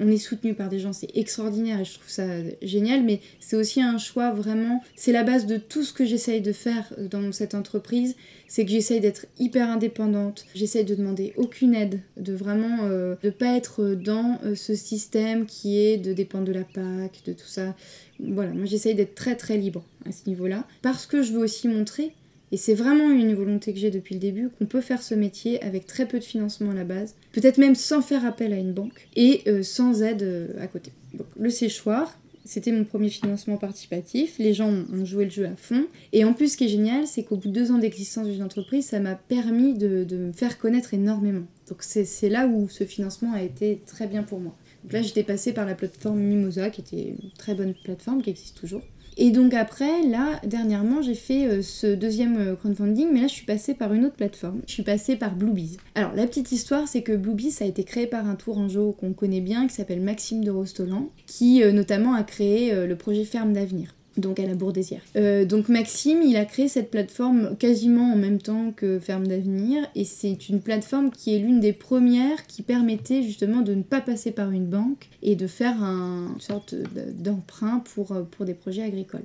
on 0.00 0.08
est 0.08 0.18
soutenu 0.18 0.54
par 0.54 0.68
des 0.68 0.78
gens, 0.78 0.92
c'est 0.92 1.16
extraordinaire 1.16 1.80
et 1.80 1.84
je 1.84 1.94
trouve 1.94 2.08
ça 2.08 2.24
génial, 2.62 3.02
mais 3.04 3.20
c'est 3.38 3.56
aussi 3.56 3.80
un 3.80 3.98
choix 3.98 4.32
vraiment, 4.32 4.82
c'est 4.96 5.12
la 5.12 5.22
base 5.22 5.46
de 5.46 5.56
tout 5.56 5.84
ce 5.84 5.92
que 5.92 6.04
j'essaye 6.04 6.40
de 6.40 6.52
faire 6.52 6.92
dans 6.98 7.32
cette 7.32 7.54
entreprise, 7.54 8.16
c'est 8.48 8.64
que 8.64 8.70
j'essaye 8.70 9.00
d'être 9.00 9.26
hyper 9.38 9.68
indépendante, 9.68 10.44
j'essaye 10.54 10.84
de 10.84 10.94
demander 10.94 11.32
aucune 11.36 11.74
aide, 11.74 12.00
de 12.16 12.32
vraiment 12.32 12.78
euh, 12.82 13.14
pas 13.30 13.56
être 13.56 13.94
dans 13.94 14.38
euh, 14.44 14.54
ce 14.54 14.74
système 14.74 15.46
qui 15.46 15.78
est 15.78 15.96
de 15.96 16.12
dépendre 16.12 16.44
de 16.44 16.52
la 16.52 16.64
PAC, 16.64 17.22
de 17.26 17.32
tout 17.32 17.46
ça. 17.46 17.74
Voilà, 18.18 18.52
moi 18.52 18.66
j'essaye 18.66 18.94
d'être 18.94 19.14
très 19.14 19.36
très 19.36 19.56
libre 19.56 19.84
à 20.06 20.12
ce 20.12 20.28
niveau-là, 20.28 20.66
parce 20.82 21.06
que 21.06 21.22
je 21.22 21.32
veux 21.32 21.40
aussi 21.40 21.68
montrer 21.68 22.12
et 22.52 22.56
c'est 22.56 22.74
vraiment 22.74 23.10
une 23.10 23.34
volonté 23.34 23.72
que 23.72 23.78
j'ai 23.78 23.90
depuis 23.90 24.14
le 24.14 24.20
début, 24.20 24.48
qu'on 24.48 24.66
peut 24.66 24.80
faire 24.80 25.02
ce 25.02 25.14
métier 25.14 25.62
avec 25.62 25.86
très 25.86 26.06
peu 26.06 26.18
de 26.18 26.24
financement 26.24 26.72
à 26.72 26.74
la 26.74 26.84
base, 26.84 27.14
peut-être 27.32 27.58
même 27.58 27.76
sans 27.76 28.02
faire 28.02 28.24
appel 28.24 28.52
à 28.52 28.56
une 28.56 28.72
banque 28.72 29.08
et 29.14 29.42
euh, 29.46 29.62
sans 29.62 30.02
aide 30.02 30.22
euh, 30.22 30.48
à 30.60 30.66
côté. 30.66 30.90
Donc 31.14 31.28
le 31.38 31.50
séchoir, 31.50 32.18
c'était 32.44 32.72
mon 32.72 32.84
premier 32.84 33.08
financement 33.08 33.56
participatif, 33.56 34.36
les 34.38 34.54
gens 34.54 34.68
ont 34.70 35.04
joué 35.04 35.24
le 35.26 35.30
jeu 35.30 35.46
à 35.46 35.54
fond. 35.56 35.86
Et 36.12 36.24
en 36.24 36.32
plus, 36.32 36.52
ce 36.52 36.56
qui 36.56 36.64
est 36.64 36.68
génial, 36.68 37.06
c'est 37.06 37.22
qu'au 37.22 37.36
bout 37.36 37.48
de 37.48 37.52
deux 37.52 37.70
ans 37.70 37.78
d'existence 37.78 38.26
d'une 38.26 38.42
entreprise, 38.42 38.86
ça 38.86 38.98
m'a 38.98 39.14
permis 39.14 39.74
de, 39.74 40.02
de, 40.02 40.16
me 40.16 40.32
faire 40.32 40.58
connaître 40.58 40.92
énormément. 40.94 41.44
Donc 41.70 41.78
c'est 41.82 42.28
là 42.28 42.46
où 42.48 42.68
ce 42.68 42.84
financement 42.84 43.32
a 43.32 43.42
été 43.42 43.80
très 43.86 44.08
bien 44.08 44.24
pour 44.24 44.40
moi. 44.40 44.54
Donc 44.82 44.92
là, 44.92 45.02
j'étais 45.02 45.22
passée 45.22 45.52
par 45.52 45.66
la 45.66 45.74
plateforme 45.74 46.18
Mimosa, 46.18 46.68
qui 46.70 46.80
était 46.80 47.14
une 47.20 47.30
très 47.38 47.54
bonne 47.54 47.74
plateforme, 47.84 48.22
qui 48.22 48.30
existe 48.30 48.58
toujours. 48.58 48.82
Et 49.16 49.30
donc 49.30 49.54
après, 49.54 50.02
là, 50.02 50.40
dernièrement, 50.44 51.02
j'ai 51.02 51.14
fait 51.14 51.46
euh, 51.46 51.62
ce 51.62 51.94
deuxième 51.94 52.38
euh, 52.38 52.56
crowdfunding, 52.56 53.08
mais 53.12 53.20
là, 53.20 53.26
je 53.26 53.34
suis 53.34 53.44
passée 53.44 53.74
par 53.74 53.92
une 53.92 54.04
autre 54.04 54.16
plateforme. 54.16 54.62
Je 54.66 54.72
suis 54.72 54.82
passée 54.82 55.16
par 55.16 55.34
Bluebees. 55.34 55.76
Alors, 55.94 56.14
la 56.14 56.26
petite 56.26 56.52
histoire, 56.52 56.88
c'est 56.88 57.02
que 57.02 57.12
Bluebees 57.12 57.60
a 57.60 57.66
été 57.66 57.84
créé 57.84 58.06
par 58.06 58.26
un 58.26 58.34
tourangeau 58.34 58.92
qu'on 58.92 59.12
connaît 59.12 59.40
bien, 59.40 59.66
qui 59.66 59.74
s'appelle 59.74 60.00
Maxime 60.00 60.42
de 60.42 60.50
Rostolan, 60.50 61.10
qui 61.26 61.62
euh, 61.62 61.72
notamment 61.72 62.14
a 62.14 62.22
créé 62.22 62.86
le 62.86 62.96
projet 62.96 63.24
Ferme 63.24 63.52
d'avenir 63.52 63.94
donc 64.16 64.40
à 64.40 64.46
la 64.46 64.54
Bourdésière. 64.54 65.02
Euh, 65.16 65.44
donc 65.44 65.68
Maxime, 65.68 66.22
il 66.22 66.36
a 66.36 66.44
créé 66.44 66.68
cette 66.68 66.90
plateforme 66.90 67.56
quasiment 67.56 68.12
en 68.12 68.16
même 68.16 68.40
temps 68.40 68.72
que 68.74 68.98
Ferme 68.98 69.26
d'Avenir, 69.26 69.86
et 69.94 70.04
c'est 70.04 70.48
une 70.48 70.60
plateforme 70.60 71.10
qui 71.10 71.34
est 71.34 71.38
l'une 71.38 71.60
des 71.60 71.72
premières 71.72 72.46
qui 72.46 72.62
permettait 72.62 73.22
justement 73.22 73.62
de 73.62 73.74
ne 73.74 73.82
pas 73.82 74.00
passer 74.00 74.32
par 74.32 74.50
une 74.50 74.66
banque 74.66 75.08
et 75.22 75.36
de 75.36 75.46
faire 75.46 75.82
un, 75.82 76.32
une 76.34 76.40
sorte 76.40 76.74
d'emprunt 77.14 77.82
pour, 77.94 78.14
pour 78.30 78.44
des 78.44 78.54
projets 78.54 78.82
agricoles 78.82 79.24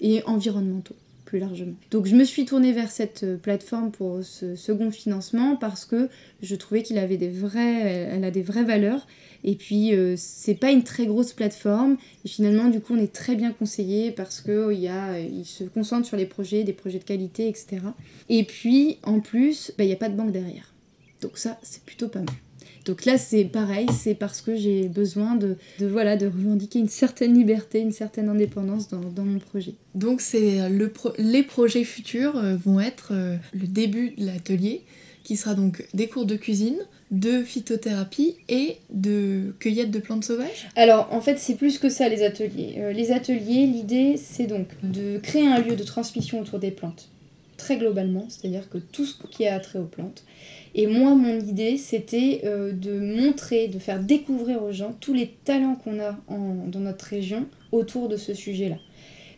et 0.00 0.22
environnementaux 0.24 0.94
largement. 1.36 1.74
Donc 1.90 2.06
je 2.06 2.16
me 2.16 2.24
suis 2.24 2.44
tournée 2.44 2.72
vers 2.72 2.90
cette 2.90 3.24
euh, 3.24 3.36
plateforme 3.36 3.90
pour 3.90 4.22
ce 4.22 4.54
second 4.56 4.90
financement 4.90 5.56
parce 5.56 5.84
que 5.84 6.08
je 6.42 6.54
trouvais 6.56 6.82
qu'il 6.82 6.98
avait 6.98 7.16
des 7.16 7.28
vrais, 7.28 7.82
elle 8.12 8.24
a 8.24 8.30
des 8.30 8.42
vraies 8.42 8.64
valeurs. 8.64 9.06
Et 9.44 9.54
puis 9.54 9.94
euh, 9.94 10.14
c'est 10.16 10.54
pas 10.54 10.70
une 10.70 10.82
très 10.82 11.06
grosse 11.06 11.32
plateforme 11.32 11.96
et 12.24 12.28
finalement 12.28 12.68
du 12.68 12.80
coup 12.80 12.94
on 12.94 12.98
est 12.98 13.12
très 13.12 13.36
bien 13.36 13.52
conseillé 13.52 14.10
parce 14.10 14.40
que 14.40 14.72
il, 14.72 14.80
y 14.80 15.44
se 15.44 15.64
concentre 15.64 16.06
sur 16.06 16.16
les 16.16 16.26
projets, 16.26 16.64
des 16.64 16.72
projets 16.72 16.98
de 16.98 17.04
qualité, 17.04 17.48
etc. 17.48 17.78
Et 18.28 18.44
puis 18.44 18.98
en 19.02 19.20
plus, 19.20 19.72
bah, 19.76 19.84
il 19.84 19.88
n'y 19.88 19.92
a 19.92 19.96
pas 19.96 20.08
de 20.08 20.16
banque 20.16 20.32
derrière. 20.32 20.72
Donc 21.20 21.38
ça 21.38 21.58
c'est 21.62 21.82
plutôt 21.82 22.08
pas 22.08 22.20
mal. 22.20 22.34
Donc 22.88 23.04
là, 23.04 23.18
c'est 23.18 23.44
pareil, 23.44 23.86
c'est 23.92 24.14
parce 24.14 24.40
que 24.40 24.56
j'ai 24.56 24.88
besoin 24.88 25.36
de, 25.36 25.56
voilà, 25.78 26.16
de 26.16 26.24
revendiquer 26.24 26.78
une 26.78 26.88
certaine 26.88 27.34
liberté, 27.34 27.80
une 27.80 27.92
certaine 27.92 28.30
indépendance 28.30 28.88
dans, 28.88 29.24
mon 29.24 29.38
projet. 29.38 29.74
Donc 29.94 30.22
c'est 30.22 30.70
le 30.70 30.90
les 31.18 31.42
projets 31.42 31.84
futurs 31.84 32.38
euh, 32.38 32.56
vont 32.56 32.80
être 32.80 33.10
euh, 33.12 33.36
le 33.52 33.66
début 33.66 34.14
de 34.16 34.24
l'atelier, 34.24 34.84
qui 35.22 35.36
sera 35.36 35.54
donc 35.54 35.86
des 35.92 36.08
cours 36.08 36.24
de 36.24 36.36
cuisine, 36.36 36.78
de 37.10 37.42
phytothérapie 37.42 38.36
et 38.48 38.78
de 38.88 39.54
cueillette 39.58 39.90
de 39.90 39.98
plantes 39.98 40.24
sauvages 40.24 40.68
Alors 40.74 41.08
en 41.12 41.20
fait 41.20 41.38
c'est 41.38 41.56
plus 41.56 41.78
que 41.78 41.90
ça 41.90 42.08
les 42.08 42.22
ateliers. 42.22 42.76
Euh, 42.78 42.92
les 42.92 43.12
ateliers, 43.12 43.66
l'idée 43.66 44.16
c'est 44.16 44.46
donc 44.46 44.68
de 44.82 45.18
créer 45.18 45.46
un 45.46 45.60
lieu 45.60 45.76
de 45.76 45.84
transmission 45.84 46.40
autour 46.40 46.58
des 46.58 46.70
plantes, 46.70 47.10
très 47.58 47.76
globalement, 47.76 48.24
c'est-à-dire 48.30 48.70
que 48.70 48.78
tout 48.78 49.04
ce 49.04 49.14
qui 49.26 49.46
a 49.46 49.60
trait 49.60 49.78
aux 49.78 49.84
plantes. 49.84 50.24
Et 50.74 50.86
moi, 50.86 51.14
mon 51.14 51.38
idée, 51.38 51.76
c'était 51.76 52.40
euh, 52.44 52.72
de 52.72 52.98
montrer, 52.98 53.68
de 53.68 53.78
faire 53.78 54.00
découvrir 54.00 54.62
aux 54.62 54.72
gens 54.72 54.96
tous 55.00 55.12
les 55.12 55.28
talents 55.44 55.74
qu'on 55.74 56.00
a 56.00 56.16
dans 56.28 56.80
notre 56.80 57.04
région 57.04 57.46
autour 57.72 58.08
de 58.08 58.16
ce 58.16 58.32
sujet-là. 58.32 58.78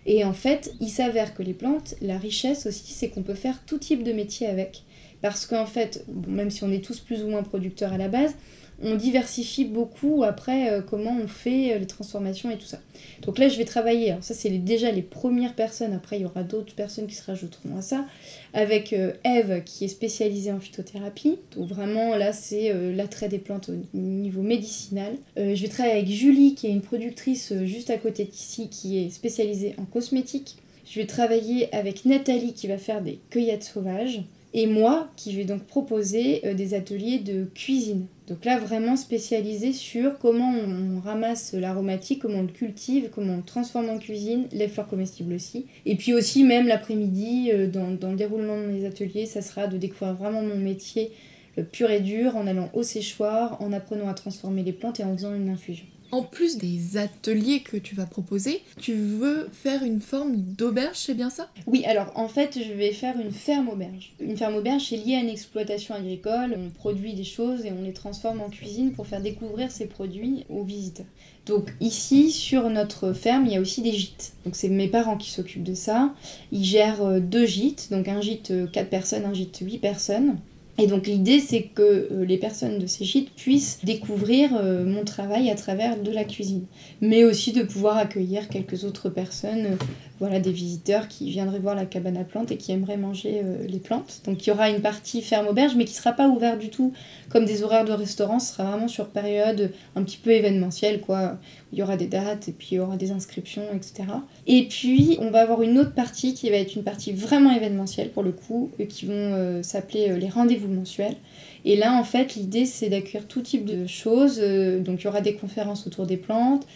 Et 0.07 0.25
en 0.25 0.33
fait, 0.33 0.73
il 0.81 0.89
s'avère 0.89 1.35
que 1.35 1.43
les 1.43 1.55
plantes, 1.55 1.95
la 2.01 2.19
richesse 2.19 2.67
aussi, 2.67 2.93
c'est 2.93 3.09
qu'on 3.09 3.23
peut 3.23 3.35
faire 3.35 3.65
tout 3.65 3.79
type 3.79 4.03
de 4.03 4.13
métier 4.13 4.47
avec. 4.47 4.85
Parce 5.23 5.47
qu'en 5.47 5.67
fait, 5.67 6.05
même 6.27 6.51
si 6.51 6.65
on 6.65 6.71
est 6.71 6.85
tous 6.85 7.01
plus 7.01 7.23
ou 7.23 7.29
moins 7.29 7.43
producteurs 7.43 7.93
à 7.93 7.99
la 7.99 8.09
base, 8.09 8.35
on 8.83 8.95
diversifie 8.95 9.65
beaucoup 9.65 10.25
après 10.25 10.71
euh, 10.71 10.81
comment 10.81 11.17
on 11.23 11.29
fait 11.29 11.75
euh, 11.75 11.79
les 11.79 11.87
transformations 11.87 12.51
et 12.51 12.57
tout 12.57 12.67
ça. 12.67 12.81
Donc 13.23 13.39
là, 13.39 13.49
je 13.49 13.57
vais 13.59 13.65
travailler, 13.65 14.15
ça 14.21 14.35
c'est 14.35 14.51
déjà 14.51 14.91
les 14.91 15.03
premières 15.03 15.55
personnes, 15.55 15.93
après 15.93 16.17
il 16.17 16.23
y 16.23 16.25
aura 16.25 16.43
d'autres 16.43 16.75
personnes 16.75 17.07
qui 17.07 17.15
se 17.15 17.25
rajouteront 17.25 17.77
à 17.77 17.83
ça, 17.83 18.07
avec 18.55 18.93
euh, 18.93 19.13
Eve 19.25 19.63
qui 19.65 19.85
est 19.85 19.89
spécialisée 19.89 20.53
en 20.53 20.61
phytothérapie. 20.61 21.39
Donc 21.57 21.69
vraiment 21.69 22.17
là, 22.17 22.33
c'est 22.33 22.73
l'attrait 22.95 23.29
des 23.29 23.39
plantes 23.39 23.69
au 23.69 23.97
niveau 23.97 24.43
médicinal. 24.43 25.17
je 25.37 25.61
vais 25.61 25.69
travailler 25.69 25.97
avec 25.97 26.09
Julie 26.09 26.55
qui 26.55 26.67
est 26.67 26.71
une 26.71 26.81
productrice 26.81 27.53
juste 27.65 27.91
à 27.91 27.99
côté 27.99 28.25
d'ici 28.25 28.69
qui 28.69 28.99
est 28.99 29.11
spécialisée 29.11 29.75
en 29.79 29.85
cosmétique. 29.85 30.57
Je 30.87 31.01
vais 31.01 31.07
travailler 31.07 31.73
avec 31.75 32.05
Nathalie 32.05 32.53
qui 32.53 32.67
va 32.67 32.79
faire 32.79 33.03
des 33.03 33.21
cueillettes 33.31 33.65
sauvages 33.65 34.23
et 34.53 34.67
moi 34.67 35.09
qui 35.17 35.35
vais 35.35 35.45
donc 35.45 35.65
proposer 35.65 36.47
euh, 36.47 36.55
des 36.55 36.75
ateliers 36.75 37.19
de 37.19 37.45
cuisine. 37.55 38.07
Donc 38.27 38.45
là 38.45 38.59
vraiment 38.59 38.97
spécialisé 38.97 39.73
sur 39.73 40.19
comment 40.19 40.53
on, 40.53 41.01
ramasse 41.01 41.53
l'aromatique, 41.53 42.23
comment 42.23 42.39
on 42.39 42.43
le 42.43 42.49
cultive, 42.49 43.11
comment 43.13 43.35
on 43.35 43.43
transforme 43.43 43.89
en 43.89 43.99
cuisine, 43.99 44.47
les 44.53 44.69
fleurs 44.69 44.89
comestibles 44.89 45.35
aussi. 45.35 45.67
Et 45.87 45.97
puis 45.97 46.15
aussi 46.15 46.45
même 46.45 46.67
l'après-midi, 46.67 47.51
euh, 47.53 47.67
dans, 47.67 47.91
dans, 47.91 48.11
le 48.11 48.17
déroulement 48.17 48.57
de 48.61 48.67
mes 48.67 48.85
ateliers, 48.85 49.27
ça 49.27 49.43
sera 49.43 49.67
de 49.67 49.77
découvrir 49.77 50.15
vraiment 50.15 50.43
mon 50.43 50.57
métier 50.57 51.13
euh, 51.59 51.63
pur 51.63 51.91
et 51.91 52.01
dur 52.01 52.37
en 52.37 52.47
allant 52.47 52.71
au 52.75 52.83
séchoir, 52.83 53.61
en 53.61 53.73
apprenant 53.73 54.09
à 54.09 54.15
transformer 54.15 54.63
les 54.63 54.73
plantes 54.73 55.01
et 55.01 55.05
en 55.05 55.17
faisant 55.17 55.35
une 55.35 55.49
infusion 55.49 55.87
en 56.13 56.23
plus 56.23 56.59
des 56.59 56.97
ateliers 56.97 57.61
que 57.61 57.77
tu 57.77 57.95
vas 57.95 58.07
proposer, 58.07 58.63
tu 58.81 58.95
veux 58.95 59.49
faire 59.53 59.83
une 59.83 60.01
forme 60.01 60.37
d'auberge, 60.37 60.97
c'est 60.97 61.15
bien 61.15 61.31
ça? 61.31 61.49
Oui, 61.67 61.85
alors 61.85 62.13
en 62.15 62.29
fait, 62.29 62.59
je 62.59 62.73
vais 62.73 62.93
faire 62.93 63.19
une 63.19 63.33
ferme 63.33 63.69
auberge. 63.69 64.13
Une 64.21 64.37
ferme 64.37 64.57
auberge, 64.57 64.89
c'est 64.89 64.97
lié 64.97 65.17
à 65.17 65.21
une 65.21 65.29
exploitation 65.29 65.95
agricole. 65.95 66.57
On 66.57 66.71
produit 66.71 67.15
des 67.15 67.25
choses 67.25 67.65
et 67.65 67.73
on 67.73 67.83
les 67.83 67.93
transforme 67.93 68.41
en 68.41 68.49
cuisine 68.49 68.93
pour 68.93 69.07
faire 69.07 69.21
découvrir 69.21 69.71
ces 69.71 69.87
produits 69.87 70.45
aux 70.49 70.65
visiteurs. 70.65 71.07
Donc 71.47 71.73
ici, 71.81 72.31
sur 72.31 72.69
notre 72.71 73.13
ferme, 73.13 73.47
il 73.47 73.53
y 73.53 73.57
a 73.57 73.61
aussi 73.61 73.83
des 73.83 73.93
gîtes. 73.93 74.35
Donc 74.45 74.55
c'est 74.57 74.69
mes 74.69 74.89
parents 74.89 75.17
qui 75.17 75.31
s'occupent 75.31 75.65
de 75.65 75.75
ça. 75.75 76.15
Ils 76.53 76.65
gèrent 76.65 77.03
euh, 77.03 77.21
deux 77.21 77.47
gîtes, 77.47 77.89
donc 77.91 78.09
un 78.09 78.21
gîte 78.21 78.53
4 78.73 78.87
euh, 78.87 78.89
personnes, 78.89 79.25
un 79.25 79.35
gîte 79.35 79.59
8 79.61 79.79
personnes. 79.79 80.37
Et 80.81 80.87
donc 80.87 81.07
l'idée 81.07 81.41
c'est 81.41 81.65
que 81.65 81.83
euh, 81.83 82.25
les 82.25 82.39
personnes 82.39 82.79
de 82.79 82.87
ces 82.87 83.05
gîtes 83.05 83.35
puissent 83.35 83.81
découvrir 83.85 84.53
euh, 84.55 84.87
mon 84.87 85.05
travail 85.05 85.51
à 85.51 85.55
travers 85.55 86.01
de 86.01 86.11
la 86.11 86.25
cuisine, 86.25 86.65
mais 87.03 87.23
aussi 87.23 87.53
de 87.53 87.63
pouvoir 87.63 87.99
accueillir 87.99 88.49
quelques 88.49 88.85
autres 88.85 89.11
personnes, 89.11 89.67
euh, 89.67 89.77
voilà 90.21 90.41
des 90.41 90.53
visiteurs 90.53 91.07
qui 91.07 91.31
viendraient 91.31 91.59
voir 91.59 91.75
la 91.75 91.85
cabane 91.85 92.17
à 92.17 92.25
plantes 92.25 92.51
et 92.51 92.57
qui 92.57 92.73
aimeraient 92.73 92.97
manger 92.97 93.43
les 93.67 93.79
plantes. 93.79 94.21
Donc 94.27 94.47
il 94.47 94.51
y 94.51 94.53
aura 94.53 94.69
une 94.69 94.83
partie 94.83 95.23
ferme 95.23 95.49
auberge 95.49 95.77
mais 95.77 95.87
qui 95.87 95.95
sera 95.95 96.13
pas 96.13 96.29
ouverte 96.29 96.59
du 96.59 96.69
tout. 96.69 96.93
Comme 97.31 97.47
des 97.47 97.63
horaires 97.63 97.87
de 97.87 97.93
restaurant, 97.93 98.39
ce 98.39 98.53
sera 98.53 98.65
vraiment 98.65 98.89
sur 98.89 99.09
période 99.09 99.73
un 99.97 100.03
petit 100.03 100.19
peu 100.19 100.31
événementielle 100.31 101.01
quoi 101.01 101.39
il 101.73 101.79
y 101.79 101.83
aura 101.83 101.97
des 101.97 102.07
dates 102.07 102.49
et 102.49 102.53
puis 102.53 102.69
il 102.73 102.75
y 102.77 102.79
aura 102.81 102.97
des 102.97 103.13
inscriptions, 103.13 103.63
etc. 103.75 104.05
Et 104.47 104.67
puis 104.67 105.17
on 105.21 105.31
va 105.31 105.41
avoir 105.41 105.63
une 105.63 105.79
autre 105.79 105.93
partie 105.93 106.35
qui 106.35 106.51
va 106.51 106.57
être 106.57 106.75
une 106.75 106.83
partie 106.83 107.13
vraiment 107.13 107.53
événementielle 107.53 108.11
pour 108.11 108.23
le 108.23 108.33
coup, 108.33 108.71
qui 108.89 109.07
vont 109.07 109.15
euh, 109.15 109.63
s'appeler 109.63 110.11
euh, 110.11 110.19
les 110.19 110.29
rendez-vous 110.29 110.73
mensuels. 110.73 111.17
Et 111.65 111.77
là 111.77 111.95
en 111.95 112.05
fait 112.05 112.35
l'idée 112.35 112.67
c'est 112.67 112.89
d'accueillir 112.89 113.29
tout 113.29 113.43
type 113.43 113.65
de 113.65 113.87
choses, 113.87 114.41
euh, 114.43 114.81
donc 114.81 115.03
il 115.03 115.05
y 115.05 115.09
aura 115.09 115.21
des 115.21 115.35
conférences 115.35 115.87
autour 115.87 116.07
des 116.07 116.17
plantes, 116.17 116.67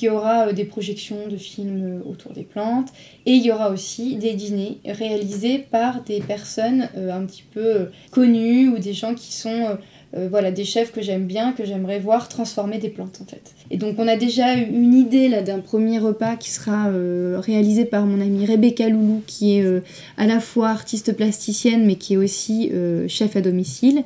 il 0.00 0.06
y 0.06 0.08
aura 0.08 0.52
des 0.52 0.64
projections 0.64 1.28
de 1.28 1.36
films 1.36 2.02
autour 2.06 2.32
des 2.32 2.44
plantes 2.44 2.88
et 3.26 3.32
il 3.32 3.42
y 3.42 3.52
aura 3.52 3.70
aussi 3.70 4.16
des 4.16 4.32
dîners 4.32 4.78
réalisés 4.86 5.58
par 5.58 6.02
des 6.02 6.20
personnes 6.20 6.88
un 6.96 7.26
petit 7.26 7.42
peu 7.42 7.90
connues 8.10 8.70
ou 8.70 8.78
des 8.78 8.94
gens 8.94 9.14
qui 9.14 9.34
sont 9.34 9.76
euh, 10.14 10.28
voilà, 10.30 10.50
des 10.50 10.64
chefs 10.64 10.92
que 10.92 11.00
j'aime 11.00 11.24
bien, 11.24 11.52
que 11.52 11.64
j'aimerais 11.64 11.98
voir 11.98 12.28
transformer 12.28 12.78
des 12.78 12.90
plantes 12.90 13.20
en 13.22 13.24
fait. 13.24 13.54
Et 13.70 13.78
donc 13.78 13.94
on 13.98 14.06
a 14.06 14.16
déjà 14.16 14.54
une 14.54 14.92
idée 14.92 15.28
là 15.28 15.40
d'un 15.40 15.60
premier 15.60 15.98
repas 15.98 16.36
qui 16.36 16.50
sera 16.50 16.88
euh, 16.88 17.40
réalisé 17.40 17.86
par 17.86 18.04
mon 18.04 18.20
amie 18.20 18.44
Rebecca 18.44 18.90
Loulou, 18.90 19.22
qui 19.26 19.56
est 19.56 19.62
euh, 19.62 19.80
à 20.18 20.26
la 20.26 20.38
fois 20.38 20.68
artiste 20.68 21.16
plasticienne 21.16 21.86
mais 21.86 21.94
qui 21.94 22.14
est 22.14 22.18
aussi 22.18 22.70
chef 23.08 23.36
à 23.36 23.40
domicile 23.40 24.04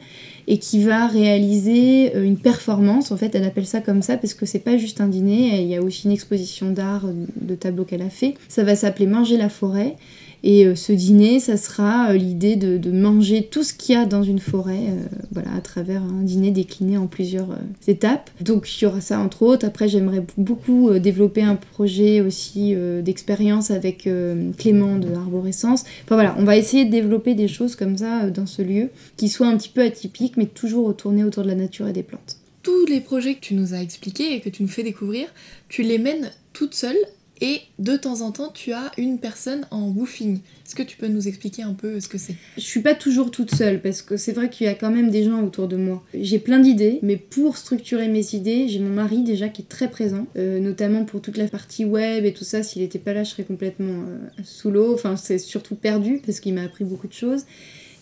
et 0.49 0.59
qui 0.59 0.83
va 0.83 1.09
réaliser 1.09 2.17
une 2.17 2.39
performance. 2.39 3.11
En 3.11 3.17
fait, 3.17 3.35
elle 3.35 3.45
appelle 3.45 3.67
ça 3.67 3.81
comme 3.81 4.03
ça 4.03 4.17
parce 4.17 4.35
que 4.35 4.47
c'est 4.47 4.61
pas 4.61 4.77
juste 4.77 5.01
un 5.01 5.09
dîner, 5.09 5.61
il 5.61 5.69
y 5.69 5.75
a 5.75 5.83
aussi 5.83 6.07
une 6.07 6.13
exposition 6.13 6.71
d'art 6.71 7.05
de 7.41 7.55
tableaux 7.55 7.85
qu'elle 7.85 8.03
a 8.03 8.11
fait. 8.11 8.35
Ça 8.49 8.63
va 8.63 8.77
s'appeler 8.77 9.07
Manger 9.07 9.37
la 9.37 9.49
forêt. 9.49 9.97
Et 10.43 10.67
euh, 10.67 10.75
ce 10.75 10.93
dîner, 10.93 11.41
ça 11.41 11.57
sera 11.57 12.11
euh, 12.11 12.13
l'idée 12.15 12.57
de, 12.57 12.91
manger 12.91 13.49
tout 13.51 13.63
ce 13.63 13.75
qu'il 13.75 13.95
y 13.95 13.99
a 13.99 14.07
dans 14.07 14.23
une 14.23 14.39
forêt, 14.39 14.87
euh, 14.89 15.05
voilà, 15.33 15.55
à 15.55 15.61
travers 15.61 16.03
un 16.03 16.23
dîner 16.23 16.51
décliné 16.51 16.97
en 16.97 17.07
plusieurs 17.07 17.49
étapes. 17.89 18.31
Donc 18.41 18.71
il 18.73 18.85
y 18.85 18.87
aura 18.87 19.01
ça 19.01 19.19
entre 19.19 19.43
autres. 19.43 19.67
Après, 19.67 19.89
j'aimerais 19.89 20.25
beaucoup 20.37 20.99
développer 20.99 21.43
un 21.43 21.57
projet 21.57 22.21
aussi 22.21 22.75
d'expérience 23.03 23.71
avec 23.71 24.09
Clément 24.57 24.99
de 24.99 25.13
Arborescence. 25.15 25.85
Enfin 26.05 26.15
voilà, 26.15 26.35
on 26.39 26.45
va 26.45 26.57
essayer 26.57 26.85
de 26.85 26.91
développer 26.91 27.35
des 27.35 27.49
choses 27.49 27.77
comme 27.77 27.99
ça 27.99 28.31
dans 28.31 28.47
ce 28.47 28.63
lieu, 28.63 28.91
qui 29.17 29.29
soient 29.29 29.49
un 29.49 29.57
petit 29.57 29.69
peu 29.69 29.83
atypiques, 29.83 30.37
mais 30.37 30.47
toujours 30.47 30.95
tournées 30.97 31.25
autour 31.25 31.43
de 31.43 31.49
la 31.49 31.55
nature 31.55 31.89
et 31.89 31.93
des 31.93 32.03
plantes. 32.03 32.39
Tous 32.63 32.87
les 32.87 33.01
projets 33.01 33.35
que 33.35 33.41
tu 33.41 33.55
nous 33.55 33.75
as 33.75 33.83
expliqués 33.83 34.35
et 34.35 34.41
que 34.41 34.49
tu 34.49 34.63
nous 34.63 34.69
fais 34.69 34.83
découvrir, 34.83 35.29
tu 35.69 35.83
les 35.83 35.99
mènes 35.99 36.31
toute 36.53 36.75
seule 36.75 36.97
et 37.41 37.61
de 37.79 37.97
temps 37.97 38.23
en 38.23 38.33
temps, 38.33 38.51
tu 38.51 38.73
as 38.73 38.91
une 38.97 39.19
personne 39.19 39.67
en 39.71 39.89
woofing. 39.89 40.39
Est-ce 40.65 40.75
que 40.75 40.83
tu 40.83 40.97
peux 40.97 41.07
nous 41.07 41.29
expliquer 41.29 41.63
un 41.63 41.75
peu 41.75 42.01
ce 42.01 42.09
que 42.09 42.19
c'est? 42.19 42.35
Je 42.57 42.63
suis 42.63 42.81
pas 42.81 42.95
toujours 42.95 43.31
toute 43.31 43.55
seule 43.55 43.83
parce 43.83 44.03
que 44.03 44.17
c'est 44.17 44.33
vrai 44.33 44.49
qu'il 44.49 44.67
y 44.67 44.71
a 44.71 44.75
quand 44.75 44.91
même 44.91 45.11
des 45.11 45.25
gens 45.25 45.43
autour 45.43 45.69
de 45.69 45.77
moi. 45.77 46.03
J'ai 46.15 46.39
plein 46.39 46.59
d'idées, 46.59 46.99
mais 47.03 47.17
pour 47.17 47.59
structurer 47.59 48.09
mes 48.09 48.35
idées, 48.35 48.69
j'ai 48.69 48.79
mon 48.79 48.95
mari 48.95 49.23
déjà 49.23 49.49
qui 49.49 49.63
est 49.63 49.67
très 49.67 49.91
présent, 49.91 50.27
euh, 50.37 50.61
notamment 50.61 51.05
pour 51.05 51.21
toute 51.21 51.37
la 51.37 51.47
partie 51.47 51.85
web 51.85 52.25
et 52.25 52.33
tout 52.33 52.45
ça. 52.45 52.63
S'il 52.63 52.83
était 52.83 52.99
pas 52.99 53.13
là, 53.13 53.23
je 53.23 53.31
serais 53.31 53.45
complètement 53.45 54.05
euh, 54.09 54.43
sous 54.43 54.71
l'eau. 54.71 54.95
Enfin, 54.95 55.17
c'est 55.17 55.39
surtout 55.39 55.75
perdu 55.75 56.23
parce 56.25 56.41
qu'il 56.41 56.55
m'a 56.55 56.63
appris 56.63 56.85
beaucoup 56.85 57.09
de 57.09 57.13
choses. 57.13 57.45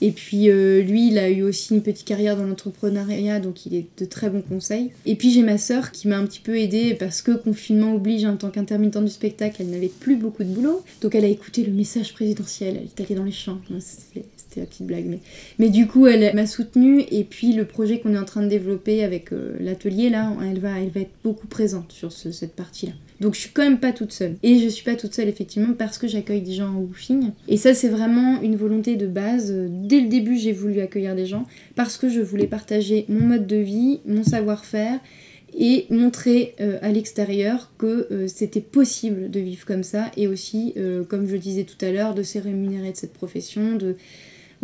Et 0.05 0.11
puis 0.11 0.51
euh, 0.51 0.83
lui, 0.83 1.09
il 1.09 1.17
a 1.17 1.31
eu 1.31 1.43
aussi 1.43 1.75
une 1.75 1.81
petite 1.81 2.07
carrière 2.07 2.37
dans 2.37 2.45
l'entrepreneuriat, 2.45 3.41
donc 3.41 3.65
il 3.65 3.75
est 3.75 3.87
de 3.97 4.05
très 4.05 4.29
bons 4.29 4.43
conseils. 4.43 4.91
Et 5.07 5.15
puis 5.15 5.31
j'ai 5.31 5.41
ma 5.41 5.57
sœur 5.57 5.93
qui 5.93 6.09
m'a 6.09 6.19
un 6.19 6.27
petit 6.27 6.41
peu 6.41 6.59
aidée 6.59 6.93
parce 6.93 7.23
que 7.23 7.33
confinement 7.33 7.95
oblige 7.95 8.27
en 8.27 8.37
tant 8.37 8.51
qu'intermittent 8.51 9.03
du 9.03 9.11
spectacle, 9.11 9.57
elle 9.61 9.71
n'avait 9.71 9.89
plus 9.89 10.17
beaucoup 10.17 10.45
de 10.45 10.51
boulot. 10.51 10.85
Donc 11.01 11.15
elle 11.15 11.25
a 11.25 11.29
écouté 11.29 11.65
le 11.65 11.73
message 11.73 12.13
présidentiel, 12.13 12.77
elle 12.77 12.85
est 12.85 13.01
allée 13.03 13.15
dans 13.15 13.25
les 13.25 13.33
champs. 13.33 13.59
C'était 13.79 14.61
la 14.61 14.67
petite 14.67 14.87
blague. 14.87 15.07
Mais, 15.07 15.21
mais 15.59 15.71
du 15.71 15.87
coup, 15.87 16.07
elle 16.07 16.35
m'a 16.35 16.47
soutenue. 16.47 17.03
Et 17.11 17.25
puis 17.25 17.55
le 17.55 17.65
projet 17.65 17.99
qu'on 17.99 18.13
est 18.13 18.19
en 18.19 18.27
train 18.27 18.43
de 18.43 18.49
développer 18.49 19.05
avec 19.05 19.33
euh, 19.33 19.57
l'atelier, 19.59 20.11
là, 20.11 20.37
elle 20.43 20.61
va, 20.61 20.79
elle 20.81 20.91
va 20.91 21.01
être 21.01 21.15
beaucoup 21.25 21.47
présente 21.47 21.93
sur 21.93 22.13
cette 22.13 22.55
partie-là. 22.55 22.93
Donc 23.25 23.35
je 23.35 23.41
suis 23.41 23.51
quand 23.51 23.63
même 23.63 23.81
pas 23.81 23.93
toute 23.93 24.13
seule. 24.13 24.37
Et 24.43 24.59
je 24.59 24.69
suis 24.69 24.85
pas 24.85 24.97
toute 24.97 25.15
seule 25.15 25.29
effectivement 25.29 25.73
parce 25.73 25.97
que 25.97 26.07
j'accueille 26.07 26.43
des 26.43 26.53
gens 26.53 26.69
en 26.69 26.77
woofing. 26.77 27.31
Et 27.49 27.57
ça 27.57 27.73
c'est 27.73 27.89
vraiment 27.89 28.43
une 28.43 28.55
volonté 28.55 28.97
de 28.97 29.07
base. 29.07 29.51
Dès 29.51 30.03
le 30.03 30.09
début 30.09 30.37
j'ai 30.37 30.53
voulu 30.53 30.81
accueillir 30.81 31.17
des 31.17 31.25
gens 31.25 31.47
parce 31.75 31.97
que 31.97 32.11
je 32.11 32.21
voulais 32.21 32.47
partager 32.47 33.07
mon 33.09 33.27
mode 33.27 33.47
de 33.47 33.57
vie, 33.57 34.01
mon 34.05 34.25
savoir-faire 34.25 35.01
et 35.57 35.87
montrer 35.89 36.55
euh, 36.61 36.79
à 36.83 36.91
l'extérieur 36.91 37.73
que 37.79 38.09
euh, 38.11 38.29
c'était 38.29 38.61
possible 38.61 39.31
de 39.31 39.41
vivre 39.41 39.65
comme 39.65 39.85
ça 39.85 40.11
et 40.19 40.29
aussi, 40.29 40.75
euh, 40.77 41.03
comme 41.03 41.27
je 41.27 41.37
disais 41.37 41.65
tout 41.65 41.83
à 41.83 41.93
l'heure, 41.93 42.15
de 42.15 42.23
se 42.23 42.39
rémunérer 42.39 42.93
de 42.93 42.97
cette 42.97 43.15
profession, 43.15 43.77
de, 43.77 43.97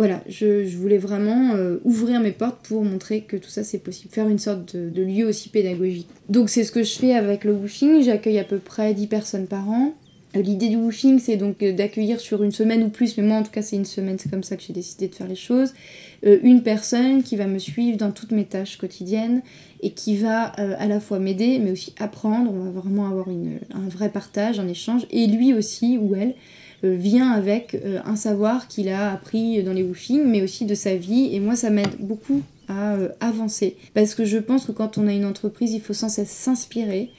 voilà, 0.01 0.23
je, 0.27 0.67
voulais 0.79 0.97
vraiment 0.97 1.53
euh, 1.55 1.77
ouvrir 1.85 2.23
mes 2.23 2.33
portes 2.33 2.67
pour 2.67 2.83
montrer 2.87 3.21
que 3.21 3.37
tout 3.37 3.51
ça 3.51 3.63
c'est 3.63 3.81
possible, 3.81 4.11
faire 4.11 4.31
une 4.31 4.39
sorte 4.39 4.75
de, 4.75 5.03
lieu 5.03 5.27
aussi 5.27 5.51
pédagogique. 5.51 6.09
Donc 6.31 6.49
c'est 6.49 6.65
ce 6.65 6.73
que 6.73 6.83
je 6.83 6.95
fais 6.95 7.13
avec 7.13 7.45
le 7.45 7.53
woofing, 7.53 8.03
j'accueille 8.03 8.39
à 8.39 8.45
peu 8.45 8.57
près 8.57 8.95
10 8.95 9.09
personnes 9.09 9.47
par 9.47 9.69
an. 9.69 9.93
Euh, 10.37 10.41
l'idée 10.41 10.71
du 10.71 10.77
woofing 10.77 11.19
c'est 11.19 11.37
donc 11.37 11.63
euh, 11.63 11.75
d'accueillir 11.75 12.19
sur 12.19 12.43
une 12.43 12.51
semaine 12.51 12.83
ou 12.83 12.89
plus, 12.89 13.19
mais 13.19 13.25
moi 13.25 13.37
en 13.37 13.43
tout 13.43 13.51
cas 13.51 13.61
c'est 13.61 13.77
une 13.77 13.85
semaine, 13.85 14.17
c'est 14.19 14.31
comme 14.31 14.43
ça 14.43 14.57
que 14.57 14.63
j'ai 14.63 14.73
décidé 14.73 15.07
de 15.07 15.15
faire 15.15 15.29
les 15.29 15.35
choses, 15.35 15.75
une 16.23 16.63
personne 16.63 17.23
qui 17.23 17.37
va 17.37 17.47
me 17.47 17.59
suivre 17.59 17.99
dans 17.99 18.11
toutes 18.11 18.33
mes 18.33 18.47
tâches 18.47 18.79
quotidiennes 18.79 19.43
et 19.83 19.91
qui 19.91 20.17
va 20.17 20.45
à 20.45 20.87
la 20.87 21.01
fois 21.01 21.19
m'aider 21.19 21.59
mais 21.59 21.73
aussi 21.73 21.95
apprendre, 21.99 22.51
on 22.55 22.65
va 22.65 22.71
vraiment 22.71 23.07
avoir 23.07 23.29
un 23.29 23.89
vrai 23.91 24.09
partage, 24.09 24.61
un 24.61 24.69
échange, 24.69 25.07
et 25.11 25.27
lui 25.27 25.53
aussi 25.53 25.99
ou 25.99 26.15
elle 26.15 26.35
vient 26.89 27.31
avec 27.31 27.75
euh, 27.75 28.01
un 28.05 28.17
savoir 28.17 28.69
qu'il 28.69 28.89
a 28.89 29.13
appris 29.13 29.63
dans 29.63 29.73
les 29.73 29.83
woofings, 29.83 30.25
mais 30.25 30.43
aussi 30.43 30.65
de 30.65 30.75
sa 30.75 30.97
vie. 30.97 31.31
Et 31.33 31.41
moi, 31.41 31.57
ça 31.57 31.71
m'aide 31.71 31.97
beaucoup 31.99 32.43
à 32.69 32.95
euh, 32.95 33.09
avancer. 33.21 33.77
Parce 33.95 34.15
que 34.15 34.25
je 34.25 34.39
pense 34.39 34.67
que 34.67 34.73
quand 34.73 34.99
on 34.99 35.07
a 35.07 35.13
une 35.13 35.27
entreprise, 35.27 35.73
il 35.73 35.81
faut 35.81 35.93
sans 35.93 36.09
cesse 36.09 36.31
s'inspirer. 36.31 37.11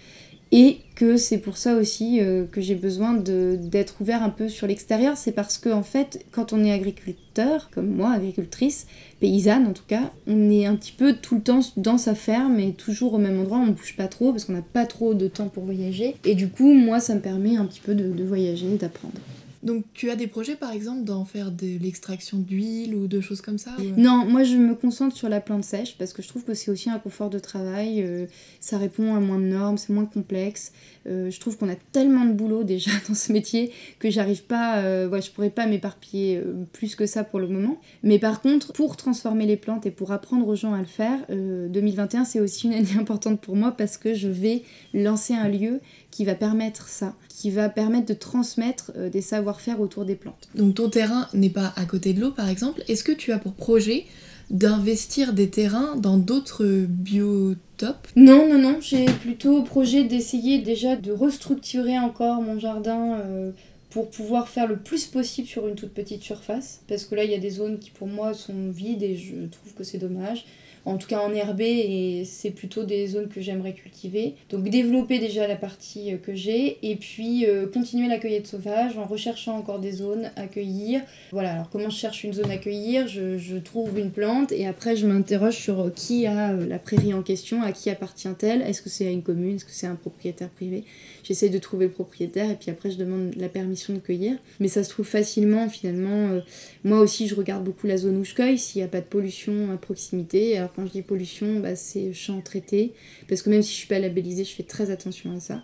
Et 0.54 0.80
que 0.95 1.15
c'est 1.15 1.38
pour 1.38 1.56
ça 1.56 1.76
aussi 1.76 2.19
que 2.52 2.60
j'ai 2.60 2.76
besoin 2.76 3.13
d'être 3.13 4.02
ouvert 4.02 4.21
un 4.21 4.30
peu 4.30 4.50
sur 4.50 4.67
l'extérieur. 4.67 5.15
C'est 5.15 5.32
parce 5.32 5.58
que, 5.58 5.69
en 5.69 5.82
fait, 5.82 6.26
quand 6.32 6.52
on 6.52 6.62
est 6.65 6.74
agriculteur, 6.74 7.69
comme 7.74 7.88
moi, 7.88 8.12
agricultrice, 8.12 8.86
paysanne 9.21 9.65
en 9.65 9.71
tout 9.71 9.86
cas, 9.88 10.12
on 10.28 10.52
est 10.52 10.65
un 10.65 10.76
petit 10.76 10.91
peu 10.91 11.13
tout 11.13 11.36
le 11.36 11.41
temps 11.41 11.62
dans 11.78 11.97
sa 11.97 12.15
ferme 12.15 12.60
et 12.60 12.74
toujours 12.74 13.13
au 13.13 13.17
même 13.17 13.39
endroit. 13.39 13.60
On 13.60 13.67
ne 13.67 13.71
bouge 13.71 13.95
pas 13.95 14.10
trop 14.10 14.34
parce 14.34 14.43
qu'on 14.43 14.52
n'a 14.52 14.62
pas 14.62 14.86
trop 14.86 15.13
de 15.13 15.30
temps 15.30 15.47
pour 15.47 15.63
voyager. 15.63 16.17
Et 16.26 16.36
du 16.36 16.50
coup, 16.50 16.74
moi, 16.74 17.00
ça 17.00 17.15
me 17.15 17.21
permet 17.21 17.56
un 17.56 17.63
petit 17.63 17.80
peu 17.80 17.95
de, 17.95 18.12
de 18.12 18.24
voyager, 18.26 18.76
d'apprendre. 18.76 19.15
Donc 19.63 19.86
tu 19.93 20.10
as 20.10 20.15
des 20.15 20.28
projets 20.28 20.56
par 20.56 20.71
exemple 20.71 21.04
d'en 21.04 21.24
faire 21.24 21.52
de 21.52 21.78
l'extraction 21.80 22.38
d'huile 22.39 22.95
ou 22.95 23.08
de 23.08 23.21
choses 23.21 23.41
comme 23.41 23.58
ça 23.58 23.71
Non, 23.95 24.26
moi 24.26 24.43
je 24.43 24.56
me 24.56 24.74
concentre 24.74 25.15
sur 25.15 25.30
la 25.30 25.39
plante 25.39 25.63
sèche 25.63 25.97
parce 25.97 26.13
que 26.13 26.21
je 26.21 26.28
trouve 26.28 26.43
que 26.43 26.54
c'est 26.54 26.71
aussi 26.71 26.89
un 26.89 26.97
confort 26.97 27.30
de 27.30 27.38
travail, 27.38 28.02
euh, 28.02 28.26
ça 28.60 28.78
répond 28.78 29.13
à 29.13 29.19
moins 29.19 29.38
de 29.38 29.45
normes, 29.45 29.78
c'est 29.78 29.93
moins 29.93 30.06
complexe. 30.06 30.71
Euh, 31.08 31.30
je 31.30 31.39
trouve 31.39 31.58
qu'on 31.58 31.69
a 31.69 31.76
tellement 31.76 32.26
de 32.26 32.34
boulot 32.34 32.63
déjà 32.63 32.91
dans 33.08 33.13
ce 33.13 33.32
métier 33.32 33.71
que 34.00 34.10
j'arrive 34.10 34.43
pas, 34.43 34.80
euh, 34.80 35.08
ouais, 35.08 35.21
je 35.21 35.32
pourrais 35.32 35.50
pas 35.50 35.67
m'éparpiller 35.67 36.41
plus 36.74 36.95
que 36.95 37.06
ça 37.06 37.24
pour 37.24 37.39
le 37.39 37.47
moment. 37.47 37.80
Mais 38.04 38.17
par 38.17 38.41
contre, 38.41 38.74
pour 38.74 38.97
transformer 38.97 39.45
les 39.45 39.58
plantes 39.58 39.86
et 39.86 39.91
pour 39.91 40.12
apprendre 40.12 40.47
aux 40.47 40.56
gens 40.56 40.74
à 40.74 40.80
le 40.80 40.86
faire, 40.86 41.19
2021 41.30 42.26
c'est 42.26 42.39
aussi 42.39 42.67
une 42.67 42.74
année 42.74 42.95
importante 43.00 43.39
pour 43.39 43.56
moi 43.56 43.71
parce 43.71 43.97
que 43.97 44.13
je 44.13 44.28
vais 44.28 44.63
lancer 44.93 45.34
un 45.34 45.47
lieu 45.47 45.82
qui 46.12 46.26
va 46.26 46.36
permettre 46.36 46.88
ça, 46.88 47.15
qui 47.30 47.50
va 47.50 47.69
permettre 47.69 48.06
de 48.06 48.13
transmettre 48.13 48.91
euh, 48.95 49.10
des 49.10 49.21
savoir-faire 49.21 49.80
autour 49.80 50.06
des 50.06 50.15
plantes. 50.15 50.50
Donc 50.56 50.76
ton 50.76 50.89
terrain 50.89 51.28
n'est 51.34 51.50
pas 51.50 51.74
à 51.76 51.86
côté 51.86 52.13
de 52.13 52.21
l'eau 52.21 52.32
par 52.32 52.50
exemple. 52.50 52.84
Est-ce 52.88 53.04
que 53.04 53.12
tu 53.12 53.32
as 53.32 53.39
pour 53.39 53.54
projet 53.54 54.06
d'investir 54.50 55.34
des 55.34 55.50
terrains 55.50 55.95
dans 55.95 56.17
d'autres 56.17 56.86
biotopes? 56.88 58.08
Non, 58.15 58.47
non, 58.50 58.60
non. 58.60 58.78
J'ai 58.82 59.06
plutôt 59.06 59.63
projet 59.63 60.04
d'essayer 60.04 60.60
déjà 60.60 60.95
de 60.97 61.12
restructurer 61.12 61.97
encore 61.97 62.41
mon 62.41 62.60
jardin. 62.60 63.17
Euh, 63.19 63.52
pour 63.89 64.10
pouvoir 64.10 64.47
faire 64.47 64.67
le 64.67 64.78
plus 64.78 65.06
possible 65.06 65.50
sur 65.50 65.67
une 65.67 65.76
toute 65.76 65.93
petite 65.93 66.24
surface, 66.24 66.82
parce 66.88 67.04
que 67.04 67.13
là 67.13 67.26
il 67.26 67.32
y 67.32 67.36
a 67.36 67.39
des 67.39 67.50
zones 67.50 67.78
qui 67.78 67.91
pour 67.91 68.08
moi 68.08 68.34
sont 68.34 68.71
vides 68.71 69.04
et 69.04 69.17
je 69.17 69.47
trouve 69.47 69.74
que 69.74 69.84
c'est 69.84 69.97
dommage 69.97 70.45
en 70.86 70.98
tout 70.98 71.08
cas 71.08 71.20
en 71.20 71.34
herbe 71.34 71.62
et 71.62 72.24
c'est 72.26 72.52
plutôt 72.52 72.84
des 72.84 73.08
zones 73.08 73.28
que 73.28 73.41
j'aimerais 73.41 73.74
cultiver. 73.74 74.36
Donc 74.50 74.67
développer 74.70 75.20
déjà 75.20 75.48
la 75.48 75.56
partie 75.56 76.13
euh, 76.13 76.17
que 76.17 76.34
j'ai 76.34 76.78
et 76.82 76.96
puis 76.96 77.46
euh, 77.46 77.67
continuer 77.67 78.08
la 78.08 78.17
cueillette 78.17 78.48
sauvage 78.48 78.98
en 78.98 79.06
recherchant 79.06 79.58
encore 79.58 79.80
des 79.80 79.91
zones 79.91 80.32
à 80.36 80.48
cueillir. 80.48 81.02
Voilà, 81.32 81.54
alors 81.54 81.70
comment 81.70 81.89
je 81.89 81.98
cherche 81.98 82.24
une 82.24 82.34
zone 82.34 82.50
à 82.50 82.58
cueillir? 82.58 83.08
Je, 83.08 83.38
je 83.38 83.58
trouve 83.58 83.98
une 84.00 84.12
plante 84.12 84.52
et 84.52 84.65
après 84.67 84.96
je 84.96 85.06
m'interroge 85.06 85.56
sur 85.56 85.80
euh, 85.82 85.89
qui 85.89 86.26
a 86.26 86.54
la 86.54 86.80
prairie 86.80 87.13
en 87.13 87.22
question, 87.22 87.62
à 87.62 87.72
qui 87.72 87.89
appartient-elle, 87.89 88.62
est-ce 88.62 88.82
que 88.82 88.89
c'est 88.89 89.08
à 89.08 89.12
une 89.12 89.24
commune, 89.24 89.56
est-ce 89.56 89.65
que 89.65 89.72
c'est 89.72 89.88
un 89.88 89.96
propriétaire 89.96 90.50
privé? 90.50 90.84
J'essaie 91.24 91.50
de 91.50 91.60
trouver 91.60 91.86
le 91.86 91.91
propriétaire 91.91 92.50
et 92.50 92.56
puis 92.56 92.72
après 92.72 92.89
je 92.89 92.98
demande 92.98 93.34
la 93.38 93.50
permission 93.50 93.94
de 93.94 94.00
cueillir. 94.00 94.38
Mais 94.60 94.67
ça 94.67 94.84
se 94.84 94.89
trouve 94.89 95.06
facilement 95.06 95.70
finalement. 95.70 96.41
moi 96.84 97.00
aussi 97.00 97.28
je 97.28 97.36
regarde 97.36 97.63
beaucoup 97.63 97.88
la 97.88 97.98
zone 97.98 98.17
où 98.17 98.24
je 98.24 98.34
cueille, 98.34 98.58
s'il 98.58 98.82
n'y 98.82 98.86
a 98.86 98.88
pas 98.88 99.02
de 99.02 99.06
pollution 99.06 99.72
à 99.72 99.78
proximité 99.78 100.58
quand 100.76 100.86
je 100.86 100.92
dis 100.92 101.02
pollution, 101.02 101.60
bah, 101.60 101.76
c'est 101.76 102.14
champ 102.14 102.42
traité. 102.42 102.94
Parce 103.28 103.42
que 103.42 103.50
même 103.50 103.62
si 103.62 103.72
je 103.72 103.78
suis 103.78 103.88
pas 103.88 104.00
labellisée, 104.00 104.44
je 104.44 104.54
fais 104.54 104.64
très 104.64 104.92
attention 104.92 105.36
à 105.36 105.40
ça. 105.40 105.62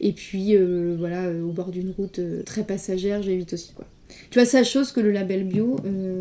Et 0.00 0.12
puis, 0.12 0.56
euh, 0.56 0.96
voilà, 0.98 1.26
euh, 1.26 1.42
au 1.42 1.52
bord 1.52 1.70
d'une 1.70 1.90
route 1.90 2.18
euh, 2.18 2.42
très 2.42 2.64
passagère, 2.64 3.22
j'évite 3.22 3.52
aussi, 3.52 3.72
quoi. 3.74 3.86
Tu 4.30 4.38
vois, 4.38 4.46
ça 4.46 4.64
chose 4.64 4.90
que 4.90 5.00
le 5.00 5.10
label 5.10 5.44
bio, 5.44 5.76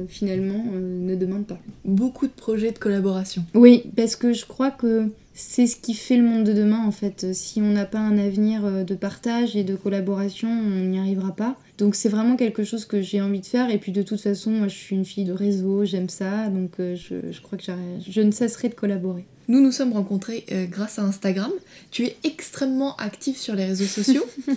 finalement, 0.10 0.65
ne 0.73 1.15
demande 1.15 1.47
pas. 1.47 1.58
Beaucoup 1.86 2.28
de 2.28 2.34
projets 2.34 2.73
de 2.73 2.78
collaboration. 2.78 3.45
Oui, 3.54 3.86
parce 3.95 4.17
que 4.17 4.34
je 4.34 4.45
crois 4.45 4.71
que 4.71 5.06
c'est 5.34 5.67
ce 5.67 5.78
qui 5.78 5.93
fait 5.93 6.17
le 6.17 6.23
monde 6.23 6.43
de 6.43 6.52
demain 6.52 6.86
en 6.86 6.91
fait. 6.91 7.34
Si 7.34 7.62
on 7.62 7.71
n'a 7.71 7.86
pas 7.86 8.00
un 8.00 8.17
avenir 8.17 8.84
de 8.84 8.93
partage 8.93 9.56
et 9.56 9.63
de 9.63 9.78
collaboration, 9.78 10.50
on 10.50 10.84
n'y 10.84 11.00
arrivera 11.00 11.34
pas. 11.34 11.56
Donc 11.77 11.95
c'est 11.95 12.09
vraiment 12.09 12.35
quelque 12.35 12.63
chose 12.63 12.85
que 12.85 13.01
j'ai 13.01 13.21
envie 13.21 13.39
de 13.39 13.45
faire. 13.45 13.69
Et 13.69 13.77
puis 13.77 13.91
de 13.91 14.01
toute 14.01 14.19
façon, 14.19 14.51
moi 14.51 14.67
je 14.67 14.75
suis 14.75 14.95
une 14.95 15.05
fille 15.05 15.25
de 15.25 15.33
réseau, 15.33 15.85
j'aime 15.85 16.09
ça. 16.09 16.47
Donc 16.47 16.71
euh, 16.79 16.95
je, 16.95 17.41
crois 17.41 17.57
que 17.57 17.63
je 17.63 18.21
ne 18.21 18.31
cesserai 18.31 18.69
de 18.69 18.73
collaborer. 18.73 19.25
Nous 19.47 19.61
nous 19.61 19.71
sommes 19.71 19.93
rencontrés 19.93 20.45
euh, 20.51 20.65
grâce 20.65 20.99
à 20.99 21.03
Instagram. 21.03 21.51
Tu 21.91 22.05
es 22.05 22.17
extrêmement 22.23 22.95
active 22.97 23.37
sur 23.37 23.55
les 23.55 23.65
réseaux 23.65 23.85
sociaux. 23.85 24.25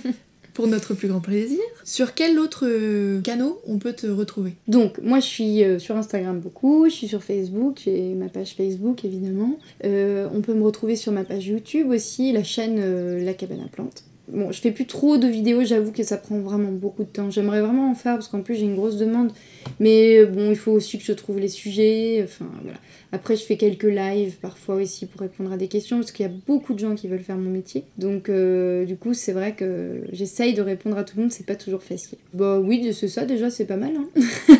pour 0.53 0.67
notre 0.67 0.95
plus 0.95 1.07
grand 1.07 1.21
plaisir. 1.21 1.61
Sur 1.85 2.13
quel 2.13 2.39
autre 2.39 2.67
euh, 2.67 3.21
canot 3.21 3.61
on 3.69 3.79
peut 3.79 3.93
te 3.93 4.09
retrouver? 4.09 4.57
Donc, 4.67 4.99
moi 4.99 5.21
je 5.21 5.25
suis 5.25 5.63
sur 5.79 5.97
Instagram 5.97 6.41
beaucoup, 6.41 6.87
je 6.87 6.93
suis 6.93 7.09
sur 7.09 7.23
Facebook, 7.23 7.81
j'ai 7.85 8.15
ma 8.15 8.29
page 8.29 8.55
Facebook 8.57 9.05
évidemment. 9.05 9.59
on 9.85 10.41
peut 10.43 10.53
me 10.53 10.65
retrouver 10.65 10.97
sur 10.97 11.13
ma 11.13 11.23
page 11.23 11.47
YouTube 11.47 11.89
aussi, 11.91 12.33
la 12.33 12.43
chaîne 12.43 13.25
La 13.25 13.33
Cabane 13.33 13.61
à 13.65 13.69
Plantes. 13.69 14.03
Bon, 14.33 14.53
je 14.53 14.61
fais 14.61 14.71
plus 14.71 14.87
trop 14.87 15.19
de 15.19 15.27
vidéos, 15.27 15.65
j'avoue 15.65 15.93
que 15.93 16.03
ça 16.03 16.17
prend 16.17 16.39
vraiment 16.39 16.73
beaucoup 16.73 17.05
de 17.05 17.09
temps. 17.09 17.31
J'aimerais 17.31 17.61
vraiment 17.61 17.91
en 17.91 17.95
faire 17.95 18.15
parce 18.15 18.29
qu'en 18.29 18.43
plus 18.43 18.55
j'ai 18.55 18.65
une 18.65 18.77
grosse 18.77 18.97
demande. 18.97 19.33
Mais 19.79 20.25
bon, 20.25 20.51
il 20.51 20.57
faut 20.57 20.73
aussi 20.73 20.99
que 20.99 21.05
je 21.05 21.13
trouve 21.13 21.39
les 21.39 21.49
sujets. 21.49 22.23
Enfin, 22.25 22.47
voilà. 22.63 22.79
Après, 23.13 23.35
je 23.35 23.43
fais 23.43 23.57
quelques 23.57 23.83
lives 23.83 24.37
parfois 24.41 24.77
aussi 24.77 25.07
pour 25.07 25.21
répondre 25.23 25.53
à 25.53 25.57
des 25.57 25.67
questions 25.67 25.99
parce 25.99 26.13
qu'il 26.13 26.25
y 26.25 26.29
a 26.29 26.33
beaucoup 26.47 26.75
de 26.75 26.79
gens 26.79 26.95
qui 26.95 27.09
veulent 27.09 27.23
faire 27.23 27.37
mon 27.37 27.51
métier. 27.51 27.85
Donc, 27.99 28.29
euh, 28.29 28.85
du 28.85 28.97
coup, 28.97 29.15
c'est 29.15 29.33
vrai 29.33 29.55
que 29.55 30.05
j'essaye 30.13 30.55
de 30.55 30.63
répondre 30.63 30.97
à 30.97 31.03
tout 31.03 31.17
le 31.17 31.23
monde, 31.23 31.33
c'est 31.33 31.47
pas 31.47 31.57
toujours 31.57 31.83
facile. 31.83 32.19
Bah 32.35 32.61
oui, 32.61 32.93
c'est 32.95 33.09
ça 33.09 33.25
déjà, 33.25 33.51
c'est 33.51 33.65
pas 33.65 33.77
mal. 33.77 33.95
Hein 33.97 34.09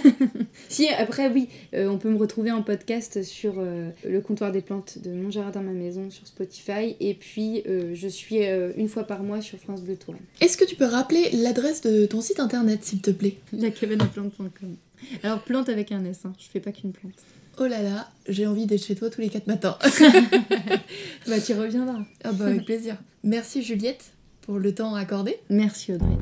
si, 0.69 0.89
après, 0.89 1.29
oui, 1.29 1.49
euh, 1.75 1.89
on 1.89 1.99
peut 1.99 2.11
me 2.11 2.19
retrouver 2.19 2.51
en 2.51 2.63
podcast 2.63 3.23
sur 3.23 3.55
euh, 3.59 3.91
le 4.09 4.21
comptoir 4.21 4.51
des 4.51 4.63
plantes 4.63 4.99
de 4.99 5.13
Mon 5.13 5.31
Jardin, 5.31 5.61
ma 5.61 5.73
maison 5.73 6.11
sur 6.11 6.27
Spotify. 6.27 6.97
Et 6.99 7.15
puis, 7.15 7.63
je 7.95 8.09
suis 8.09 8.41
une 8.77 8.89
fois 8.89 9.05
par 9.05 9.23
mois 9.23 9.41
sur 9.41 9.59
France 9.61 9.83
Bleu 9.83 9.97
Touraine. 9.97 10.23
Est-ce 10.41 10.57
que 10.57 10.65
tu 10.65 10.77
peux 10.77 10.87
rappeler 10.87 11.31
l'adresse 11.33 11.83
de 11.83 12.07
ton 12.07 12.21
site 12.21 12.41
internet, 12.41 12.85
s'il 12.85 13.01
te 13.01 13.11
plaît? 13.11 13.37
La 13.53 13.71
cabane 13.71 14.03
à 14.03 14.07
plantes.com. 14.07 14.77
Alors, 15.23 15.43
plante 15.43 15.69
avec 15.69 15.93
un 15.93 16.05
S, 16.05 16.21
hein. 16.25 16.33
je 16.39 16.47
fais 16.47 16.61
pas 16.61 16.73
qu'une 16.73 16.93
plante. 16.93 17.15
Oh 17.59 17.67
là 17.67 17.83
là, 17.83 18.09
j'ai 18.29 18.47
envie 18.47 18.67
d'être 18.67 18.83
chez 18.83 18.95
toi 18.95 19.11
tous 19.11 19.21
les 19.21 19.29
quatre 19.29 19.47
matins. 19.47 19.77
bah 21.27 21.41
tu 21.41 21.53
reviendras. 21.53 22.01
Ah 22.25 22.33
bah 22.33 22.47
avec 22.47 22.65
plaisir. 22.65 22.97
Merci 23.23 23.63
Juliette 23.63 24.13
pour 24.41 24.59
le 24.59 24.75
temps 24.75 24.95
accordé. 24.95 25.37
Merci 25.51 25.93
Audrey. 25.93 26.17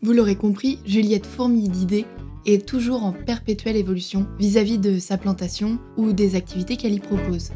Vous 0.00 0.12
l'aurez 0.12 0.36
compris, 0.36 0.78
Juliette 0.86 1.26
fourmille 1.26 1.68
d'idées 1.68 2.06
et 2.46 2.54
est 2.54 2.66
toujours 2.66 3.02
en 3.02 3.12
perpétuelle 3.12 3.76
évolution 3.76 4.26
vis-à-vis 4.38 4.78
de 4.78 4.98
sa 4.98 5.18
plantation 5.18 5.78
ou 5.96 6.12
des 6.12 6.36
activités 6.36 6.76
qu'elle 6.76 6.94
y 6.94 7.00
propose. 7.00 7.50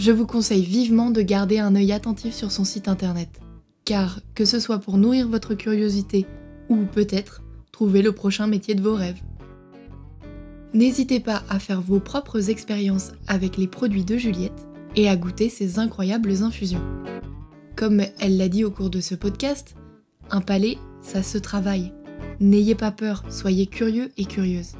Je 0.00 0.12
vous 0.12 0.24
conseille 0.24 0.64
vivement 0.64 1.10
de 1.10 1.20
garder 1.20 1.58
un 1.58 1.76
œil 1.76 1.92
attentif 1.92 2.34
sur 2.34 2.50
son 2.50 2.64
site 2.64 2.88
internet, 2.88 3.28
car 3.84 4.20
que 4.34 4.46
ce 4.46 4.58
soit 4.58 4.78
pour 4.78 4.96
nourrir 4.96 5.28
votre 5.28 5.52
curiosité 5.52 6.24
ou 6.70 6.86
peut-être 6.86 7.42
trouver 7.70 8.00
le 8.00 8.12
prochain 8.12 8.46
métier 8.46 8.74
de 8.74 8.80
vos 8.80 8.94
rêves. 8.94 9.20
N'hésitez 10.72 11.20
pas 11.20 11.42
à 11.50 11.58
faire 11.58 11.82
vos 11.82 12.00
propres 12.00 12.48
expériences 12.48 13.12
avec 13.26 13.58
les 13.58 13.66
produits 13.66 14.06
de 14.06 14.16
Juliette 14.16 14.66
et 14.96 15.06
à 15.06 15.16
goûter 15.16 15.50
ces 15.50 15.78
incroyables 15.78 16.42
infusions. 16.42 16.82
Comme 17.76 18.00
elle 18.20 18.38
l'a 18.38 18.48
dit 18.48 18.64
au 18.64 18.70
cours 18.70 18.88
de 18.88 19.02
ce 19.02 19.14
podcast, 19.14 19.74
un 20.30 20.40
palais, 20.40 20.78
ça 21.02 21.22
se 21.22 21.36
travaille. 21.36 21.92
N'ayez 22.40 22.74
pas 22.74 22.90
peur, 22.90 23.22
soyez 23.28 23.66
curieux 23.66 24.12
et 24.16 24.24
curieuse. 24.24 24.76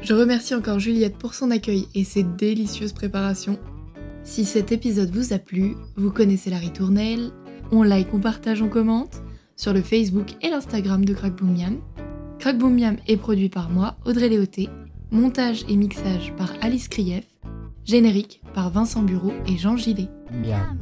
Je 0.00 0.14
remercie 0.14 0.56
encore 0.56 0.80
Juliette 0.80 1.16
pour 1.16 1.32
son 1.32 1.52
accueil 1.52 1.86
et 1.94 2.02
ses 2.02 2.24
délicieuses 2.24 2.92
préparations. 2.92 3.60
Si 4.24 4.44
cet 4.44 4.70
épisode 4.70 5.10
vous 5.10 5.32
a 5.32 5.38
plu, 5.38 5.74
vous 5.96 6.10
connaissez 6.10 6.48
la 6.48 6.58
ritournelle, 6.58 7.30
on 7.72 7.82
like, 7.82 8.14
on 8.14 8.20
partage, 8.20 8.62
on 8.62 8.68
commente 8.68 9.22
sur 9.56 9.72
le 9.72 9.82
Facebook 9.82 10.36
et 10.42 10.50
l'Instagram 10.50 11.04
de 11.04 11.12
Crack 11.12 11.34
Crack 12.38 12.58
Boom 12.58 12.76
Miam 12.78 12.96
est 13.06 13.16
produit 13.16 13.48
par 13.48 13.68
moi, 13.70 13.96
Audrey 14.04 14.28
Léoté, 14.28 14.68
montage 15.10 15.64
et 15.68 15.76
mixage 15.76 16.32
par 16.36 16.52
Alice 16.60 16.88
Krief, 16.88 17.24
générique 17.84 18.42
par 18.54 18.70
Vincent 18.70 19.02
Bureau 19.02 19.32
et 19.46 19.56
Jean 19.56 19.76
Gillet. 19.76 20.08
Miam. 20.32 20.78